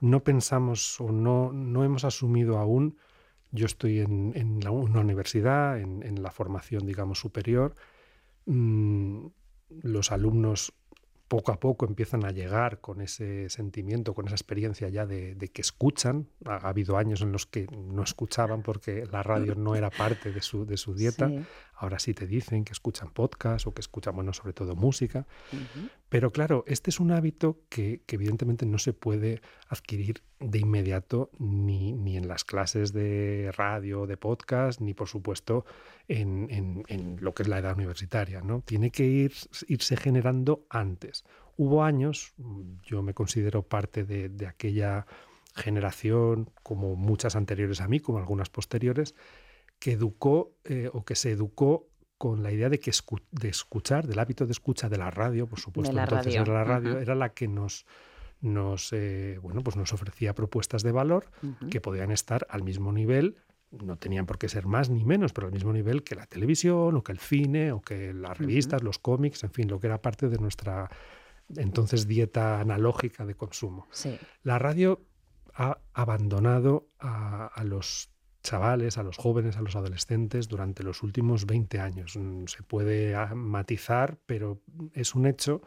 no 0.00 0.22
pensamos 0.24 1.00
o 1.00 1.12
no, 1.12 1.52
no 1.52 1.84
hemos 1.84 2.04
asumido 2.04 2.58
aún, 2.58 2.96
yo 3.52 3.66
estoy 3.66 4.00
en, 4.00 4.60
una 4.68 5.00
universidad, 5.00 5.78
en, 5.78 6.22
la 6.22 6.30
formación, 6.30 6.86
digamos, 6.86 7.20
superior, 7.20 7.74
mm, 8.46 9.26
los 9.82 10.10
alumnos 10.10 10.72
poco 11.28 11.52
a 11.52 11.58
poco 11.58 11.86
empiezan 11.86 12.24
a 12.24 12.30
llegar 12.30 12.80
con 12.80 13.00
ese 13.00 13.48
sentimiento, 13.48 14.14
con 14.14 14.26
esa 14.26 14.34
experiencia 14.34 14.88
ya 14.88 15.06
de, 15.06 15.36
que 15.52 15.60
escuchan. 15.60 16.28
Ha, 16.44 16.68
habido 16.68 16.96
años 16.96 17.20
en 17.22 17.32
los 17.32 17.46
que 17.46 17.66
no 17.72 18.02
escuchaban 18.02 18.62
porque 18.62 19.06
la 19.10 19.22
radio 19.22 19.54
no 19.54 19.74
era 19.74 19.90
parte 19.90 20.32
de 20.32 20.40
su, 20.40 20.64
de 20.66 20.76
su 20.76 20.94
dieta. 20.94 21.30
Ahora 21.76 21.98
sí 21.98 22.14
te 22.14 22.26
dicen 22.26 22.64
que 22.64 22.72
escuchan 22.72 23.10
podcast 23.10 23.66
o 23.66 23.74
que 23.74 23.80
escuchan, 23.80 24.14
bueno, 24.14 24.32
sobre 24.32 24.52
todo 24.52 24.74
música. 24.74 25.26
Pero 26.08 26.32
claro, 26.32 26.64
este 26.66 26.90
es 26.90 27.00
un 27.00 27.12
hábito 27.12 27.60
que, 27.68 28.02
evidentemente 28.08 28.64
no 28.64 28.78
se 28.78 28.92
puede 28.92 29.40
adquirir 29.68 30.22
de 30.40 30.58
inmediato 30.58 31.30
ni, 31.38 31.92
ni, 31.92 32.16
en 32.16 32.28
las 32.28 32.44
clases 32.44 32.92
de 32.92 33.52
radio, 33.56 34.06
de 34.06 34.16
podcast, 34.16 34.80
ni 34.80 34.94
por 34.94 35.08
supuesto 35.08 35.66
en, 36.08 36.84
en, 36.88 37.16
lo 37.20 37.34
que 37.34 37.42
es 37.42 37.48
la 37.48 37.58
edad 37.58 37.76
universitaria. 37.76 38.40
¿no? 38.40 38.62
Tiene 38.62 38.90
que 38.90 39.04
ir, 39.04 39.32
irse 39.68 39.96
generando 39.96 40.66
antes. 40.70 41.24
Hubo 41.58 41.84
años, 41.84 42.34
yo 42.84 43.02
me 43.02 43.14
considero 43.14 43.62
parte 43.62 44.04
de, 44.04 44.28
de 44.28 44.46
aquella 44.46 45.06
generación, 45.54 46.50
como 46.62 46.96
muchas 46.96 47.34
anteriores 47.34 47.80
a 47.80 47.88
mí, 47.88 48.00
como 48.00 48.18
algunas 48.18 48.50
posteriores, 48.50 49.14
que 49.78 49.92
educó 49.92 50.56
eh, 50.64 50.90
o 50.92 51.04
que 51.04 51.14
se 51.14 51.30
educó 51.30 51.88
con 52.18 52.42
la 52.42 52.50
idea 52.50 52.68
de 52.68 52.80
que 52.80 52.90
de 53.32 53.48
escuchar, 53.48 54.06
del 54.06 54.18
hábito 54.18 54.46
de 54.46 54.52
escucha 54.52 54.88
de 54.88 54.96
la 54.96 55.10
radio, 55.10 55.46
por 55.46 55.60
supuesto, 55.60 55.94
la 55.94 56.04
entonces 56.04 56.34
radio. 56.34 56.42
era 56.42 56.54
la 56.54 56.64
radio, 56.64 56.98
era 56.98 57.14
la 57.14 57.34
que 57.34 57.48
nos 57.48 57.86
nos 58.40 58.92
eh, 58.92 59.38
bueno 59.42 59.62
pues 59.62 59.76
nos 59.76 59.92
ofrecía 59.94 60.34
propuestas 60.34 60.82
de 60.82 60.92
valor 60.92 61.30
que 61.70 61.80
podían 61.80 62.10
estar 62.10 62.46
al 62.50 62.62
mismo 62.62 62.92
nivel 62.92 63.38
no 63.70 63.96
tenían 63.96 64.26
por 64.26 64.38
qué 64.38 64.48
ser 64.48 64.66
más 64.66 64.90
ni 64.90 65.04
menos, 65.04 65.32
pero 65.32 65.48
al 65.48 65.52
mismo 65.52 65.72
nivel 65.72 66.02
que 66.02 66.14
la 66.14 66.26
televisión 66.26 66.96
o 66.96 67.02
que 67.02 67.12
el 67.12 67.18
cine 67.18 67.72
o 67.72 67.80
que 67.80 68.12
las 68.14 68.38
revistas, 68.38 68.82
los 68.82 68.98
cómics, 68.98 69.42
en 69.44 69.50
fin, 69.50 69.68
lo 69.68 69.80
que 69.80 69.88
era 69.88 70.00
parte 70.00 70.28
de 70.28 70.38
nuestra 70.38 70.90
entonces 71.54 72.06
dieta 72.06 72.60
analógica 72.60 73.24
de 73.24 73.34
consumo. 73.34 73.86
Sí. 73.90 74.18
La 74.42 74.58
radio 74.58 75.04
ha 75.54 75.78
abandonado 75.94 76.88
a, 76.98 77.46
a 77.46 77.64
los 77.64 78.10
chavales, 78.46 78.96
a 78.96 79.02
los 79.02 79.16
jóvenes, 79.16 79.56
a 79.56 79.62
los 79.62 79.76
adolescentes 79.76 80.48
durante 80.48 80.82
los 80.82 81.02
últimos 81.02 81.46
20 81.46 81.80
años. 81.80 82.16
Mm, 82.16 82.46
se 82.46 82.62
puede 82.62 83.14
ah, 83.14 83.34
matizar, 83.34 84.18
pero 84.26 84.62
es 84.94 85.14
un 85.14 85.26
hecho 85.26 85.62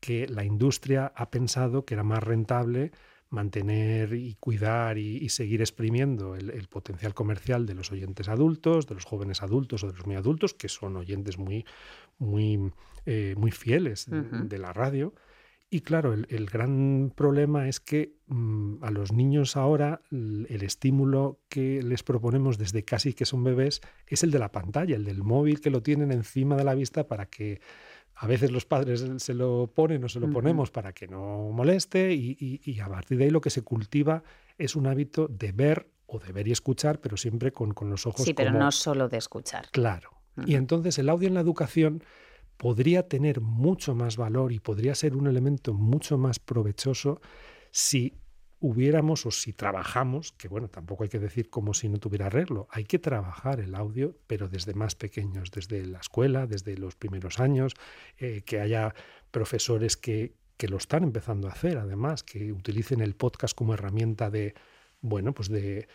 que 0.00 0.28
la 0.28 0.44
industria 0.44 1.12
ha 1.14 1.30
pensado 1.30 1.84
que 1.84 1.94
era 1.94 2.02
más 2.04 2.22
rentable 2.22 2.92
mantener 3.30 4.14
y 4.14 4.36
cuidar 4.40 4.96
y, 4.96 5.28
seguir 5.28 5.60
exprimiendo 5.60 6.34
el, 6.34 6.66
potencial 6.68 7.12
comercial 7.14 7.66
de 7.66 7.74
los 7.74 7.92
oyentes 7.92 8.28
adultos, 8.28 8.86
de 8.86 8.94
los 8.94 9.04
jóvenes 9.04 9.42
adultos 9.42 9.84
o 9.84 9.88
de 9.88 9.92
los 9.92 10.06
muy 10.06 10.16
adultos, 10.16 10.54
que 10.54 10.68
son 10.68 10.96
oyentes 10.96 11.36
muy, 11.36 11.66
muy, 12.18 12.72
eh, 13.04 13.34
muy 13.36 13.50
fieles 13.50 14.06
de 14.08 14.58
la 14.58 14.72
radio, 14.72 15.12
y 15.70 15.80
claro, 15.82 16.14
el, 16.14 16.46
gran 16.46 17.12
problema 17.14 17.68
es 17.68 17.78
que 17.78 18.14
mm, 18.26 18.82
a 18.82 18.90
los 18.90 19.12
niños 19.12 19.56
ahora 19.56 20.00
el, 20.10 20.62
estímulo 20.62 21.40
que 21.50 21.82
les 21.82 22.02
proponemos 22.02 22.56
desde 22.56 22.84
casi 22.84 23.12
que 23.12 23.26
son 23.26 23.44
bebés 23.44 23.82
es 24.06 24.22
el 24.22 24.30
de 24.30 24.38
la 24.38 24.50
pantalla, 24.50 24.96
el 24.96 25.04
del 25.04 25.22
móvil 25.22 25.60
que 25.60 25.70
lo 25.70 25.82
tienen 25.82 26.10
encima 26.10 26.56
de 26.56 26.64
la 26.64 26.74
vista 26.74 27.06
para 27.06 27.26
que 27.26 27.60
a 28.14 28.26
veces 28.26 28.50
los 28.50 28.64
padres 28.64 29.04
se 29.18 29.34
lo 29.34 29.70
ponen 29.74 30.02
o 30.04 30.08
se 30.08 30.20
lo 30.20 30.30
ponemos 30.30 30.70
para 30.70 30.94
que 30.94 31.06
no 31.06 31.50
moleste 31.52 32.14
y, 32.14 32.80
a 32.80 32.88
partir 32.88 33.18
de 33.18 33.24
ahí 33.24 33.30
lo 33.30 33.42
que 33.42 33.50
se 33.50 33.60
cultiva 33.60 34.22
es 34.56 34.74
un 34.74 34.86
hábito 34.86 35.28
de 35.28 35.52
ver 35.52 35.90
o 36.06 36.18
de 36.18 36.32
ver 36.32 36.48
y 36.48 36.52
escuchar, 36.52 36.98
pero 36.98 37.18
siempre 37.18 37.52
con, 37.52 37.74
con 37.74 37.90
los 37.90 38.06
ojos. 38.06 38.24
Sí, 38.24 38.32
pero 38.32 38.52
no 38.52 38.72
solo 38.72 39.10
de 39.10 39.18
escuchar. 39.18 39.68
Claro. 39.70 40.12
Y 40.46 40.54
entonces 40.54 40.98
el 40.98 41.10
audio 41.10 41.28
en 41.28 41.34
la 41.34 41.40
educación 41.40 42.02
podría 42.58 43.08
tener 43.08 43.40
mucho 43.40 43.94
más 43.94 44.16
valor 44.18 44.52
y 44.52 44.58
podría 44.60 44.94
ser 44.94 45.16
un 45.16 45.26
elemento 45.26 45.72
mucho 45.72 46.18
más 46.18 46.38
provechoso 46.38 47.20
si 47.70 48.18
hubiéramos 48.60 49.24
o 49.24 49.30
si 49.30 49.52
trabajamos, 49.52 50.32
que 50.32 50.48
bueno, 50.48 50.68
tampoco 50.68 51.04
hay 51.04 51.08
que 51.08 51.20
decir 51.20 51.48
como 51.48 51.74
si 51.74 51.88
no 51.88 51.98
tuviera 51.98 52.26
arreglo, 52.26 52.66
hay 52.70 52.84
que 52.84 52.98
trabajar 52.98 53.60
el 53.60 53.76
audio, 53.76 54.16
pero 54.26 54.48
desde 54.48 54.74
más 54.74 54.96
pequeños, 54.96 55.52
desde 55.52 55.86
la 55.86 56.00
escuela, 56.00 56.46
desde 56.46 56.76
los 56.76 56.96
primeros 56.96 57.38
años, 57.38 57.74
eh, 58.18 58.42
que 58.44 58.60
haya 58.60 58.94
profesores 59.30 59.96
que, 59.96 60.34
que 60.56 60.66
lo 60.66 60.76
están 60.76 61.04
empezando 61.04 61.46
a 61.46 61.52
hacer, 61.52 61.78
además, 61.78 62.24
que 62.24 62.52
utilicen 62.52 63.00
el 63.00 63.14
podcast 63.14 63.56
como 63.56 63.74
herramienta 63.74 64.28
de, 64.28 64.54
bueno, 65.00 65.32
pues 65.32 65.48
de, 65.48 65.86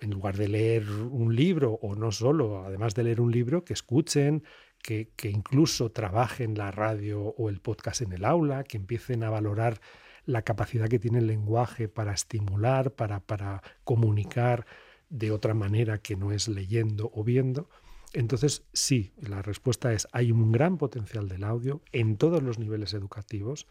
en 0.00 0.10
lugar 0.10 0.36
de 0.36 0.48
leer 0.48 0.88
un 0.90 1.34
libro 1.34 1.78
o 1.82 1.94
no 1.94 2.12
solo, 2.12 2.64
además 2.64 2.94
de 2.94 3.04
leer 3.04 3.20
un 3.20 3.32
libro, 3.32 3.64
que 3.64 3.72
escuchen, 3.72 4.44
que, 4.82 5.10
incluso 5.24 5.90
trabajen 5.90 6.56
la 6.56 6.70
radio 6.70 7.20
o 7.20 7.48
el 7.48 7.60
podcast 7.60 8.02
en 8.02 8.12
el 8.12 8.24
aula, 8.24 8.64
que 8.64 8.76
empiecen 8.76 9.24
a 9.24 9.30
valorar 9.30 9.80
la 10.24 10.42
capacidad 10.42 10.88
que 10.88 10.98
tiene 10.98 11.18
el 11.18 11.26
lenguaje 11.26 11.88
para 11.88 12.12
estimular, 12.12 12.92
para, 12.94 13.20
para 13.20 13.62
comunicar 13.84 14.66
de 15.08 15.30
otra 15.30 15.54
manera 15.54 15.98
que 15.98 16.16
no 16.16 16.32
es 16.32 16.48
leyendo 16.48 17.10
o 17.14 17.24
viendo. 17.24 17.68
Entonces, 18.12 18.64
sí, 18.72 19.12
la 19.16 19.42
respuesta 19.42 19.92
es, 19.92 20.08
hay 20.12 20.32
un 20.32 20.52
gran 20.52 20.78
potencial 20.78 21.28
del 21.28 21.44
audio 21.44 21.82
en 21.92 22.16
todos 22.16 22.42
los 22.42 22.58
niveles 22.58 22.94
educativos 22.94 23.66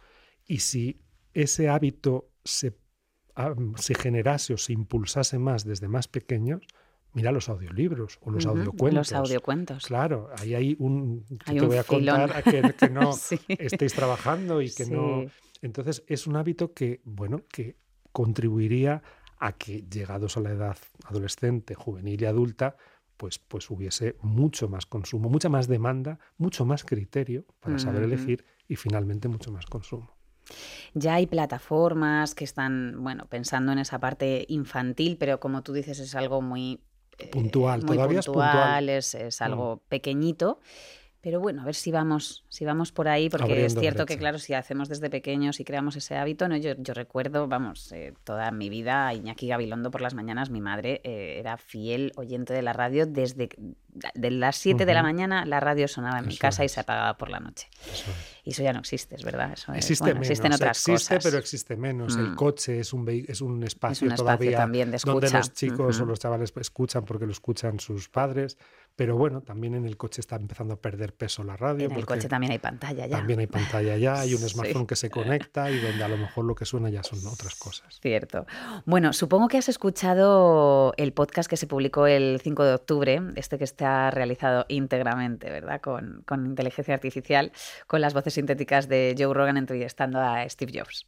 y 0.45 0.59
si 0.59 1.01
ese 1.33 1.69
hábito 1.69 2.29
se, 2.43 2.77
se 3.77 3.95
generase 3.95 4.53
o 4.53 4.57
se 4.57 4.73
impulsase 4.73 5.39
más 5.39 5.65
desde 5.65 5.87
más 5.87 6.07
pequeños, 6.07 6.61
Mira 7.15 7.31
los 7.31 7.47
audiolibros 7.47 8.19
o 8.23 8.29
los 8.29 8.45
audiocuentos. 8.45 9.09
Los 9.09 9.13
audiocuentos. 9.13 9.85
Claro, 9.85 10.29
ahí 10.37 10.53
hay 10.53 10.75
un 10.79 11.23
que 11.45 11.53
te 11.53 11.65
voy 11.65 11.77
a 11.77 11.85
contar 11.85 12.35
a 12.35 12.41
que, 12.41 12.89
no 12.89 13.11
estéis 13.47 13.93
trabajando 13.93 14.61
y 14.61 14.69
que 14.69 14.85
no. 14.85 15.23
Entonces 15.61 16.03
es 16.07 16.27
un 16.27 16.35
hábito 16.35 16.73
que, 16.73 16.99
bueno, 17.05 17.41
que 17.49 17.77
contribuiría 18.11 19.01
a 19.39 19.53
que 19.53 19.85
llegados 19.89 20.35
a 20.35 20.41
la 20.41 20.51
edad 20.51 20.77
adolescente, 21.05 21.73
juvenil 21.73 22.21
y 22.21 22.25
adulta, 22.25 22.75
pues, 23.15 23.39
pues 23.39 23.69
hubiese 23.69 24.17
mucho 24.21 24.67
más 24.67 24.85
consumo, 24.85 25.29
mucha 25.29 25.47
más 25.47 25.69
demanda, 25.69 26.19
mucho 26.37 26.65
más 26.65 26.83
criterio 26.83 27.45
para 27.61 27.79
saber 27.79 28.03
elegir 28.03 28.43
y 28.67 28.75
finalmente 28.75 29.29
mucho 29.29 29.53
más 29.53 29.65
consumo. 29.65 30.14
Ya 30.93 31.15
hay 31.15 31.27
plataformas 31.27 32.35
que 32.35 32.43
están, 32.43 33.03
bueno, 33.03 33.25
pensando 33.27 33.71
en 33.71 33.79
esa 33.79 33.99
parte 33.99 34.45
infantil, 34.49 35.17
pero 35.17 35.39
como 35.39 35.61
tú 35.63 35.73
dices 35.73 35.99
es 35.99 36.15
algo 36.15 36.41
muy 36.41 36.81
eh, 37.17 37.27
puntual, 37.27 37.85
todavía 37.85 38.19
es 38.19 38.25
puntual. 38.25 38.89
Es, 38.89 39.15
es 39.15 39.41
algo 39.41 39.77
mm. 39.77 39.89
pequeñito. 39.89 40.59
Pero 41.25 41.39
bueno, 41.39 41.63
a 41.63 41.65
ver 41.65 41.73
si 41.73 41.89
vamos, 41.89 42.45
si 42.49 42.65
vamos 42.65 42.91
por 42.91 43.07
ahí, 43.07 43.31
porque 43.31 43.65
es 43.65 43.73
cierto 43.73 44.05
que, 44.05 44.15
claro, 44.15 44.37
si 44.37 44.53
hacemos 44.53 44.89
desde 44.89 45.09
pequeños 45.09 45.59
y 45.59 45.65
creamos 45.65 45.95
ese 45.95 46.17
hábito, 46.17 46.47
¿no? 46.47 46.55
yo, 46.55 46.75
yo 46.77 46.93
recuerdo, 46.93 47.47
vamos, 47.47 47.91
eh, 47.93 48.13
toda 48.23 48.51
mi 48.51 48.69
vida, 48.69 49.11
Iñaki 49.11 49.47
Gabilondo 49.47 49.89
por 49.89 50.01
las 50.01 50.13
mañanas, 50.13 50.51
mi 50.51 50.61
madre 50.61 51.01
eh, 51.03 51.37
era 51.39 51.57
fiel 51.57 52.11
oyente 52.15 52.53
de 52.53 52.61
la 52.61 52.73
radio 52.73 53.07
desde 53.07 53.49
de 54.13 54.31
las 54.31 54.57
7 54.57 54.85
de 54.85 54.93
la 54.93 55.01
mañana 55.01 55.45
la 55.45 55.59
radio 55.59 55.87
sonaba 55.87 56.19
en 56.19 56.27
mi 56.27 56.37
casa 56.37 56.65
y 56.65 56.69
se 56.69 56.81
apagaba 56.81 57.17
por 57.17 57.29
la 57.29 57.39
noche. 57.39 57.69
Y 58.43 58.51
eso 58.51 58.61
ya 58.61 58.73
no 58.73 58.79
existe, 58.79 59.15
es 59.15 59.23
verdad. 59.23 59.53
Eso 59.53 59.73
existe 59.73 60.05
menos, 60.05 60.27
existen 60.27 60.53
otras 60.53 60.87
existe, 60.87 61.19
pero 61.23 61.37
existe 61.37 61.75
menos. 61.77 62.15
El 62.17 62.31
mm. 62.31 62.35
coche 62.35 62.79
es 62.79 62.93
un, 62.93 63.07
es 63.09 63.41
un 63.41 63.63
espacio, 63.63 64.13
todavía 64.13 64.57
también 64.57 64.91
de 64.91 64.99
donde 65.03 65.29
los 65.29 65.53
chicos 65.53 65.99
o 65.99 66.05
los 66.05 66.19
chavales 66.19 66.53
escuchan 66.57 67.05
porque 67.05 67.25
lo 67.25 67.31
escuchan 67.31 67.79
sus 67.79 68.09
padres. 68.09 68.57
Pero 68.95 69.17
bueno, 69.17 69.41
también 69.41 69.75
en 69.75 69.85
el 69.85 69.97
coche 69.97 70.21
está 70.21 70.37
empezando 70.37 70.75
a 70.75 70.77
perder 70.77 71.13
peso 71.13 71.43
la 71.43 71.57
radio. 71.57 71.87
En 71.87 71.91
el 71.91 72.05
coche 72.05 72.29
también 72.29 72.53
hay 72.53 72.59
pantalla 72.59 73.05
ya. 73.05 73.17
También 73.17 73.39
hay 73.39 73.47
pantalla 73.47 73.97
ya, 73.97 74.21
hay 74.21 74.33
un 74.33 74.39
smartphone 74.49 74.87
que 74.87 74.95
se 74.95 75.09
conecta 75.09 75.69
y 75.69 75.79
donde 75.79 76.03
a 76.03 76.07
lo 76.07 76.17
mejor 76.17 76.45
lo 76.45 76.55
que 76.55 76.65
suena 76.65 76.89
ya 76.89 77.03
son 77.03 77.19
otras 77.27 77.55
cosas. 77.55 77.99
Cierto. 78.01 78.45
Bueno, 78.85 79.11
supongo 79.11 79.49
que 79.49 79.57
has 79.57 79.67
escuchado 79.67 80.93
el 80.95 81.11
podcast 81.11 81.49
que 81.49 81.57
se 81.57 81.67
publicó 81.67 82.07
el 82.07 82.39
5 82.41 82.63
de 82.63 82.73
octubre, 82.73 83.21
este 83.35 83.57
que 83.57 83.65
está 83.65 84.11
realizado 84.11 84.65
íntegramente, 84.69 85.49
¿verdad? 85.49 85.81
Con, 85.81 86.23
con 86.25 86.45
inteligencia 86.45 86.93
artificial, 86.93 87.51
con 87.87 87.99
las 87.99 88.13
voces 88.13 88.35
sintéticas 88.35 88.87
de 88.87 89.13
Joe 89.17 89.33
Rogan 89.33 89.57
entrevistando 89.57 90.19
a 90.21 90.47
Steve 90.47 90.71
Jobs. 90.79 91.05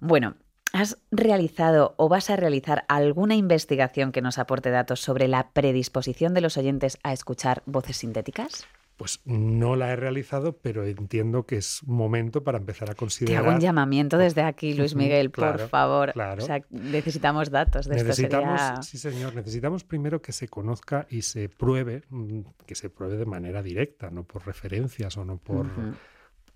Bueno, 0.00 0.34
¿Has 0.74 0.98
realizado 1.12 1.94
o 1.98 2.08
vas 2.08 2.30
a 2.30 2.36
realizar 2.36 2.84
alguna 2.88 3.36
investigación 3.36 4.10
que 4.10 4.20
nos 4.20 4.40
aporte 4.40 4.70
datos 4.70 4.98
sobre 4.98 5.28
la 5.28 5.50
predisposición 5.52 6.34
de 6.34 6.40
los 6.40 6.56
oyentes 6.56 6.98
a 7.04 7.12
escuchar 7.12 7.62
voces 7.64 7.98
sintéticas? 7.98 8.66
Pues 8.96 9.20
no 9.24 9.76
la 9.76 9.92
he 9.92 9.96
realizado, 9.96 10.56
pero 10.56 10.84
entiendo 10.84 11.46
que 11.46 11.58
es 11.58 11.84
momento 11.84 12.42
para 12.42 12.58
empezar 12.58 12.90
a 12.90 12.96
considerar. 12.96 13.40
Te 13.40 13.46
hago 13.46 13.54
un 13.54 13.60
llamamiento 13.60 14.18
desde 14.18 14.42
aquí, 14.42 14.74
Luis 14.74 14.96
Miguel, 14.96 15.30
por 15.30 15.68
favor. 15.68 16.10
Claro. 16.12 16.42
O 16.42 16.46
sea, 16.46 16.60
necesitamos 16.70 17.50
datos 17.50 17.86
de 17.86 17.94
necesitamos, 17.94 18.60
esto. 18.60 18.82
Sí, 18.82 18.98
señor. 18.98 19.32
Necesitamos 19.32 19.84
primero 19.84 20.20
que 20.22 20.32
se 20.32 20.48
conozca 20.48 21.06
y 21.08 21.22
se 21.22 21.48
pruebe, 21.48 22.02
mm, 22.08 22.40
que 22.66 22.74
se 22.74 22.90
pruebe 22.90 23.16
de 23.16 23.26
manera 23.26 23.62
directa, 23.62 24.10
no 24.10 24.24
por 24.24 24.44
referencias 24.44 25.16
o 25.18 25.24
no 25.24 25.36
por 25.36 25.68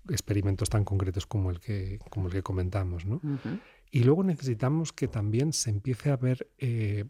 experimentos 0.09 0.69
tan 0.69 0.83
concretos 0.83 1.25
como 1.25 1.51
el 1.51 1.61
que, 1.61 1.99
como 2.09 2.27
el 2.27 2.33
que 2.33 2.43
comentamos, 2.43 3.05
¿no? 3.05 3.21
Y 3.91 4.03
luego 4.03 4.23
necesitamos 4.23 4.93
que 4.93 5.07
también 5.07 5.53
se 5.53 5.69
empiece 5.69 6.11
a 6.11 6.17
ver 6.17 6.49
eh, 6.57 7.05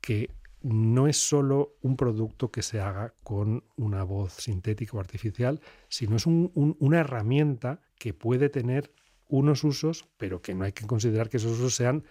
que 0.00 0.30
no 0.62 1.08
es 1.08 1.16
solo 1.16 1.76
un 1.82 1.96
producto 1.96 2.50
que 2.50 2.62
se 2.62 2.80
haga 2.80 3.14
con 3.24 3.64
una 3.76 4.04
voz 4.04 4.34
sintética 4.34 4.96
o 4.96 5.00
artificial, 5.00 5.60
sino 5.88 6.16
es 6.16 6.26
una 6.26 7.00
herramienta 7.00 7.80
que 7.98 8.14
puede 8.14 8.48
tener 8.48 8.92
unos 9.28 9.64
usos, 9.64 10.08
pero 10.18 10.40
que 10.40 10.54
no 10.54 10.64
hay 10.64 10.72
que 10.72 10.86
considerar 10.86 11.28
que 11.28 11.38
esos 11.38 11.52
usos 11.52 11.74
sean 11.74 12.04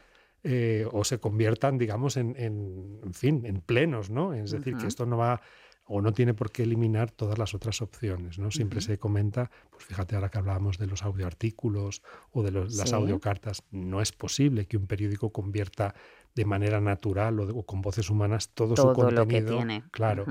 eh, 0.44 0.88
o 0.92 1.04
se 1.04 1.20
conviertan, 1.20 1.78
digamos, 1.78 2.18
en, 2.18 2.36
en, 2.36 3.14
fin, 3.14 3.46
en 3.46 3.62
plenos, 3.62 4.10
¿no? 4.10 4.34
Es 4.34 4.52
decir, 4.52 4.76
que 4.76 4.88
esto 4.88 5.06
no 5.06 5.18
va 5.18 5.42
o 5.86 6.02
no 6.02 6.14
tiene 6.14 6.34
por 6.34 6.52
qué 6.52 6.64
eliminar 6.64 7.12
todas 7.12 7.38
las 7.38 7.54
otras 7.54 7.82
opciones. 7.82 8.40
¿no? 8.40 8.52
Siempre 8.52 8.82
se 8.82 8.98
comenta, 8.98 9.52
pues 9.70 9.84
fíjate 9.86 10.16
ahora 10.16 10.30
que 10.30 10.38
hablábamos 10.38 10.78
de 10.78 10.88
los 10.88 11.04
audioartículos 11.04 12.02
o 12.32 12.44
de 12.44 12.52
las 12.52 12.94
audiocartas, 12.94 13.64
no 13.72 14.02
es 14.02 14.12
posible 14.12 14.68
que 14.68 14.78
un 14.78 14.88
periódico 14.88 15.32
convierta 15.32 15.94
de 16.34 16.46
manera 16.46 16.80
natural 16.80 17.40
o, 17.40 17.64
con 17.66 17.82
voces 17.82 18.10
humanas 18.10 18.50
todo, 18.54 18.76
su 18.76 18.94
contenido. 18.94 19.24
Lo 19.24 19.28
que 19.28 19.42
tiene. 19.42 19.84
Claro. 19.92 20.26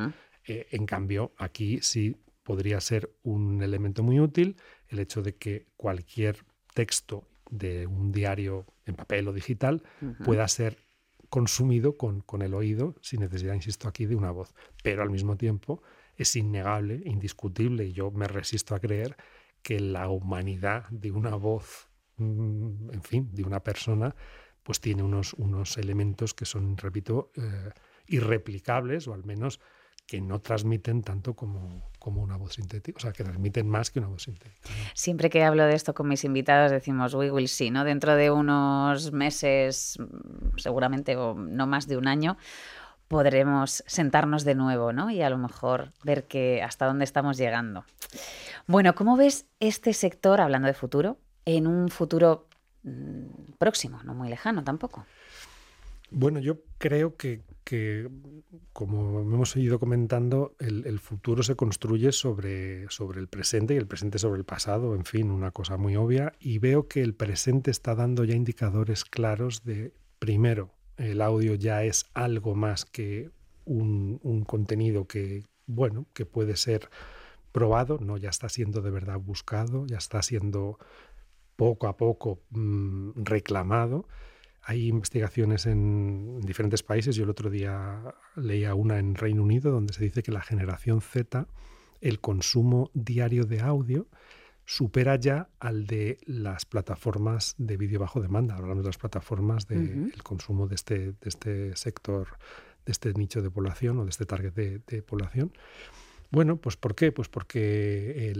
Eh, 0.46 0.68
en 0.70 0.86
cambio, 0.86 1.32
aquí 1.36 1.80
sí 1.82 2.16
podría 2.42 2.80
ser 2.80 3.12
un 3.22 3.62
elemento 3.62 4.02
muy 4.02 4.18
útil 4.18 4.56
el 4.88 4.98
hecho 4.98 5.22
de 5.22 5.36
que 5.36 5.66
cualquier 5.76 6.38
texto 6.74 7.28
de 7.50 7.86
un 7.86 8.12
diario 8.12 8.66
en 8.86 8.94
papel 8.94 9.28
o 9.28 9.32
digital 9.32 9.82
pueda 10.24 10.46
ser 10.48 10.78
consumido 11.30 11.96
con, 11.96 12.20
con, 12.20 12.42
el 12.42 12.54
oído 12.54 12.96
sin 13.00 13.20
necesidad, 13.20 13.54
insisto 13.54 13.88
aquí, 13.88 14.04
de 14.06 14.16
una 14.16 14.30
voz. 14.30 14.52
Pero 14.82 15.02
al 15.02 15.10
mismo 15.10 15.36
tiempo 15.36 15.82
es 16.16 16.36
innegable, 16.36 17.00
indiscutible, 17.04 17.86
y 17.86 17.92
yo 17.92 18.10
me 18.10 18.28
resisto 18.28 18.74
a 18.74 18.80
creer 18.80 19.16
que 19.62 19.80
la 19.80 20.08
humanidad 20.08 20.88
de 20.90 21.10
una 21.12 21.34
voz, 21.36 21.88
mm, 22.16 22.90
en 22.92 23.02
fin, 23.02 23.30
de 23.32 23.44
una 23.44 23.60
persona, 23.60 24.14
pues 24.62 24.80
tiene 24.80 25.02
unos, 25.02 25.34
unos 25.34 25.78
elementos 25.78 26.34
que 26.34 26.44
son, 26.44 26.76
repito, 26.76 27.32
eh, 27.36 27.70
irreplicables 28.06 29.08
o 29.08 29.14
al 29.14 29.24
menos 29.24 29.60
que 30.06 30.20
no 30.20 30.40
transmiten 30.40 31.02
tanto 31.02 31.34
como, 31.34 31.89
como, 32.00 32.22
una 32.22 32.36
voz 32.36 32.54
sintética, 32.54 32.96
o 32.96 33.00
sea, 33.00 33.12
que 33.12 33.22
transmiten 33.22 33.68
más 33.68 33.90
que 33.90 34.00
una 34.00 34.08
voz 34.08 34.24
sintética. 34.24 34.68
Siempre 34.94 35.30
que 35.30 35.44
hablo 35.44 35.64
de 35.64 35.74
esto 35.74 35.94
con 35.94 36.08
mis 36.08 36.24
invitados 36.24 36.72
decimos, 36.72 37.14
we 37.14 37.30
will 37.30 37.48
see, 37.48 37.70
¿no? 37.70 37.84
Dentro 37.84 38.16
de 38.16 38.32
unos 38.32 39.12
meses, 39.12 39.98
seguramente, 40.56 41.16
o 41.16 41.34
no 41.34 41.66
más 41.68 41.86
de 41.86 41.96
un 41.96 42.08
año, 42.08 42.36
podremos 43.06 43.82
sentarnos 43.86 44.44
de 44.44 44.54
nuevo, 44.54 44.92
¿no? 44.92 45.10
Y 45.10 45.20
a 45.22 45.30
lo 45.30 45.36
mejor 45.36 45.90
ver 46.04 46.28
que 46.28 46.62
hasta 46.62 46.86
dónde 46.86 47.04
estamos 47.04 47.36
llegando. 47.36 47.84
Bueno, 48.66 48.94
¿cómo 48.94 49.16
ves 49.16 49.46
este 49.58 49.92
sector, 49.92 50.40
hablando 50.40 50.68
de 50.68 50.74
futuro, 50.74 51.18
en 51.44 51.66
un 51.66 51.88
futuro 51.88 52.46
mm, 52.84 53.54
próximo, 53.58 54.00
no 54.04 54.14
muy 54.14 54.28
lejano 54.28 54.62
tampoco? 54.62 55.06
Bueno, 56.10 56.40
yo 56.40 56.62
creo 56.78 57.16
que, 57.16 57.42
como 58.72 59.20
hemos 59.20 59.56
ido 59.56 59.78
comentando, 59.78 60.56
el, 60.58 60.98
futuro 60.98 61.42
se 61.42 61.54
construye 61.54 62.10
sobre, 62.10 62.90
sobre 62.90 63.20
el 63.20 63.28
presente 63.28 63.74
y 63.74 63.76
el 63.76 63.86
presente 63.86 64.18
sobre 64.18 64.38
el 64.38 64.44
pasado, 64.44 64.96
en 64.96 65.04
fin, 65.04 65.30
una 65.30 65.52
cosa 65.52 65.76
muy 65.76 65.94
obvia. 65.96 66.32
Y 66.40 66.58
veo 66.58 66.88
que 66.88 67.02
el 67.02 67.14
presente 67.14 67.70
está 67.70 67.94
dando 67.94 68.24
ya 68.24 68.34
indicadores 68.34 69.04
claros 69.04 69.64
de, 69.64 69.92
primero, 70.18 70.74
el 70.96 71.22
audio 71.22 71.54
ya 71.54 71.84
es 71.84 72.06
algo 72.12 72.54
más 72.54 72.84
que 72.84 73.30
un, 73.64 74.44
contenido 74.46 75.06
que, 75.06 75.44
bueno, 75.66 76.06
que 76.12 76.26
puede 76.26 76.56
ser 76.56 76.90
probado, 77.52 77.98
no 78.00 78.16
ya 78.16 78.30
está 78.30 78.48
siendo 78.48 78.82
de 78.82 78.90
verdad 78.90 79.18
buscado, 79.18 79.86
ya 79.86 79.98
está 79.98 80.22
siendo 80.22 80.78
poco 81.56 81.86
a 81.86 81.96
poco 81.96 82.40
mm, 82.50 83.22
reclamado 83.24 84.06
hay 84.62 84.88
investigaciones 84.88 85.66
en 85.66 86.40
diferentes 86.40 86.82
países. 86.82 87.16
Yo 87.16 87.24
el 87.24 87.30
otro 87.30 87.50
día 87.50 88.14
leía 88.36 88.74
una 88.74 88.98
en 88.98 89.14
Reino 89.14 89.42
Unido 89.42 89.72
donde 89.72 89.92
se 89.92 90.04
dice 90.04 90.22
que 90.22 90.32
la 90.32 90.42
generación 90.42 91.00
Z, 91.00 91.46
el 92.00 92.20
consumo 92.20 92.90
diario 92.94 93.44
de 93.44 93.60
audio, 93.60 94.06
supera 94.66 95.16
ya 95.16 95.48
al 95.58 95.86
de 95.86 96.18
las 96.26 96.64
plataformas 96.64 97.54
de 97.58 97.76
vídeo 97.76 97.98
bajo 97.98 98.20
demanda. 98.20 98.54
Hablamos 98.54 98.84
de 98.84 98.88
las 98.88 98.98
plataformas 98.98 99.66
del 99.66 100.12
de 100.12 100.22
consumo 100.22 100.68
de 100.68 100.74
este, 100.74 101.12
de 101.12 101.16
este 101.24 101.76
sector, 101.76 102.38
de 102.86 102.92
este 102.92 103.12
nicho 103.14 103.42
de 103.42 103.50
población 103.50 103.98
o 103.98 104.04
de 104.04 104.10
este 104.10 104.26
target 104.26 104.54
de 104.54 105.02
población. 105.02 105.52
Bueno, 106.30 106.58
pues 106.58 106.76
¿por 106.76 106.94
qué? 106.94 107.10
Pues 107.10 107.28
porque 107.28 108.32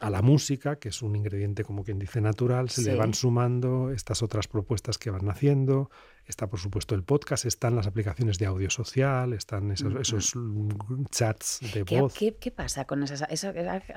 a 0.00 0.10
la 0.10 0.22
música, 0.22 0.76
que 0.76 0.88
es 0.88 1.02
un 1.02 1.16
ingrediente 1.16 1.64
como 1.64 1.84
quien 1.84 1.98
dice 1.98 2.20
natural, 2.20 2.70
se 2.70 2.82
le 2.82 2.96
van 2.96 3.12
sumando 3.12 3.90
estas 3.90 4.22
otras 4.22 4.48
propuestas 4.48 4.96
que 4.96 5.10
van 5.10 5.28
haciendo, 5.28 5.90
Está, 6.30 6.46
por 6.46 6.60
supuesto, 6.60 6.94
el 6.94 7.02
podcast, 7.02 7.44
están 7.44 7.74
las 7.74 7.88
aplicaciones 7.88 8.38
de 8.38 8.46
audio 8.46 8.70
social, 8.70 9.32
están 9.32 9.72
esos, 9.72 10.32
chats 11.10 11.58
de 11.74 11.82
voz. 11.82 12.14
¿Qué, 12.14 12.52
pasa 12.52 12.84
con 12.84 13.02
esas? 13.02 13.24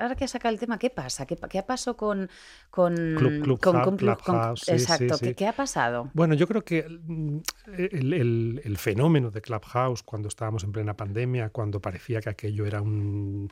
ahora 0.00 0.16
que 0.16 0.26
saca 0.26 0.48
el 0.48 0.58
tema, 0.58 0.76
¿qué 0.76 0.90
pasa? 0.90 1.26
¿Qué, 1.26 1.36
qué 1.48 1.62
pasó 1.62 1.96
con, 1.96 2.28
con, 2.70 2.96
Club, 2.96 3.60
Clubhouse? 3.60 4.68
exacto, 4.68 5.16
¿qué, 5.36 5.46
ha 5.46 5.52
pasado? 5.52 6.10
Bueno, 6.12 6.34
yo 6.34 6.48
creo 6.48 6.64
que 6.64 6.82
mm, 6.88 7.38
el, 7.78 8.60
el 8.64 8.78
fenómeno 8.78 9.30
de 9.30 9.40
Clubhouse, 9.40 10.02
cuando 10.02 10.26
estábamos 10.26 10.64
en 10.64 10.72
plena 10.72 10.96
pandemia, 10.96 11.50
cuando 11.50 11.80
parecía 11.80 12.20
que 12.20 12.30
aquello 12.30 12.66
era 12.66 12.82
un 12.82 13.48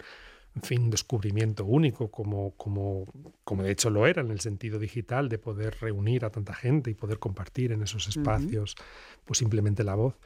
en 0.54 0.62
fin, 0.62 0.90
descubrimiento 0.90 1.64
único, 1.64 2.10
como, 2.10 2.52
como, 2.56 3.06
como 3.44 3.62
de 3.62 3.70
hecho 3.70 3.88
lo 3.88 4.06
era 4.06 4.20
en 4.20 4.30
el 4.30 4.40
sentido 4.40 4.78
digital, 4.78 5.28
de 5.28 5.38
poder 5.38 5.76
reunir 5.80 6.24
a 6.24 6.30
tanta 6.30 6.54
gente 6.54 6.90
y 6.90 6.94
poder 6.94 7.18
compartir 7.18 7.72
en 7.72 7.82
esos 7.82 8.08
espacios, 8.08 8.76
pues 9.24 9.38
simplemente 9.38 9.82
la 9.82 9.94
voz. 9.94 10.18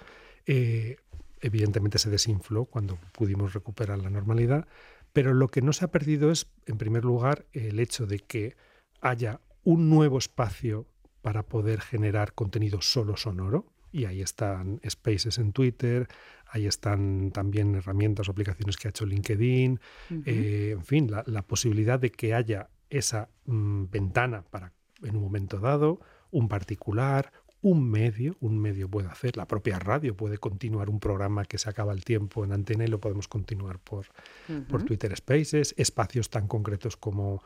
Eh, 0.47 0.97
evidentemente 1.41 1.99
se 1.99 2.11
desinfló 2.11 2.65
cuando 2.65 2.99
pudimos 3.13 3.55
recuperar 3.55 3.99
la 3.99 4.11
normalidad, 4.11 4.67
pero 5.13 5.33
lo 5.33 5.49
que 5.49 5.63
no 5.63 5.73
se 5.73 5.85
ha 5.85 5.93
perdido 5.93 6.33
es, 6.33 6.49
en 6.67 6.77
primer 6.77 7.05
lugar, 7.05 7.47
el 7.53 7.79
hecho 7.79 8.07
de 8.07 8.19
que 8.19 8.57
haya 9.01 9.41
un 9.63 9.89
nuevo 9.89 10.19
espacio 10.19 10.87
para 11.23 11.45
poder 11.45 11.81
generar 11.81 12.35
contenido 12.35 12.83
solo 12.83 13.17
sonoro, 13.17 13.67
y 13.93 14.05
ahí 14.05 14.21
están 14.21 14.81
Spaces 14.89 15.39
en 15.39 15.53
Twitter, 15.53 16.09
Ahí 16.49 16.67
están 16.67 17.31
también 17.33 17.75
herramientas 17.75 18.29
o 18.29 18.33
aplicaciones 18.33 18.77
que 18.77 18.89
ha 18.89 18.91
hecho 18.91 19.07
LinkedIn. 19.07 19.81
Eh, 20.25 20.71
en 20.73 20.85
fin, 20.85 21.11
la, 21.11 21.43
posibilidad 21.43 21.99
de 21.99 22.11
que 22.11 22.35
haya 22.35 22.69
esa 22.91 23.29
mm, 23.47 23.85
ventana 23.91 24.43
para, 24.43 24.73
en 25.03 25.17
un 25.17 25.23
momento 25.23 25.59
dado, 25.59 26.01
un 26.31 26.49
particular, 26.49 27.33
un 27.63 27.91
medio, 27.91 28.37
un 28.41 28.59
medio 28.59 28.89
puede 28.89 29.09
hacer, 29.09 29.37
la 29.37 29.47
propia 29.47 29.79
radio 29.79 30.17
puede 30.17 30.39
continuar 30.39 30.89
un 30.89 31.01
programa 31.01 31.45
que 31.45 31.59
se 31.59 31.69
acaba 31.69 31.93
el 31.93 32.05
tiempo 32.05 32.45
en 32.45 32.53
antena 32.53 32.85
y 32.85 32.89
lo 32.89 33.01
podemos 33.01 33.27
continuar 33.27 33.79
por, 33.81 34.07
por 34.69 34.85
Twitter 34.85 35.17
Spaces, 35.17 35.75
espacios 35.77 36.31
tan 36.31 36.47
concretos 36.47 36.97
como 36.97 37.43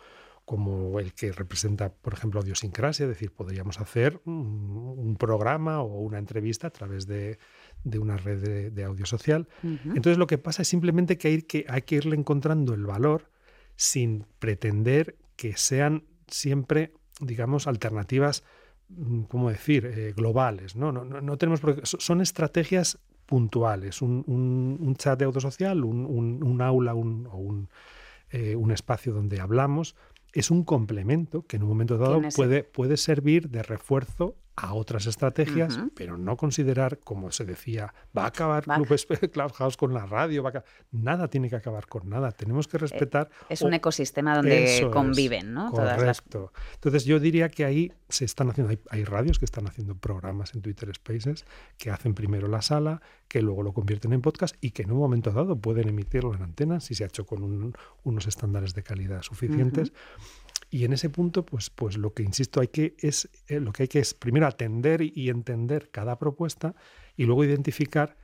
como 0.50 0.98
el 0.98 1.14
que 1.14 1.30
representa, 1.30 1.92
por 1.92 2.12
ejemplo, 2.12 2.40
Audiosincrasia, 2.40 3.04
es 3.04 3.08
decir, 3.08 3.30
podríamos 3.30 3.78
hacer 3.78 4.20
un, 4.24 5.16
programa 5.16 5.80
o 5.80 6.00
una 6.00 6.18
entrevista 6.18 6.66
a 6.66 6.70
través 6.70 7.06
de, 7.06 7.38
una 7.84 8.16
red 8.16 8.72
de, 8.72 8.84
audio 8.84 9.06
social. 9.06 9.46
Entonces 9.62 10.18
lo 10.18 10.26
que 10.26 10.38
pasa 10.38 10.62
es 10.62 10.68
simplemente 10.68 11.18
que 11.18 11.28
hay, 11.28 11.42
que 11.42 11.66
hay 11.68 11.82
que 11.82 11.94
irle 11.94 12.16
encontrando 12.16 12.74
el 12.74 12.84
valor 12.84 13.30
sin 13.76 14.26
pretender 14.40 15.14
que 15.36 15.56
sean 15.56 16.02
siempre, 16.26 16.94
digamos, 17.20 17.68
alternativas, 17.68 18.42
mm, 18.88 19.22
¿cómo 19.28 19.50
decir?, 19.50 19.86
eh, 19.86 20.12
globales. 20.16 20.74
¿no? 20.74 20.90
No, 20.90 21.04
no, 21.04 21.36
tenemos 21.38 21.60
son 21.84 22.20
estrategias 22.20 22.98
puntuales, 23.24 24.02
un, 24.02 24.96
chat 24.98 25.16
de 25.16 25.26
audio 25.26 25.40
social, 25.40 25.84
un, 25.84 26.60
aula 26.60 26.94
o 26.94 26.98
un, 26.98 27.68
eh, 28.32 28.54
un 28.54 28.70
espacio 28.70 29.12
donde 29.12 29.40
hablamos, 29.40 29.96
es 30.32 30.50
un 30.50 30.64
complemento 30.64 31.42
que 31.42 31.56
en 31.56 31.62
un 31.62 31.68
momento 31.68 31.98
dado 31.98 32.20
puede, 32.34 32.64
puede 32.64 32.96
servir 32.96 33.50
de 33.50 33.62
refuerzo 33.62 34.36
a 34.60 34.74
otras 34.74 35.06
estrategias, 35.06 35.80
pero 35.94 36.18
no 36.18 36.36
considerar, 36.36 36.98
como 36.98 37.30
se 37.32 37.44
decía, 37.46 37.94
va 38.16 38.24
a 38.24 38.26
acabar 38.26 38.64
Clubhouse 39.32 39.76
con 39.76 39.94
la 39.94 40.04
radio, 40.04 40.44
nada 40.90 41.28
tiene 41.28 41.48
que 41.48 41.56
acabar 41.56 41.86
con 41.86 42.08
nada, 42.10 42.30
tenemos 42.32 42.68
que 42.68 42.76
eh, 42.76 42.80
respetar... 42.80 43.30
Es 43.48 43.62
un 43.62 43.72
ecosistema 43.72 44.36
donde 44.36 44.88
conviven, 44.92 45.54
¿no? 45.54 45.70
Correcto. 45.70 46.52
Entonces 46.74 47.04
yo 47.04 47.18
diría 47.18 47.48
que 47.48 47.64
ahí 47.64 47.92
se 48.10 48.26
están 48.26 48.50
haciendo, 48.50 48.76
hay, 48.90 49.04
radios 49.04 49.38
que 49.38 49.46
están 49.46 49.66
haciendo 49.66 49.94
programas 49.94 50.54
en 50.54 50.60
Twitter 50.60 50.92
Spaces 50.94 51.46
que 51.78 51.90
hacen 51.90 52.14
primero 52.14 52.46
la 52.46 52.60
sala, 52.60 53.00
que 53.28 53.40
luego 53.40 53.62
lo 53.62 53.72
convierten 53.72 54.12
en 54.12 54.20
podcast 54.20 54.56
y 54.60 54.72
que 54.72 54.82
en 54.82 54.92
un 54.92 54.98
momento 54.98 55.30
dado 55.30 55.56
pueden 55.56 55.88
emitirlo 55.88 56.34
en 56.34 56.42
antenas 56.42 56.84
si 56.84 56.94
se 56.94 57.04
ha 57.04 57.06
hecho 57.06 57.24
con 57.24 57.72
unos 58.02 58.26
estándares 58.26 58.74
de 58.74 58.82
calidad 58.82 59.22
suficientes. 59.22 59.92
Y 60.70 60.84
en 60.84 60.92
ese 60.92 61.10
punto, 61.10 61.44
pues, 61.44 61.68
pues 61.68 61.98
lo 61.98 62.14
que 62.14 62.22
insisto, 62.22 62.60
hay 62.60 62.68
que 62.68 62.94
es 62.98 63.28
eh, 63.48 63.58
lo 63.58 63.72
que 63.72 63.84
hay 63.84 63.88
que 63.88 63.98
es 63.98 64.14
primero 64.14 64.46
atender 64.46 65.02
y 65.02 65.28
entender 65.28 65.90
cada 65.90 66.18
propuesta 66.18 66.76
y 67.16 67.24
luego 67.24 67.44
identificar 67.44 68.16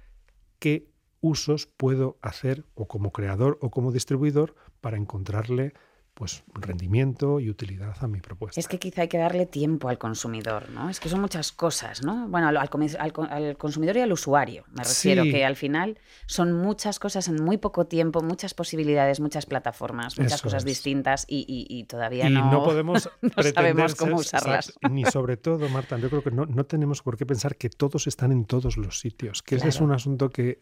qué 0.61 0.89
usos 1.21 1.67
puedo 1.67 2.19
hacer 2.23 2.65
o 2.75 2.87
como 2.87 3.11
creador 3.11 3.59
o 3.61 3.71
como 3.71 3.91
distribuidor 3.91 4.55
para 4.81 4.97
encontrarle 4.97 5.75
pues 6.17 6.45
rendimiento 6.55 7.41
y 7.41 7.51
utilidad 7.51 7.95
a 8.01 8.09
mi 8.09 8.21
propuesta. 8.23 8.59
Es 8.59 8.69
que 8.69 8.79
quizá 8.79 9.03
hay 9.03 9.09
que 9.09 9.19
darle 9.19 9.45
tiempo 9.45 9.91
al 9.91 9.99
consumidor, 9.99 10.71
¿no? 10.71 10.89
Es 10.89 10.99
que 10.99 11.11
son 11.11 11.21
muchas 11.21 11.53
cosas, 11.53 12.03
¿no? 12.03 12.27
Bueno, 12.29 12.49
al, 12.49 12.57
al, 12.57 13.57
consumidor 13.59 13.99
y 13.99 14.01
al 14.01 14.11
usuario, 14.11 14.64
me 14.73 14.83
refiero, 14.83 15.25
que 15.25 15.45
al 15.45 15.57
final 15.57 15.99
son 16.25 16.55
muchas 16.55 16.99
cosas 16.99 17.29
en 17.29 17.45
muy 17.45 17.59
poco 17.59 17.87
tiempo, 17.87 18.23
muchas 18.23 18.55
posibilidades, 18.55 19.21
muchas 19.21 19.45
plataformas, 19.45 20.19
muchas 20.19 20.41
cosas 20.41 20.64
distintas 20.64 21.27
y, 21.29 21.85
todavía 21.85 22.31
no, 22.31 22.51
no, 22.51 22.64
podemos 22.64 23.11
no 23.21 23.43
sabemos 23.43 23.95
cómo 23.95 24.17
usarlas. 24.17 24.73
ni 24.91 25.05
sobre 25.05 25.37
todo, 25.37 25.69
Marta, 25.69 25.99
yo 25.99 26.09
creo 26.09 26.23
que 26.23 26.31
no, 26.31 26.64
tenemos 26.64 27.03
por 27.03 27.19
qué 27.19 27.27
pensar 27.27 27.57
que 27.57 27.69
todos 27.69 28.07
están 28.07 28.33
en 28.33 28.47
todos 28.47 28.79
los 28.79 29.01
sitios, 29.01 29.43
que 29.43 29.57
ese 29.57 29.69
es 29.69 29.83
un 29.83 29.93
asunto 29.93 30.31
que, 30.31 30.61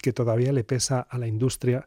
que 0.00 0.14
todavía 0.14 0.50
le 0.52 0.64
pesa 0.64 1.00
a 1.00 1.18
la 1.18 1.26
industria 1.26 1.84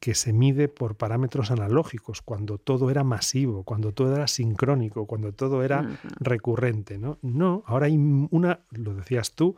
que 0.00 0.14
se 0.14 0.32
mide 0.32 0.68
por 0.68 0.96
parámetros 0.96 1.50
analógicos, 1.50 2.22
cuando 2.22 2.58
todo 2.58 2.90
era 2.90 3.04
masivo, 3.04 3.64
cuando 3.64 3.92
todo 3.92 4.14
era 4.14 4.26
sincrónico, 4.26 5.06
cuando 5.06 5.32
todo 5.32 5.62
era 5.62 5.98
recurrente. 6.20 6.98
¿no? 6.98 7.18
no, 7.22 7.62
ahora 7.66 7.86
hay 7.86 7.96
una, 7.96 8.60
lo 8.70 8.94
decías 8.94 9.34
tú, 9.34 9.56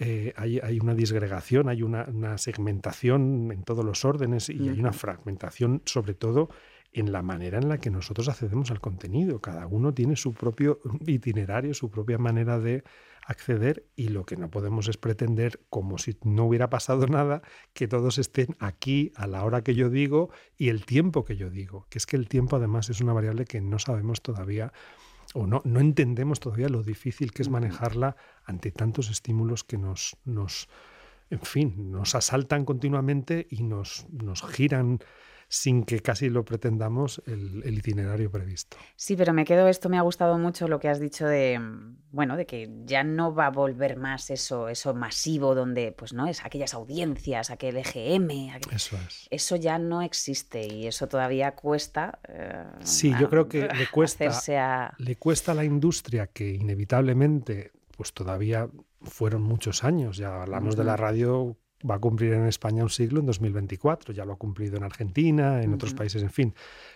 eh, 0.00 0.32
hay, 0.36 0.78
una 0.80 0.94
disgregación, 0.94 1.68
hay 1.68 1.82
una, 1.82 2.38
segmentación 2.38 3.50
en 3.52 3.64
todos 3.64 3.84
los 3.84 4.04
órdenes 4.04 4.48
y 4.48 4.68
hay 4.68 4.78
una 4.78 4.92
fragmentación 4.92 5.82
sobre 5.86 6.14
todo 6.14 6.50
en 6.92 7.12
la 7.12 7.22
manera 7.22 7.58
en 7.58 7.68
la 7.68 7.78
que 7.78 7.90
nosotros 7.90 8.28
accedemos 8.28 8.70
al 8.70 8.80
contenido. 8.80 9.40
Cada 9.40 9.66
uno 9.66 9.92
tiene 9.92 10.16
su 10.16 10.34
propio 10.34 10.80
itinerario, 11.06 11.74
su 11.74 11.90
propia 11.90 12.18
manera 12.18 12.58
de 12.58 12.84
acceder 13.28 13.86
y 13.94 14.08
lo 14.08 14.24
que 14.24 14.36
no 14.36 14.50
podemos 14.50 14.88
es 14.88 14.96
pretender, 14.96 15.60
como 15.68 15.98
si 15.98 16.16
no 16.24 16.46
hubiera 16.46 16.70
pasado 16.70 17.06
nada, 17.08 17.42
que 17.74 17.86
todos 17.86 18.18
estén 18.18 18.56
aquí 18.58 19.12
a 19.14 19.26
la 19.26 19.44
hora 19.44 19.62
que 19.62 19.74
yo 19.74 19.90
digo 19.90 20.30
y 20.56 20.70
el 20.70 20.84
tiempo 20.84 21.24
que 21.24 21.36
yo 21.36 21.50
digo, 21.50 21.86
que 21.90 21.98
es 21.98 22.06
que 22.06 22.16
el 22.16 22.28
tiempo 22.28 22.56
además 22.56 22.88
es 22.88 23.00
una 23.00 23.12
variable 23.12 23.44
que 23.44 23.60
no 23.60 23.78
sabemos 23.78 24.22
todavía 24.22 24.72
o 25.34 25.46
no, 25.46 25.60
no 25.64 25.80
entendemos 25.80 26.40
todavía 26.40 26.70
lo 26.70 26.82
difícil 26.82 27.32
que 27.32 27.42
es 27.42 27.50
manejarla 27.50 28.16
ante 28.46 28.72
tantos 28.72 29.10
estímulos 29.10 29.62
que 29.62 29.76
nos, 29.76 30.16
nos 30.24 30.68
en 31.28 31.40
fin, 31.40 31.92
nos 31.92 32.14
asaltan 32.14 32.64
continuamente 32.64 33.46
y 33.50 33.62
nos, 33.62 34.06
nos 34.10 34.42
giran 34.42 35.00
sin 35.48 35.84
que 35.84 36.00
casi 36.00 36.28
lo 36.28 36.44
pretendamos 36.44 37.22
el, 37.26 37.78
itinerario 37.78 38.30
previsto. 38.30 38.76
Sí, 38.96 39.16
pero 39.16 39.32
me 39.32 39.44
quedo 39.46 39.66
esto, 39.68 39.88
me 39.88 39.96
ha 39.96 40.02
gustado 40.02 40.36
mucho 40.36 40.68
lo 40.68 40.78
que 40.78 40.88
has 40.88 41.00
dicho 41.00 41.26
de, 41.26 41.58
mm, 41.58 41.96
bueno, 42.12 42.36
de 42.36 42.44
que 42.44 42.70
ya 42.84 43.02
no 43.02 43.34
va 43.34 43.46
a 43.46 43.50
volver 43.50 43.96
más 43.96 44.30
eso, 44.30 44.68
eso 44.68 44.94
masivo 44.94 45.54
donde, 45.54 45.92
pues 45.92 46.12
no, 46.12 46.26
es 46.26 46.44
aquellas 46.44 46.74
audiencias, 46.74 47.50
aquel 47.50 47.78
EGM, 47.78 48.30
eso 48.74 48.96
es. 49.06 49.26
Eso 49.30 49.56
ya 49.56 49.78
no 49.78 50.02
existe 50.02 50.66
y 50.66 50.86
eso 50.86 51.08
todavía 51.08 51.54
cuesta. 51.54 52.18
Eh, 52.28 52.64
sí, 52.80 53.14
yo 53.18 53.30
creo 53.30 53.48
que 53.48 53.68
le 53.68 53.86
cuesta, 53.90 54.94
le 54.98 55.16
cuesta 55.16 55.52
a 55.52 55.54
la 55.54 55.64
industria 55.64 56.26
que 56.26 56.50
inevitablemente, 56.50 57.72
pues 57.96 58.12
todavía 58.12 58.68
fueron 59.00 59.42
muchos 59.42 59.82
años, 59.82 60.18
ya 60.18 60.42
hablamos 60.42 60.76
de 60.76 60.84
la 60.84 60.96
radio 60.96 61.56
va 61.88 61.96
a 61.96 61.98
cumplir 61.98 62.32
en 62.32 62.46
España 62.46 62.82
un 62.82 62.90
siglo 62.90 63.20
en 63.20 63.26
2024, 63.26 64.12
ya 64.12 64.24
lo 64.24 64.32
ha 64.32 64.36
cumplido 64.36 64.76
en 64.76 64.84
Argentina, 64.84 65.62
en 65.62 65.74
otros 65.74 65.94
países, 65.94 66.22
en 66.22 66.30
fin. 66.30 66.54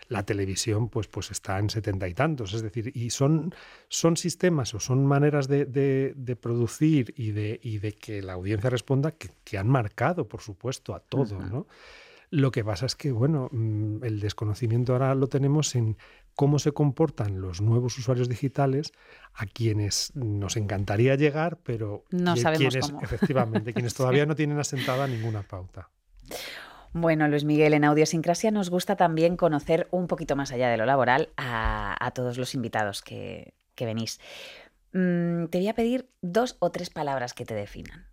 La 0.08 0.24
televisión 0.24 0.88
pues, 0.88 1.06
pues 1.08 1.30
está 1.30 1.58
en 1.58 1.70
setenta 1.70 2.08
y 2.08 2.14
tantos, 2.14 2.54
es 2.54 2.62
decir, 2.62 2.90
y 2.94 3.10
son, 3.10 3.54
son 3.88 4.16
sistemas 4.16 4.74
o 4.74 4.80
son 4.80 5.06
maneras 5.06 5.48
de, 5.48 5.64
de, 5.66 6.36
producir 6.36 7.14
y 7.16 7.30
de, 7.30 7.60
y 7.62 7.78
de 7.78 7.92
que 7.92 8.22
la 8.22 8.32
audiencia 8.32 8.70
responda 8.70 9.12
que, 9.12 9.30
que 9.44 9.58
han 9.58 9.68
marcado, 9.68 10.26
por 10.26 10.40
supuesto, 10.40 10.94
a 10.94 11.00
todo, 11.00 11.38
¿no? 11.40 11.66
Lo 12.32 12.50
que 12.50 12.64
pasa 12.64 12.86
es 12.86 12.96
que, 12.96 13.12
bueno, 13.12 13.50
mm, 13.52 14.04
el 14.04 14.18
desconocimiento 14.18 14.94
ahora 14.94 15.14
lo 15.14 15.26
tenemos 15.26 15.74
en 15.74 15.98
cómo 16.34 16.58
se 16.58 16.72
comportan 16.72 17.40
los 17.40 17.60
nuevos 17.60 17.98
usuarios 17.98 18.28
digitales 18.28 18.92
a 19.34 19.46
quienes 19.46 20.14
nos 20.14 20.56
encantaría 20.56 21.14
llegar, 21.14 21.58
pero 21.62 22.04
no 22.10 22.36
sabemos 22.36 22.76
cómo. 22.78 23.00
efectivamente, 23.02 23.72
quienes 23.74 23.94
todavía 23.94 24.26
no 24.26 24.34
tienen 24.34 24.58
asentada 24.58 25.06
ninguna 25.06 25.42
pauta. 25.42 25.90
Bueno, 26.92 27.26
Luis 27.28 27.44
Miguel, 27.44 27.72
en 27.72 27.84
Audiosincrasia 27.84 28.50
nos 28.50 28.68
gusta 28.68 28.96
también 28.96 29.36
conocer 29.36 29.88
un 29.90 30.06
poquito 30.06 30.36
más 30.36 30.52
allá 30.52 30.68
de 30.68 30.76
lo 30.76 30.84
laboral 30.84 31.30
a, 31.38 32.10
todos 32.14 32.36
los 32.36 32.54
invitados 32.54 33.00
que, 33.00 33.54
venís. 33.78 34.20
Mm, 34.92 35.46
te 35.46 35.58
voy 35.58 35.68
a 35.68 35.74
pedir 35.74 36.10
dos 36.20 36.56
o 36.60 36.70
tres 36.70 36.90
palabras 36.90 37.32
que 37.32 37.46
te 37.46 37.54
definan. 37.54 38.11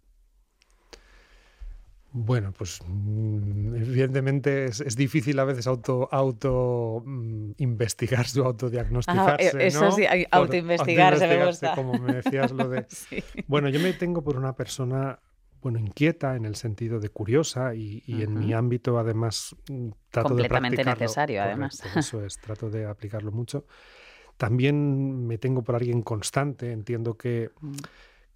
Bueno, 2.12 2.52
pues 2.52 2.82
mm, 2.88 3.76
evidentemente 3.76 4.66
es, 4.66 4.96
difícil 4.96 5.38
a 5.40 5.44
veces 5.44 5.68
auto, 5.68 6.10
auto 6.12 7.04
mm, 7.06 7.52
investigarse 7.58 8.42
o 8.42 8.46
autodiagnosticarse. 8.46 9.58
Ah, 9.58 9.64
eso 9.64 9.92
sí, 9.92 10.06
autoinvestigarse, 10.32 11.28
me 11.28 11.46
gusta. 11.46 11.76
Como 11.76 11.94
me 11.94 12.16
decías 12.16 12.52
lo 12.52 12.68
de. 12.68 12.88
Bueno, 13.48 13.70
yo 13.70 13.80
me 13.80 13.94
tengo 13.94 14.24
por 14.24 14.38
una 14.38 14.56
persona 14.56 15.20
bueno, 15.62 15.78
inquieta 15.78 16.36
en 16.36 16.46
el 16.46 16.56
sentido 16.56 17.00
de 17.00 17.10
curiosa 17.10 17.76
y, 17.76 18.02
en 18.08 18.40
mi 18.40 18.54
ámbito 18.54 18.98
además 18.98 19.56
mm, 19.70 19.90
trato 20.10 20.30
Completamente 20.30 20.78
de 20.78 20.84
practicarlo. 20.84 21.06
necesario, 21.06 21.44
además. 21.44 21.84
Eso 21.96 22.26
es, 22.26 22.40
trato 22.40 22.70
de 22.70 22.86
aplicarlo 22.86 23.32
mucho. 23.32 23.66
También 24.38 25.28
me 25.28 25.38
tengo 25.38 25.64
por 25.64 25.76
alguien 25.76 26.02
constante, 26.02 26.72
entiendo 26.72 27.18
que 27.18 27.52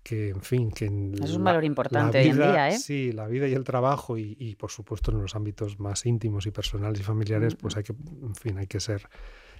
que, 0.03 0.29
en 0.29 0.41
fin, 0.41 0.71
que... 0.71 0.85
es 0.85 1.31
un 1.31 1.43
valor 1.43 1.63
importante 1.63 2.19
hoy 2.19 2.27
en 2.27 2.35
día, 2.35 2.69
¿eh? 2.69 2.77
Sí, 2.77 3.11
la 3.11 3.27
vida 3.27 3.47
y 3.47 3.53
el 3.53 3.63
trabajo 3.63 4.17
y, 4.17 4.55
por 4.59 4.69
supuesto 4.69 5.11
en 5.11 5.21
los 5.21 5.35
ámbitos 5.35 5.79
más 5.79 6.05
íntimos 6.05 6.45
y 6.45 6.51
personales 6.51 6.99
y 6.99 7.03
familiares, 7.03 7.55
pues 7.55 7.77
hay 7.77 7.83
que, 7.83 7.93
en 7.93 8.35
fin, 8.35 8.57
hay 8.57 8.67
que 8.67 8.79
ser 8.79 9.07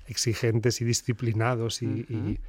exigentes 0.08 0.82
y 0.82 0.86
disciplinados 0.86 1.82
y, 1.82 2.40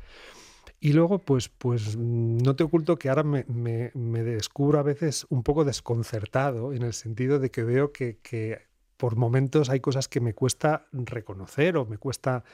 y, 0.80 0.92
luego, 0.92 1.20
pues, 1.20 1.49
pues 1.49 1.97
no 1.97 2.57
te 2.57 2.64
oculto 2.64 2.99
que 2.99 3.09
ahora 3.09 3.22
me, 3.22 3.45
me, 3.49 3.92
me, 3.95 4.22
descubro 4.22 4.80
a 4.80 4.82
veces 4.82 5.26
un 5.30 5.42
poco 5.42 5.64
desconcertado 5.64 6.72
en 6.72 6.82
el 6.82 6.92
sentido 6.92 7.38
de 7.38 7.51
que 7.51 7.62
veo 7.62 7.92
que, 7.92 8.18
que 8.22 8.61
por 8.97 9.16
momentos 9.16 9.70
hay 9.70 9.80
cosas 9.80 10.09
que 10.09 10.20
me 10.20 10.34
cuesta 10.34 10.86
reconocer 10.92 11.76
o 11.76 11.86
me 11.86 11.99
cuesta 11.99 12.45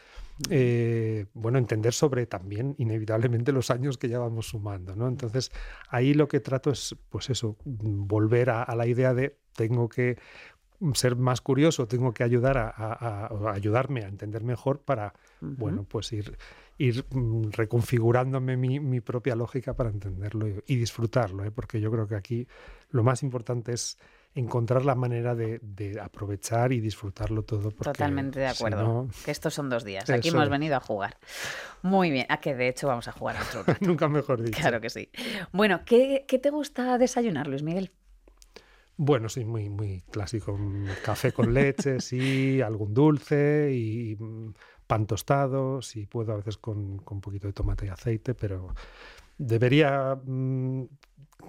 eh, 0.49 1.27
bueno, 1.35 1.59
entender 1.59 1.93
sobre 1.93 2.27
también 2.27 2.75
inevitablemente 2.79 3.53
los 3.53 3.71
años 3.71 3.99
que 3.99 4.09
ya 4.09 4.19
vamos 4.19 4.49
sumando. 4.49 4.97
¿no? 4.97 5.09
Entonces, 5.09 5.51
ahí 5.89 6.15
lo 6.15 6.29
que 6.29 6.41
trato 6.41 6.71
es, 6.71 6.97
pues 7.11 7.29
eso, 7.31 7.57
volver 7.65 8.51
a, 8.51 8.75
la 8.75 8.87
idea 8.87 9.13
de 9.13 9.37
tengo 9.55 9.89
que 9.89 10.17
ser 10.95 11.15
más 11.17 11.43
curioso, 11.43 11.87
tengo 11.87 12.15
que 12.15 12.25
ayudar 12.25 12.57
a, 12.57 13.29
ayudarme 13.53 14.03
a 14.03 14.09
entender 14.09 14.43
mejor 14.43 14.81
para, 14.81 15.13
bueno, 15.43 15.85
pues 15.85 16.11
ir, 16.13 16.39
ir 16.79 17.05
mm, 17.11 17.51
reconfigurándome 17.51 18.57
mi, 18.57 19.01
propia 19.01 19.37
lógica 19.37 19.75
para 19.75 19.91
entenderlo 19.91 20.49
y, 20.49 20.77
disfrutarlo, 20.77 21.45
¿eh? 21.45 21.51
porque 21.51 21.83
yo 21.83 21.91
creo 21.91 22.09
que 22.09 22.15
aquí 22.15 22.49
lo 22.91 23.03
más 23.03 23.23
importante 23.23 23.75
es 23.75 23.99
encontrar 24.35 24.85
la 24.85 24.95
manera 24.95 25.35
de, 25.35 25.61
aprovechar 26.03 26.73
y 26.73 26.81
disfrutarlo 26.81 27.43
todo. 27.43 27.71
Totalmente 27.71 28.41
de 28.41 28.47
acuerdo. 28.47 29.09
que 29.25 29.31
estos 29.31 29.55
son 29.55 29.69
dos 29.69 29.85
días. 29.85 30.09
Aquí 30.09 30.29
hemos 30.29 30.49
venido 30.49 30.77
a 30.77 30.81
jugar. 30.81 31.19
Muy 31.83 32.11
bien. 32.11 32.27
A 32.29 32.39
que 32.39 32.55
de 32.55 32.69
hecho 32.69 32.87
vamos 32.87 33.09
a 33.09 33.13
jugar 33.13 33.37
otro 33.41 33.65
Nunca 33.81 34.09
mejor 34.09 34.43
dicho. 34.43 34.59
Claro 34.59 34.81
que 34.81 34.91
sí. 34.91 35.11
Bueno, 35.53 35.85
¿qué, 35.85 36.25
te 36.27 36.51
gusta 36.51 36.99
desayunar, 36.99 37.49
Luis 37.49 37.63
Miguel? 37.63 37.91
Bueno, 38.97 39.29
sí, 39.29 39.45
muy, 39.45 39.69
muy 39.69 40.03
clásico. 40.11 40.59
Café 41.05 41.33
con 41.33 41.55
leche, 41.55 42.01
sí, 42.01 42.61
algún 42.61 42.93
dulce 42.93 43.73
y 43.73 44.15
mm, 44.17 44.53
pan 44.87 45.07
tostado, 45.07 45.81
si 45.81 46.07
puedo 46.07 46.33
a 46.33 46.37
veces 46.37 46.59
con, 46.59 46.99
con, 46.99 47.17
un 47.17 47.21
poquito 47.23 47.47
de 47.47 47.55
tomate 47.55 47.87
y 47.87 47.89
aceite, 47.89 48.35
pero 48.35 48.75
debería 49.39 50.19
mm, 50.23 50.85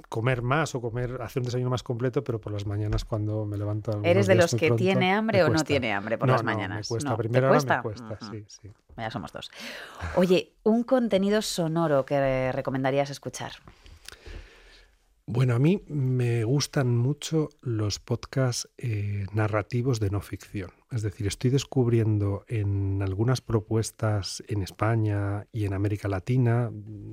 comer 0.10 0.42
más 0.42 0.76
o 0.76 0.82
comer, 0.82 1.22
hacer 1.22 1.42
un 1.42 1.46
desayuno 1.46 1.70
más 1.70 1.84
completo, 1.84 2.24
pero 2.24 2.40
por 2.40 2.52
las 2.52 2.66
mañanas 2.66 3.06
cuando 3.06 3.46
me 3.46 3.58
levanto. 3.58 4.02
¿Eres 4.04 4.28
de 4.28 4.36
los 4.36 4.54
que 4.54 4.72
tiene 4.72 5.14
hambre 5.14 5.44
o 5.44 5.50
no 5.50 5.64
tiene 5.64 5.94
hambre 5.94 6.18
por 6.18 6.30
las 6.30 6.44
mañanas? 6.44 6.90
No, 6.90 6.96
me 6.96 7.02
cuesta. 7.02 7.18
Primero 7.18 7.50
me 7.50 7.82
cuesta, 7.82 8.18
sí, 8.32 8.46
sí. 8.48 8.72
Ya 8.98 9.10
somos 9.10 9.32
dos. 9.32 9.52
Oye, 10.16 10.54
un 10.64 10.84
contenido 10.84 11.42
sonoro 11.42 12.06
que 12.06 12.52
recomendarías 12.52 13.10
escuchar. 13.10 13.54
Bueno, 15.28 15.56
a 15.56 15.60
mí 15.60 15.82
me 15.88 16.44
gustan 16.44 16.98
mucho 16.98 17.50
los 17.62 18.00
podcasts 18.00 18.68
eh, 18.78 19.26
narrativos 19.34 20.00
de 20.00 20.10
no 20.10 20.20
ficción. 20.20 20.72
Es 20.92 21.04
decir, 21.04 21.28
estoy 21.28 21.52
descubriendo 21.52 22.44
en 22.48 23.02
algunas 23.02 23.40
propuestas 23.40 24.44
en 24.48 24.62
España 24.62 25.48
y 25.54 25.66
en 25.66 25.74
América 25.74 26.10
Latina, 26.10 26.70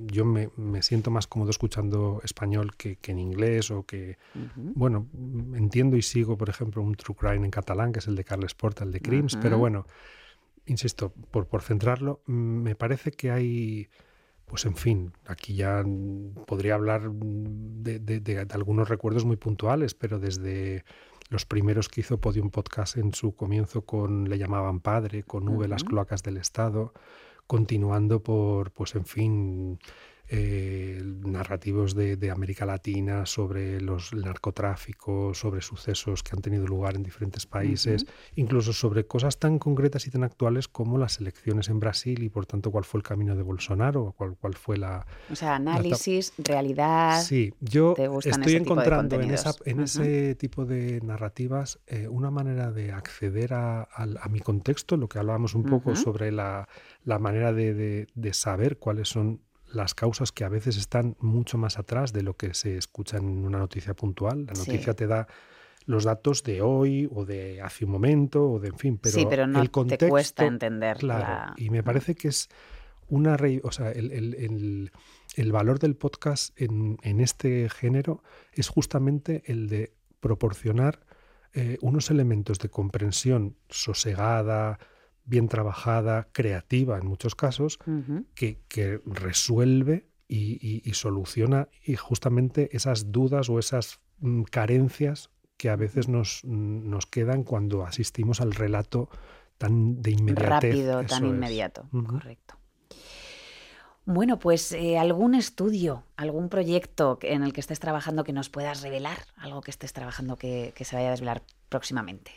yo 0.07 0.25
me, 0.25 0.49
siento 0.81 1.11
más 1.11 1.27
cómodo 1.27 1.51
escuchando 1.51 2.19
español 2.23 2.75
que, 2.75 2.97
en 3.07 3.19
inglés 3.19 3.71
o 3.71 3.85
que, 3.85 4.17
bueno, 4.55 5.07
entiendo 5.53 5.95
y 5.95 6.01
sigo, 6.01 6.37
por 6.37 6.49
ejemplo, 6.49 6.81
un 6.81 6.95
True 6.95 7.15
Crime 7.15 7.45
en 7.45 7.51
catalán, 7.51 7.93
que 7.93 7.99
es 7.99 8.07
el 8.07 8.15
de 8.15 8.25
Carles 8.25 8.53
Porta, 8.53 8.83
el 8.83 8.91
de 8.91 8.99
Crims, 8.99 9.37
pero 9.41 9.57
bueno, 9.57 9.85
insisto, 10.65 11.13
por, 11.31 11.47
por 11.47 11.61
centrarlo, 11.61 12.21
me 12.25 12.75
parece 12.75 13.11
que 13.11 13.31
hay 13.31 13.87
pues 14.49 14.65
en 14.65 14.75
fin, 14.75 15.13
aquí 15.27 15.53
ya 15.53 15.85
podría 16.47 16.73
hablar 16.73 17.11
de, 17.11 18.47
algunos 18.49 18.89
recuerdos 18.89 19.23
muy 19.23 19.37
puntuales, 19.37 19.93
pero 19.93 20.19
desde 20.19 20.83
los 21.29 21.45
primeros 21.45 21.87
que 21.87 22.01
hizo 22.01 22.19
Podium 22.19 22.49
Podcast 22.49 22.97
en 22.97 23.13
su 23.13 23.35
comienzo 23.35 23.83
con 23.83 24.27
Le 24.27 24.39
llamaban 24.39 24.79
padre, 24.79 25.21
con 25.21 25.47
V, 25.47 25.67
las 25.67 25.83
cloacas 25.83 26.23
del 26.23 26.37
Estado, 26.37 26.93
continuando 27.45 28.23
por, 28.23 28.71
pues 28.71 28.95
en 28.95 29.05
fin, 29.05 29.79
eh, 30.31 31.01
narrativos 31.03 31.95
de, 31.95 32.29
América 32.29 32.65
Latina 32.65 33.25
sobre 33.25 33.81
los, 33.81 34.13
el 34.13 34.21
narcotráfico, 34.21 35.33
sobre 35.33 35.61
sucesos 35.61 36.21
que 36.21 36.35
han 36.35 36.41
tenido 36.41 36.67
lugar 36.67 36.95
en 36.95 37.01
diferentes 37.01 37.47
países, 37.47 38.05
incluso 38.35 38.71
sobre 38.71 39.07
cosas 39.07 39.39
tan 39.39 39.57
concretas 39.57 40.05
y 40.05 40.11
tan 40.11 40.23
actuales 40.23 40.67
como 40.67 40.99
las 40.99 41.19
elecciones 41.19 41.69
en 41.69 41.79
Brasil 41.79 42.21
y 42.21 42.29
por 42.29 42.45
tanto 42.45 42.71
cuál 42.71 42.83
fue 42.83 42.99
el 42.99 43.03
camino 43.03 43.35
de 43.35 43.41
Bolsonaro, 43.41 44.13
cuál, 44.15 44.37
cuál 44.39 44.53
fue 44.53 44.77
la... 44.77 45.07
O 45.31 45.35
sea, 45.35 45.55
análisis, 45.55 46.33
realidad. 46.37 47.23
Sí, 47.23 47.51
yo 47.59 47.95
estoy 48.23 48.55
encontrando 48.55 49.19
en, 49.19 49.31
esa, 49.31 49.55
en 49.65 49.79
ese 49.79 50.35
tipo 50.35 50.65
de 50.65 51.01
narrativas 51.01 51.79
eh, 51.87 52.07
una 52.07 52.29
manera 52.29 52.71
de 52.71 52.91
acceder 52.91 53.53
a, 53.53 53.87
mi 54.29 54.41
contexto, 54.41 54.95
lo 54.95 55.09
que 55.09 55.17
hablábamos 55.17 55.55
un 55.55 55.63
poco 55.63 55.95
sobre 55.95 56.31
la, 56.31 56.67
manera 57.03 57.51
de, 57.51 58.07
de 58.13 58.33
saber 58.33 58.77
cuáles 58.77 59.09
son 59.09 59.41
las 59.71 59.93
causas 59.95 60.31
que 60.31 60.43
a 60.43 60.49
veces 60.49 60.77
están 60.77 61.15
mucho 61.19 61.57
más 61.57 61.77
atrás 61.77 62.13
de 62.13 62.23
lo 62.23 62.35
que 62.35 62.53
se 62.53 62.77
escucha 62.77 63.17
en 63.17 63.45
una 63.45 63.59
noticia 63.59 63.93
puntual. 63.93 64.45
La 64.45 64.53
noticia 64.53 64.93
te 64.93 65.07
da 65.07 65.27
los 65.85 66.03
datos 66.03 66.43
de 66.43 66.61
hoy 66.61 67.09
o 67.11 67.25
de 67.25 67.61
hace 67.61 67.85
un 67.85 67.91
momento 67.91 68.51
o 68.51 68.59
de 68.59 68.69
en 68.69 68.77
fin, 68.77 68.97
pero, 68.97 69.15
sí, 69.15 69.25
pero 69.29 69.47
no 69.47 69.61
el 69.61 69.71
contexto, 69.71 70.05
te 70.05 70.09
cuesta 70.09 70.45
entender. 70.45 70.97
Claro, 70.97 71.53
y 71.57 71.69
me 71.69 71.83
parece 71.83 72.15
que 72.15 72.27
es 72.27 72.49
una 73.09 73.37
o 73.63 73.71
sea, 73.71 73.91
el, 73.91 74.91
valor 75.51 75.79
del 75.79 75.95
podcast 75.95 76.59
en, 76.61 76.97
este 77.19 77.69
género 77.69 78.23
es 78.53 78.69
justamente 78.69 79.41
el 79.45 79.67
de 79.67 79.93
proporcionar 80.19 80.99
eh, 81.53 81.77
unos 81.81 82.11
elementos 82.11 82.59
de 82.59 82.69
comprensión 82.69 83.55
sosegada, 83.67 84.77
bien 85.29 85.47
trabajada, 85.47 86.27
creativa 86.31 86.97
en 86.97 87.05
muchos 87.05 87.35
casos, 87.35 87.79
que, 88.33 89.01
resuelve 89.05 90.07
y, 90.27 90.91
soluciona 90.93 91.69
y 91.83 91.95
justamente 91.95 92.75
esas 92.75 93.11
dudas 93.11 93.49
o 93.49 93.59
esas 93.59 93.99
mm, 94.19 94.43
carencias 94.43 95.29
que 95.57 95.69
a 95.69 95.75
veces 95.75 96.07
nos, 96.07 96.43
nos, 96.45 97.05
quedan 97.05 97.43
cuando 97.43 97.85
asistimos 97.85 98.41
al 98.41 98.53
relato 98.53 99.09
tan 99.57 100.01
de 100.01 100.11
inmediatez. 100.11 100.75
Rápido, 100.75 101.03
tan 101.03 101.25
inmediato, 101.25 101.87
correcto. 101.91 102.55
Bueno, 104.05 104.39
pues 104.39 104.71
eh, 104.71 104.97
algún 104.97 105.35
estudio, 105.35 106.03
algún 106.15 106.49
proyecto 106.49 107.19
en 107.21 107.43
el 107.43 107.53
que 107.53 107.59
estés 107.59 107.79
trabajando 107.79 108.23
que 108.23 108.33
nos 108.33 108.49
puedas 108.49 108.81
revelar, 108.81 109.19
algo 109.35 109.61
que 109.61 109.69
estés 109.69 109.93
trabajando 109.93 110.35
que, 110.35 110.73
que 110.75 110.85
se 110.85 110.95
vaya 110.95 111.09
a 111.09 111.11
desvelar 111.11 111.43
próximamente. 111.67 112.31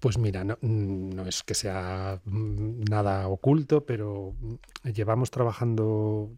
Pues 0.00 0.16
mira, 0.16 0.44
no, 0.44 1.26
es 1.26 1.42
que 1.42 1.54
sea 1.54 2.20
mm, 2.24 2.84
nada 2.88 3.28
oculto, 3.28 3.84
pero 3.84 4.34
mm, 4.40 4.88
llevamos 4.88 5.30
trabajando, 5.30 6.30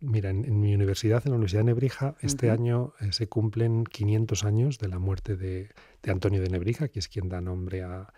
mira, 0.00 0.30
en, 0.30 0.60
mi 0.60 0.74
universidad, 0.74 1.22
en 1.26 1.32
la 1.32 1.36
Universidad 1.36 1.60
de 1.60 1.66
Nebrija, 1.66 2.16
este 2.22 2.50
año 2.50 2.94
eh, 3.00 3.12
se 3.12 3.28
cumplen 3.28 3.84
500 3.84 4.44
años 4.44 4.78
de 4.78 4.88
la 4.88 4.98
muerte 4.98 5.36
de, 5.36 5.68
Antonio 6.06 6.40
de 6.40 6.48
Nebrija, 6.48 6.88
que 6.88 7.00
es 7.00 7.08
quien 7.08 7.28
da 7.28 7.40
nombre 7.40 7.82
a, 7.82 8.12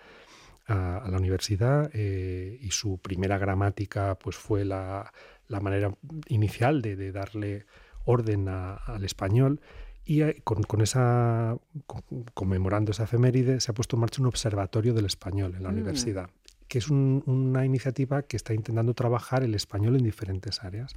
la 0.69 1.17
universidad, 1.17 1.91
eh, 1.95 2.59
y 2.61 2.71
su 2.73 2.99
primera 2.99 3.39
gramática 3.39 4.19
pues 4.19 4.37
fue 4.37 4.67
la, 4.67 5.11
manera 5.49 5.95
inicial 6.29 6.83
de, 6.83 7.11
darle 7.11 7.65
orden 8.05 8.49
al 8.49 9.03
español. 9.03 9.61
Y 10.09 10.23
eh, 10.23 10.41
con, 10.43 10.81
esa, 10.81 11.59
conmemorando 12.33 12.93
esa 12.93 13.05
efeméride, 13.05 13.61
se 13.61 13.71
ha 13.71 13.75
puesto 13.75 13.95
en 13.97 14.01
marcha 14.01 14.23
un 14.23 14.27
observatorio 14.27 14.95
del 14.95 15.05
español 15.05 15.55
en 15.55 15.65
la 15.65 15.69
mm. 15.69 15.73
universidad, 15.73 16.31
que 16.67 16.79
es 16.79 16.89
una 16.89 17.67
iniciativa 17.67 18.23
que 18.23 18.39
está 18.39 18.55
intentando 18.55 18.95
trabajar 18.95 19.43
el 19.43 19.55
español 19.55 19.97
en 19.97 20.05
diferentes 20.05 20.65
áreas. 20.65 20.95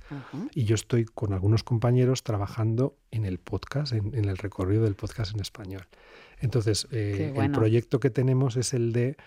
Y 0.55 0.63
yo 0.63 0.75
estoy 0.75 1.03
con 1.03 1.33
algunos 1.33 1.61
compañeros 1.65 2.23
trabajando 2.23 2.95
en 3.11 3.25
el 3.25 3.37
podcast, 3.37 3.91
en, 3.91 4.15
el 4.15 4.37
recorrido 4.37 4.83
del 4.83 4.95
podcast 4.95 5.33
en 5.35 5.41
español. 5.41 5.87
Entonces, 6.39 6.87
eh, 6.91 7.33
el 7.35 7.51
proyecto 7.51 7.99
que 7.99 8.11
tenemos 8.11 8.55
es 8.55 8.73
el 8.73 8.93
de 8.93 9.17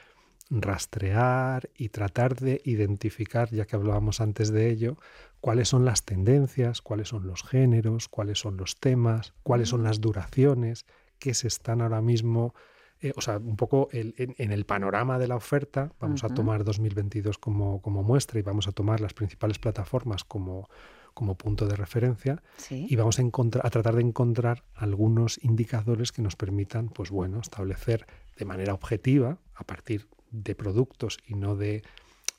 rastrear 0.50 1.70
y 1.76 1.88
tratar 1.88 2.36
de 2.36 2.60
identificar, 2.64 3.50
ya 3.50 3.66
que 3.66 3.76
hablábamos 3.76 4.20
antes 4.20 4.50
de 4.50 4.70
ello, 4.70 4.96
cuáles 5.40 5.68
son 5.68 5.84
las 5.84 6.04
tendencias, 6.04 6.82
cuáles 6.82 7.08
son 7.08 7.26
los 7.26 7.42
géneros, 7.42 8.08
cuáles 8.08 8.38
son 8.38 8.56
los 8.56 8.78
temas, 8.78 9.34
cuáles 9.42 9.68
son 9.68 9.82
las 9.82 10.00
duraciones 10.00 10.86
que 11.18 11.34
se 11.34 11.48
están 11.48 11.80
ahora 11.80 12.02
mismo, 12.02 12.54
eh, 13.00 13.12
o 13.16 13.20
sea, 13.20 13.38
un 13.38 13.56
poco 13.56 13.88
en, 13.92 14.34
el 14.38 14.64
panorama 14.66 15.18
de 15.18 15.28
la 15.28 15.36
oferta, 15.36 15.92
vamos 16.00 16.24
a 16.24 16.28
tomar 16.28 16.64
2022 16.64 17.38
como, 17.38 17.80
como, 17.82 18.02
muestra 18.02 18.38
y 18.38 18.42
vamos 18.42 18.68
a 18.68 18.72
tomar 18.72 19.00
las 19.00 19.14
principales 19.14 19.58
plataformas 19.58 20.24
como, 20.24 20.68
como 21.14 21.36
punto 21.36 21.66
de 21.66 21.76
referencia 21.76 22.42
y 22.70 22.94
vamos 22.96 23.18
a, 23.18 23.22
encontrar, 23.22 23.66
a 23.66 23.70
tratar 23.70 23.94
de 23.94 24.02
encontrar 24.02 24.64
algunos 24.74 25.42
indicadores 25.42 26.12
que 26.12 26.22
nos 26.22 26.36
permitan, 26.36 26.88
pues 26.88 27.10
bueno, 27.10 27.40
establecer 27.40 28.06
de 28.36 28.44
manera 28.44 28.74
objetiva, 28.74 29.38
a 29.54 29.64
partir 29.64 30.08
de 30.42 30.54
productos 30.54 31.18
y 31.26 31.34
no 31.34 31.56
de 31.56 31.82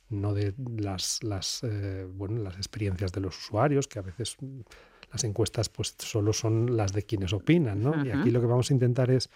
no 0.10 0.34
de 0.34 0.54
las, 0.78 1.24
las, 1.24 1.64
eh, 1.64 2.06
bueno, 2.08 2.41
las 2.43 2.58
experiencias 2.58 3.12
de 3.12 3.22
los 3.22 3.38
usuarios, 3.38 3.88
que 3.88 3.98
a 3.98 4.04
veces 4.04 4.38
mm, 4.39 4.62
las 5.12 5.24
encuestas 5.24 5.70
pues 5.70 5.96
solo 5.98 6.32
son 6.32 6.78
las 6.78 6.93
de 6.93 7.04
quienes 7.04 7.34
opinan, 7.34 7.82
¿no? 7.82 8.06
Y 8.06 8.12
aquí 8.12 8.30
lo 8.30 8.39
que 8.39 8.48
vamos 8.48 8.70
a 8.70 8.74
intentar 8.74 9.10
es 9.10 9.30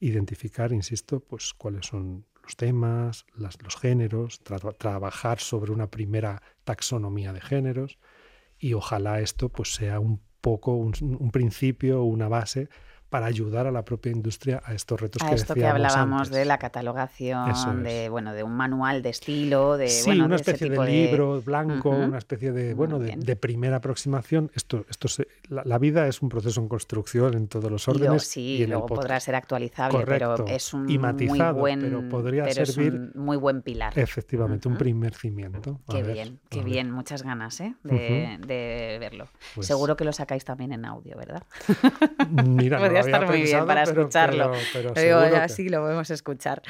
identificar, 0.00 0.72
insisto, 0.72 1.20
pues 1.20 1.54
cuáles 1.54 1.86
son 1.86 2.26
los 2.42 2.56
temas, 2.56 3.24
los 3.34 3.76
géneros, 3.76 4.40
trabajar 4.78 5.38
sobre 5.38 5.72
una 5.72 5.90
primera 5.90 6.42
taxonomía 6.64 7.32
de 7.32 7.40
géneros 7.40 7.98
y 8.58 8.74
ojalá 8.74 9.20
esto 9.20 9.48
pues 9.48 9.74
sea 9.74 10.00
un 10.00 10.20
poco 10.40 10.74
un, 10.74 10.92
un 11.00 11.30
principio, 11.30 12.02
una 12.02 12.28
base 12.28 12.68
para 13.12 13.26
ayudar 13.26 13.66
a 13.66 13.70
la 13.70 13.84
propia 13.84 14.10
industria 14.10 14.62
a 14.64 14.72
estos 14.72 14.98
retos 14.98 15.20
a 15.22 15.28
que 15.28 15.34
esto 15.34 15.52
que 15.52 15.66
hablábamos 15.66 16.30
de 16.30 16.46
la 16.46 16.56
catalogación, 16.56 17.82
de 17.82 18.08
bueno, 18.08 18.32
de 18.32 18.42
un 18.42 18.56
manual 18.56 19.02
de 19.02 19.10
estilo, 19.10 19.76
de 19.76 19.88
sí, 19.88 20.18
una 20.18 20.36
especie 20.36 20.70
de, 20.70 20.82
libro 20.86 21.42
blanco, 21.42 21.90
una 21.90 22.16
especie 22.16 22.52
de 22.52 22.72
bueno, 22.72 22.98
de, 22.98 23.36
primera 23.36 23.76
aproximación. 23.76 24.50
Esto, 24.54 24.86
esto 24.88 25.08
la, 25.50 25.78
vida 25.78 26.08
es 26.08 26.22
un 26.22 26.30
proceso 26.30 26.62
en 26.62 26.68
construcción 26.68 27.34
en 27.34 27.48
todos 27.48 27.70
los 27.70 27.86
órdenes. 27.86 28.24
sí, 28.24 28.62
y 28.62 28.66
luego 28.66 28.86
podrá 28.86 29.20
ser 29.20 29.34
actualizable, 29.34 30.06
pero 30.06 30.46
es 30.46 30.72
un 30.72 30.86
muy 30.86 31.38
buen, 31.52 31.80
pero 31.80 32.08
podría 32.08 32.50
servir 32.50 33.10
muy 33.14 33.36
buen 33.36 33.60
pilar. 33.60 33.92
Efectivamente, 33.94 34.68
un 34.68 34.78
primer 34.78 35.12
cimiento. 35.12 35.80
qué 35.90 36.02
bien, 36.02 36.40
qué 36.48 36.62
bien, 36.62 36.90
muchas 36.90 37.22
ganas 37.22 37.60
¿eh? 37.60 37.74
de, 37.82 38.96
verlo. 38.98 39.28
Pues 39.54 39.66
Seguro 39.66 39.98
que 39.98 40.06
lo 40.06 40.14
sacáis 40.14 40.46
también 40.46 40.72
en 40.72 40.86
audio, 40.86 41.14
¿verdad? 41.18 41.42
Mira, 42.30 42.78
estar 43.06 43.26
muy 43.26 43.42
bien 43.42 43.66
para 43.66 43.82
escucharlo. 43.82 44.52
Pero, 44.94 45.18
así 45.36 45.68
lo 45.68 45.80
podemos 45.80 46.10
escuchar. 46.10 46.62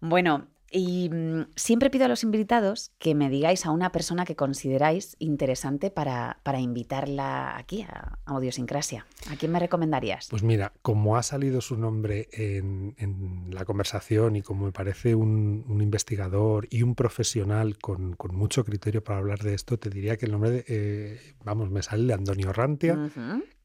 Bueno, 0.00 0.46
y 0.70 1.08
mm, 1.08 1.46
siempre 1.56 1.90
pido 1.90 2.04
a 2.04 2.08
los 2.08 2.22
invitados 2.22 2.92
que 2.98 3.14
me 3.14 3.30
digáis 3.30 3.64
a 3.64 3.70
una 3.70 3.90
persona 3.90 4.24
que 4.24 4.36
consideráis 4.36 5.16
interesante 5.18 5.90
para, 5.90 6.40
para 6.42 6.60
invitarla 6.60 7.56
aquí 7.56 7.82
a, 7.82 8.18
Audiosincrasia. 8.26 9.06
¿A 9.30 9.36
quién 9.36 9.52
me 9.52 9.58
recomendarías? 9.58 10.28
Pues 10.28 10.42
mira, 10.42 10.74
como 10.82 11.16
ha 11.16 11.22
salido 11.22 11.62
su 11.62 11.78
nombre 11.78 12.28
en, 12.32 12.94
la 13.50 13.64
conversación 13.64 14.36
y 14.36 14.42
como 14.42 14.66
me 14.66 14.72
parece 14.72 15.14
un, 15.14 15.64
investigador 15.80 16.68
y 16.70 16.82
un 16.82 16.94
profesional 16.94 17.78
con, 17.78 18.16
mucho 18.32 18.64
criterio 18.64 19.02
para 19.02 19.20
hablar 19.20 19.38
de 19.38 19.54
esto, 19.54 19.78
te 19.78 19.88
diría 19.88 20.18
que 20.18 20.26
el 20.26 20.32
nombre, 20.32 20.50
de, 20.50 20.64
eh, 20.68 21.34
vamos, 21.42 21.70
me 21.70 21.82
sale 21.82 22.06
de 22.06 22.12
Antonio 22.12 22.52
Rantia, 22.52 23.10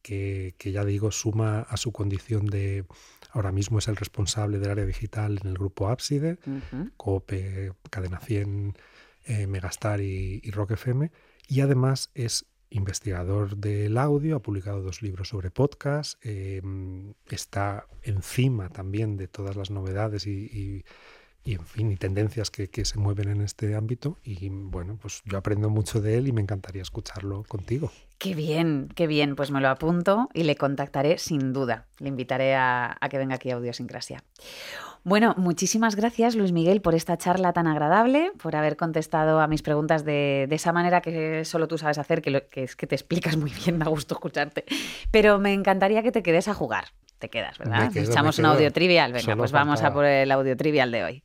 que, 0.04 0.54
ya 0.60 0.86
digo, 0.86 1.12
suma 1.12 1.62
a 1.62 1.78
su 1.78 1.91
condición 1.91 2.45
de, 2.45 2.86
ahora 3.32 3.51
mismo 3.51 3.80
es 3.80 3.88
el 3.88 3.95
responsable 3.95 4.60
del 4.60 4.70
área 4.70 4.86
digital 4.86 5.39
en 5.41 5.47
el 5.47 5.56
grupo 5.56 5.88
Ábside, 5.89 6.38
COPE, 6.97 7.74
Cadena 7.89 8.20
100, 8.20 8.76
eh, 9.26 9.47
Megastar 9.47 10.01
y, 10.01 10.41
Rock 10.51 10.72
FM, 10.72 11.12
y 11.47 11.62
además 11.62 12.12
es 12.14 12.45
investigador 12.70 13.58
del 13.58 13.97
audio, 13.97 14.36
ha 14.36 14.41
publicado 14.41 14.82
dos 14.82 15.01
libros 15.01 15.30
sobre 15.30 15.51
podcast, 15.51 16.24
em, 16.26 17.14
está 17.30 17.88
encima 18.01 18.70
también 18.70 19.16
de 19.16 19.28
todas 19.28 19.56
las 19.56 19.70
novedades 19.70 20.28
y 20.28 20.32
y 20.32 20.84
en 21.46 21.66
fin, 21.66 21.91
y 21.91 21.98
tendencias 21.98 22.50
que, 22.50 22.86
se 22.86 22.98
mueven 22.98 23.30
en 23.30 23.41
este 23.41 23.76
ámbito. 23.76 24.18
Y 24.24 24.48
bueno, 24.50 24.98
pues 25.02 25.22
yo 25.26 25.38
aprendo 25.38 25.70
mucho 25.70 26.02
de 26.02 26.18
él 26.18 26.28
y 26.28 26.32
me 26.32 26.41
encantaría 26.41 26.82
escucharlo 26.82 27.44
contigo. 27.44 27.91
Qué 28.18 28.34
bien, 28.34 28.89
qué 28.96 29.08
bien. 29.08 29.36
Pues 29.36 29.52
me 29.52 29.60
lo 29.60 29.68
apunto 29.68 30.30
y 30.34 30.44
le 30.44 30.56
contactaré 30.56 31.18
sin 31.18 31.52
duda. 31.52 31.86
Le 32.00 32.08
invitaré 32.08 32.56
a, 32.56 32.98
que 33.10 33.18
venga 33.18 33.36
aquí 33.36 33.52
a 33.52 33.56
Audiosincrasia. 33.56 34.24
Bueno, 35.04 35.36
muchísimas 35.38 35.98
gracias 35.98 36.34
Luis 36.36 36.54
Miguel 36.54 36.80
por 36.80 36.96
esta 36.96 37.18
charla 37.18 37.52
tan 37.52 37.68
agradable, 37.68 38.32
por 38.41 38.56
haber 38.56 38.78
contestado 38.78 39.41
a 39.41 39.48
mis 39.48 39.62
preguntas 39.62 40.06
de, 40.06 40.48
esa 40.50 40.72
manera 40.72 41.02
que 41.02 41.44
solo 41.44 41.68
tú 41.68 41.78
sabes 41.78 41.98
hacer, 41.98 42.22
que, 42.22 42.48
que 42.50 42.64
es 42.64 42.78
que 42.78 42.88
te 42.88 42.96
explicas 42.96 43.36
muy 43.36 43.52
bien, 43.52 43.78
me 43.78 43.86
gusto 43.86 44.16
escucharte. 44.16 44.64
Pero 45.12 45.39
me 45.39 45.52
encantaría 45.52 46.04
que 46.04 46.14
te 46.14 46.24
quedes 46.24 46.48
a 46.48 46.54
jugar 46.54 46.86
te 47.24 47.30
quedas, 47.30 47.58
¿verdad? 47.58 47.88
Me 47.88 47.94
quedo, 47.94 48.12
Echamos 48.12 48.38
me 48.38 48.44
un 48.44 48.52
audio 48.54 48.74
trivial. 48.74 49.14
Venga, 49.14 49.24
Solo 49.24 49.38
pues 49.38 49.54
vamos 49.54 49.82
a 49.82 49.94
por 49.94 50.04
el 50.04 50.30
audio 50.30 50.58
trivial 50.58 50.91
de 50.91 51.06
hoy. 51.06 51.24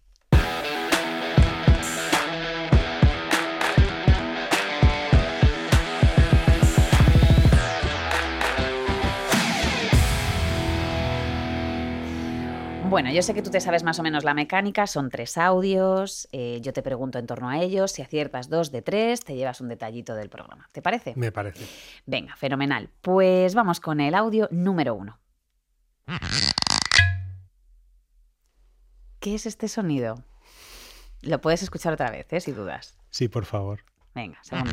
Bueno, 12.89 13.13
yo 13.13 13.21
sé 13.21 13.35
que 13.35 13.43
tú 13.43 13.51
te 13.51 13.61
sabes 13.61 13.85
más 13.85 13.99
o 13.99 14.03
menos 14.03 14.25
la 14.25 14.33
mecánica, 14.33 14.87
son 14.87 15.11
tres 15.11 15.37
audios, 15.37 16.27
eh, 16.33 16.59
yo 16.63 16.73
te 16.73 16.83
pregunto 16.83 17.19
en 17.19 17.27
torno 17.27 17.51
a 17.51 17.61
ellos, 17.61 17.93
si 17.93 18.01
aciertas 18.01 18.49
dos 18.49 18.73
de 18.73 18.81
tres, 18.81 19.21
te 19.21 19.37
llevas 19.37 19.61
un 19.61 19.69
detallito 19.69 20.15
del 20.15 20.31
programa. 20.31 20.67
¿Te 20.73 20.81
parece? 20.81 21.13
Me 21.15 21.31
parece. 21.31 21.67
Venga, 22.07 22.35
fenomenal. 22.37 22.89
Pues 23.03 23.55
vamos 23.55 23.81
con 23.81 24.01
el 24.01 24.15
audio 24.15 24.49
número 24.51 24.95
uno. 24.95 25.19
¿Qué 29.21 29.35
es 29.35 29.45
este 29.45 29.69
sonido? 29.69 30.25
Lo 31.21 31.43
puedes 31.43 31.63
escuchar 31.63 31.93
otra 31.93 32.11
vez, 32.11 32.33
¿eh? 32.33 32.41
si 32.41 32.53
dudas. 32.53 32.97
Sí, 33.11 33.29
por 33.29 33.45
favor. 33.45 33.85
Venga, 34.15 34.39
segunda. 34.43 34.73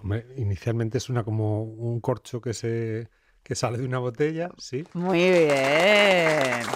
Hombre, 0.00 0.26
inicialmente 0.36 1.00
suena 1.00 1.24
como 1.24 1.64
un 1.64 2.00
corcho 2.00 2.40
que 2.40 2.54
se 2.54 3.08
que 3.46 3.54
sale 3.54 3.78
de 3.78 3.84
una 3.84 4.00
botella, 4.00 4.50
sí. 4.58 4.82
Muy 4.92 5.18
bien. 5.20 6.66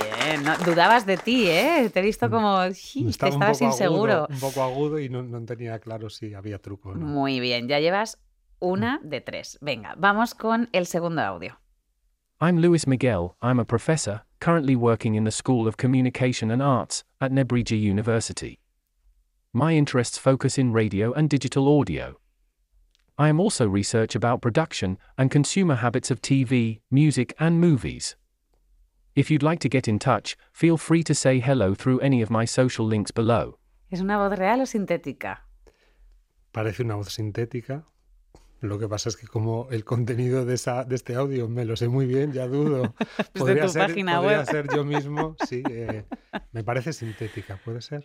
Bien. 0.00 0.44
No, 0.44 0.56
dudabas 0.58 1.04
de 1.06 1.16
ti, 1.16 1.48
¿eh? 1.48 1.90
Te 1.92 1.98
he 1.98 2.02
visto 2.04 2.30
como... 2.30 2.62
Estaba 2.62 3.02
un 3.02 3.08
estabas 3.08 3.58
poco 3.58 3.64
inseguro. 3.64 4.12
agudo, 4.12 4.26
un 4.30 4.38
poco 4.38 4.62
agudo 4.62 5.00
y 5.00 5.08
no, 5.08 5.24
no 5.24 5.44
tenía 5.44 5.80
claro 5.80 6.08
si 6.08 6.32
había 6.32 6.60
truco 6.60 6.90
o 6.90 6.94
no. 6.94 7.04
Muy 7.04 7.40
bien, 7.40 7.66
ya 7.66 7.80
llevas 7.80 8.22
una 8.60 9.00
de 9.02 9.22
tres. 9.22 9.58
Venga, 9.60 9.96
vamos 9.98 10.36
con 10.36 10.68
el 10.70 10.86
segundo 10.86 11.20
audio. 11.20 11.58
I'm 12.40 12.58
Luis 12.58 12.86
Miguel. 12.86 13.34
I'm 13.42 13.58
a 13.58 13.64
professor, 13.64 14.22
currently 14.38 14.76
working 14.76 15.16
in 15.16 15.24
the 15.24 15.32
School 15.32 15.66
of 15.66 15.76
Communication 15.76 16.52
and 16.52 16.62
Arts 16.62 17.04
at 17.20 17.32
Nebrija 17.32 17.76
University. 17.76 18.60
My 19.52 19.76
interests 19.76 20.16
focus 20.16 20.58
in 20.58 20.72
radio 20.72 21.12
and 21.12 21.28
digital 21.28 21.66
audio. 21.66 22.18
I 23.16 23.28
am 23.28 23.38
also 23.38 23.68
research 23.68 24.16
about 24.16 24.40
production 24.42 24.98
and 25.16 25.30
consumer 25.30 25.76
habits 25.76 26.10
of 26.10 26.20
TV, 26.20 26.80
music, 26.90 27.32
and 27.38 27.60
movies. 27.60 28.16
If 29.14 29.30
you'd 29.30 29.44
like 29.44 29.60
to 29.60 29.68
get 29.68 29.86
in 29.86 30.00
touch, 30.00 30.36
feel 30.52 30.76
free 30.76 31.04
to 31.04 31.14
say 31.14 31.38
hello 31.38 31.74
through 31.74 32.00
any 32.00 32.22
of 32.22 32.30
my 32.30 32.44
social 32.44 32.84
links 32.84 33.12
below. 33.12 33.58
¿Es 33.90 34.00
una 34.00 34.18
voz 34.18 34.36
real 34.36 34.60
o 34.62 34.66
sintética? 34.66 35.42
Parece 36.52 36.80
una 36.82 36.96
voz 36.96 37.12
sintética. 37.12 37.84
Lo 38.60 38.78
que 38.80 38.88
pasa 38.88 39.10
es 39.10 39.16
que 39.16 39.28
como 39.28 39.68
el 39.70 39.84
contenido 39.84 40.44
de, 40.44 40.54
esa, 40.54 40.82
de 40.84 40.96
este 40.96 41.14
audio 41.14 41.48
me 41.48 41.64
lo 41.64 41.76
sé 41.76 41.86
muy 41.86 42.06
bien, 42.06 42.32
ya 42.32 42.48
dudo. 42.48 42.94
Podría, 43.34 43.62
tu 43.66 43.68
ser, 43.68 43.88
página 43.88 44.20
podría 44.20 44.38
web. 44.38 44.46
ser 44.50 44.68
yo 44.74 44.84
mismo, 44.84 45.36
sí. 45.46 45.62
eh, 45.70 46.04
me 46.50 46.64
parece 46.64 46.92
sintética, 46.92 47.60
¿puede 47.64 47.80
ser? 47.82 48.04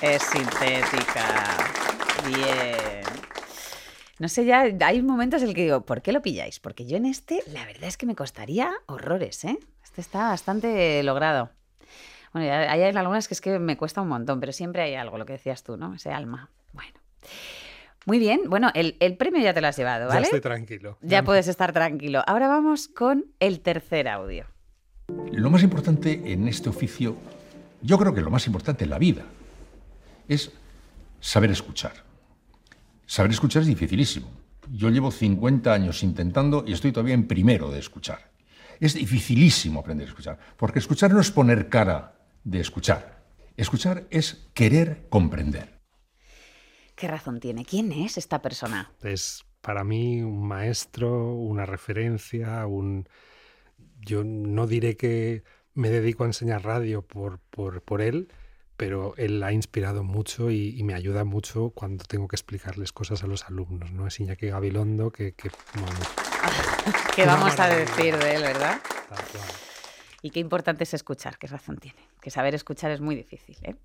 Es 0.00 0.22
sintética. 0.22 1.56
Bien. 2.26 3.01
No 4.18 4.28
sé, 4.28 4.44
ya 4.44 4.60
hay 4.80 5.02
momentos 5.02 5.42
en 5.42 5.48
el 5.48 5.54
que 5.54 5.62
digo, 5.62 5.80
¿por 5.86 6.02
qué 6.02 6.12
lo 6.12 6.22
pilláis? 6.22 6.60
Porque 6.60 6.84
yo 6.86 6.96
en 6.96 7.06
este, 7.06 7.42
la 7.52 7.64
verdad 7.64 7.84
es 7.84 7.96
que 7.96 8.06
me 8.06 8.14
costaría 8.14 8.70
horrores, 8.86 9.44
¿eh? 9.44 9.58
Este 9.82 10.00
está 10.00 10.28
bastante 10.28 11.02
logrado. 11.02 11.50
Bueno, 12.32 12.46
ya- 12.46 12.70
hay 12.70 12.82
algunas 12.82 13.26
que 13.28 13.34
es 13.34 13.40
que 13.40 13.58
me 13.58 13.76
cuesta 13.76 14.00
un 14.00 14.08
montón, 14.08 14.38
pero 14.40 14.52
siempre 14.52 14.82
hay 14.82 14.94
algo, 14.94 15.18
lo 15.18 15.26
que 15.26 15.32
decías 15.34 15.62
tú, 15.64 15.76
¿no? 15.76 15.94
Ese 15.94 16.10
alma. 16.10 16.50
Bueno. 16.72 16.92
Muy 18.04 18.18
bien, 18.18 18.42
bueno, 18.48 18.70
el, 18.74 18.96
el 19.00 19.16
premio 19.16 19.40
ya 19.42 19.54
te 19.54 19.60
lo 19.60 19.68
has 19.68 19.76
llevado, 19.76 20.08
Ya 20.08 20.14
¿vale? 20.14 20.24
estoy 20.24 20.40
tranquilo. 20.40 20.98
Ya 21.02 21.22
puedes 21.22 21.46
estar 21.48 21.72
tranquilo. 21.72 22.22
Ahora 22.26 22.48
vamos 22.48 22.88
con 22.88 23.26
el 23.38 23.60
tercer 23.60 24.08
audio. 24.08 24.46
Lo 25.30 25.50
más 25.50 25.62
importante 25.62 26.20
en 26.32 26.48
este 26.48 26.68
oficio, 26.68 27.16
yo 27.80 27.98
creo 27.98 28.12
que 28.14 28.20
lo 28.20 28.30
más 28.30 28.46
importante 28.46 28.84
en 28.84 28.90
la 28.90 28.98
vida, 28.98 29.22
es 30.28 30.50
saber 31.20 31.50
escuchar. 31.50 31.92
Saber 33.12 33.30
escuchar 33.30 33.60
es 33.60 33.68
dificilísimo. 33.68 34.30
Yo 34.70 34.88
llevo 34.88 35.10
50 35.10 35.70
años 35.70 36.02
intentando 36.02 36.64
y 36.66 36.72
estoy 36.72 36.92
todavía 36.92 37.12
en 37.12 37.28
primero 37.28 37.70
de 37.70 37.78
escuchar. 37.78 38.32
Es 38.80 38.94
dificilísimo 38.94 39.80
aprender 39.80 40.06
a 40.06 40.08
escuchar, 40.08 40.38
porque 40.56 40.78
escuchar 40.78 41.12
no 41.12 41.20
es 41.20 41.30
poner 41.30 41.68
cara 41.68 42.14
de 42.42 42.60
escuchar. 42.60 43.22
Escuchar 43.54 44.06
es 44.08 44.48
querer 44.54 45.08
comprender. 45.10 45.78
¿Qué 46.94 47.06
razón 47.06 47.38
tiene? 47.38 47.66
¿Quién 47.66 47.92
es 47.92 48.16
esta 48.16 48.40
persona? 48.40 48.90
Es 49.02 49.44
para 49.60 49.84
mí 49.84 50.22
un 50.22 50.48
maestro, 50.48 51.34
una 51.34 51.66
referencia, 51.66 52.66
un... 52.66 53.06
Yo 54.00 54.24
no 54.24 54.66
diré 54.66 54.96
que 54.96 55.44
me 55.74 55.90
dedico 55.90 56.24
a 56.24 56.28
enseñar 56.28 56.64
radio 56.64 57.02
por, 57.02 57.40
por, 57.50 57.82
por 57.82 58.00
él, 58.00 58.28
pero 58.84 59.14
él 59.16 59.40
ha 59.44 59.52
inspirado 59.52 60.02
mucho 60.02 60.50
y, 60.50 60.76
y 60.76 60.82
me 60.82 60.94
ayuda 60.94 61.22
mucho 61.22 61.70
cuando 61.70 62.04
tengo 62.04 62.26
que 62.26 62.34
explicarles 62.34 62.90
cosas 62.90 63.22
a 63.22 63.28
los 63.28 63.44
alumnos, 63.44 63.92
¿no? 63.92 64.08
Es 64.08 64.18
Iñaki 64.18 64.48
Gabilondo 64.48 65.12
que... 65.12 65.34
que 65.34 65.52
¿Qué 67.14 67.24
vamos 67.24 67.60
a 67.60 67.68
decir 67.68 68.16
de 68.18 68.34
él, 68.34 68.42
verdad? 68.42 68.80
tal 69.08 69.24
cual. 69.26 69.48
Y 70.20 70.30
qué 70.30 70.40
importante 70.40 70.82
es 70.82 70.94
escuchar, 70.94 71.38
qué 71.38 71.46
razón 71.46 71.76
tiene. 71.76 72.00
Que 72.20 72.32
saber 72.32 72.56
escuchar 72.56 72.90
es 72.90 73.00
muy 73.00 73.14
difícil, 73.14 73.56
¿eh? 73.62 73.76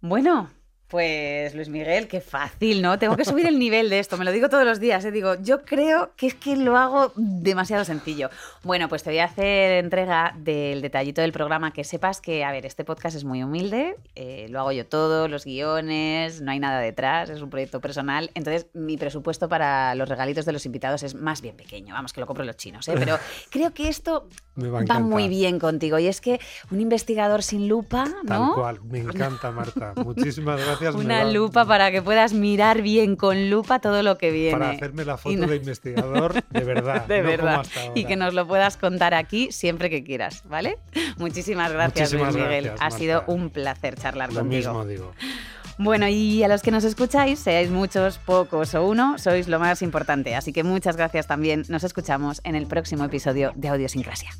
Bueno, 0.00 0.50
pues 0.88 1.54
Luis 1.54 1.68
Miguel, 1.68 2.06
qué 2.06 2.20
fácil, 2.20 2.80
¿no? 2.80 2.98
Tengo 2.98 3.16
que 3.16 3.24
subir 3.24 3.46
el 3.46 3.58
nivel 3.58 3.90
de 3.90 3.98
esto, 3.98 4.16
me 4.16 4.24
lo 4.24 4.32
digo 4.32 4.48
todos 4.48 4.64
los 4.64 4.78
días, 4.78 5.04
¿eh? 5.04 5.10
Digo, 5.10 5.34
yo 5.42 5.64
creo 5.64 6.12
que 6.16 6.28
es 6.28 6.34
que 6.34 6.56
lo 6.56 6.76
hago 6.76 7.12
demasiado 7.16 7.84
sencillo. 7.84 8.30
Bueno, 8.62 8.88
pues 8.88 9.02
te 9.02 9.10
voy 9.10 9.18
a 9.18 9.24
hacer 9.24 9.84
entrega 9.84 10.34
del 10.38 10.82
detallito 10.82 11.20
del 11.22 11.32
programa, 11.32 11.72
que 11.72 11.82
sepas 11.82 12.20
que, 12.20 12.44
a 12.44 12.52
ver, 12.52 12.66
este 12.66 12.84
podcast 12.84 13.16
es 13.16 13.24
muy 13.24 13.42
humilde, 13.42 13.96
eh, 14.14 14.46
lo 14.48 14.60
hago 14.60 14.72
yo 14.72 14.86
todo, 14.86 15.26
los 15.26 15.44
guiones, 15.44 16.40
no 16.40 16.52
hay 16.52 16.60
nada 16.60 16.78
detrás, 16.78 17.30
es 17.30 17.42
un 17.42 17.50
proyecto 17.50 17.80
personal, 17.80 18.30
entonces 18.34 18.66
mi 18.72 18.96
presupuesto 18.96 19.48
para 19.48 19.94
los 19.96 20.08
regalitos 20.08 20.44
de 20.44 20.52
los 20.52 20.66
invitados 20.66 21.02
es 21.02 21.14
más 21.14 21.42
bien 21.42 21.56
pequeño, 21.56 21.94
vamos, 21.94 22.12
que 22.12 22.20
lo 22.20 22.26
compro 22.26 22.44
los 22.44 22.56
chinos, 22.56 22.86
¿eh? 22.88 22.94
Pero 22.96 23.18
creo 23.50 23.72
que 23.74 23.88
esto 23.88 24.28
va 24.56 25.00
muy 25.00 25.28
bien 25.28 25.58
contigo. 25.58 25.98
Y 25.98 26.06
es 26.06 26.20
que 26.20 26.40
un 26.70 26.80
investigador 26.80 27.42
sin 27.42 27.68
lupa, 27.68 28.04
Tal 28.26 28.40
¿no? 28.40 28.54
cual, 28.54 28.80
me 28.84 29.00
encanta 29.00 29.50
Marta. 29.50 29.92
Muchísimas 30.04 30.56
gracias. 30.60 30.75
Una 30.94 31.24
lupa 31.24 31.64
para 31.64 31.90
que 31.90 32.02
puedas 32.02 32.32
mirar 32.32 32.82
bien 32.82 33.16
con 33.16 33.50
lupa 33.50 33.78
todo 33.80 34.02
lo 34.02 34.18
que 34.18 34.30
viene. 34.30 34.52
Para 34.58 34.70
hacerme 34.70 35.04
la 35.04 35.16
foto 35.16 35.36
no- 35.36 35.46
de 35.46 35.56
investigador 35.56 36.34
de 36.50 36.64
verdad. 36.64 37.04
de 37.08 37.22
no 37.22 37.28
verdad. 37.28 37.66
Y 37.94 38.04
que 38.04 38.16
nos 38.16 38.34
lo 38.34 38.46
puedas 38.46 38.76
contar 38.76 39.14
aquí 39.14 39.50
siempre 39.52 39.90
que 39.90 40.04
quieras, 40.04 40.42
¿vale? 40.48 40.78
Muchísimas 41.18 41.72
gracias, 41.72 42.12
Muchísimas 42.12 42.34
Luis 42.34 42.46
Miguel. 42.46 42.64
gracias, 42.66 42.94
ha 42.94 42.96
sido 42.98 43.24
un 43.26 43.50
placer 43.50 43.96
charlar 43.96 44.32
Lo 44.32 44.40
contigo. 44.40 44.72
mismo 44.72 44.84
digo. 44.84 45.12
Bueno, 45.78 46.08
y 46.08 46.42
a 46.42 46.48
los 46.48 46.62
que 46.62 46.70
nos 46.70 46.84
escucháis, 46.84 47.38
seáis 47.38 47.68
muchos, 47.70 48.16
pocos 48.16 48.74
o 48.74 48.86
uno, 48.86 49.18
sois 49.18 49.46
lo 49.46 49.58
más 49.58 49.82
importante. 49.82 50.34
Así 50.34 50.54
que 50.54 50.62
muchas 50.64 50.96
gracias 50.96 51.26
también. 51.26 51.64
Nos 51.68 51.84
escuchamos 51.84 52.40
en 52.44 52.54
el 52.54 52.66
próximo 52.66 53.04
episodio 53.04 53.52
de 53.56 53.68
Audiosincrasia. 53.68 54.30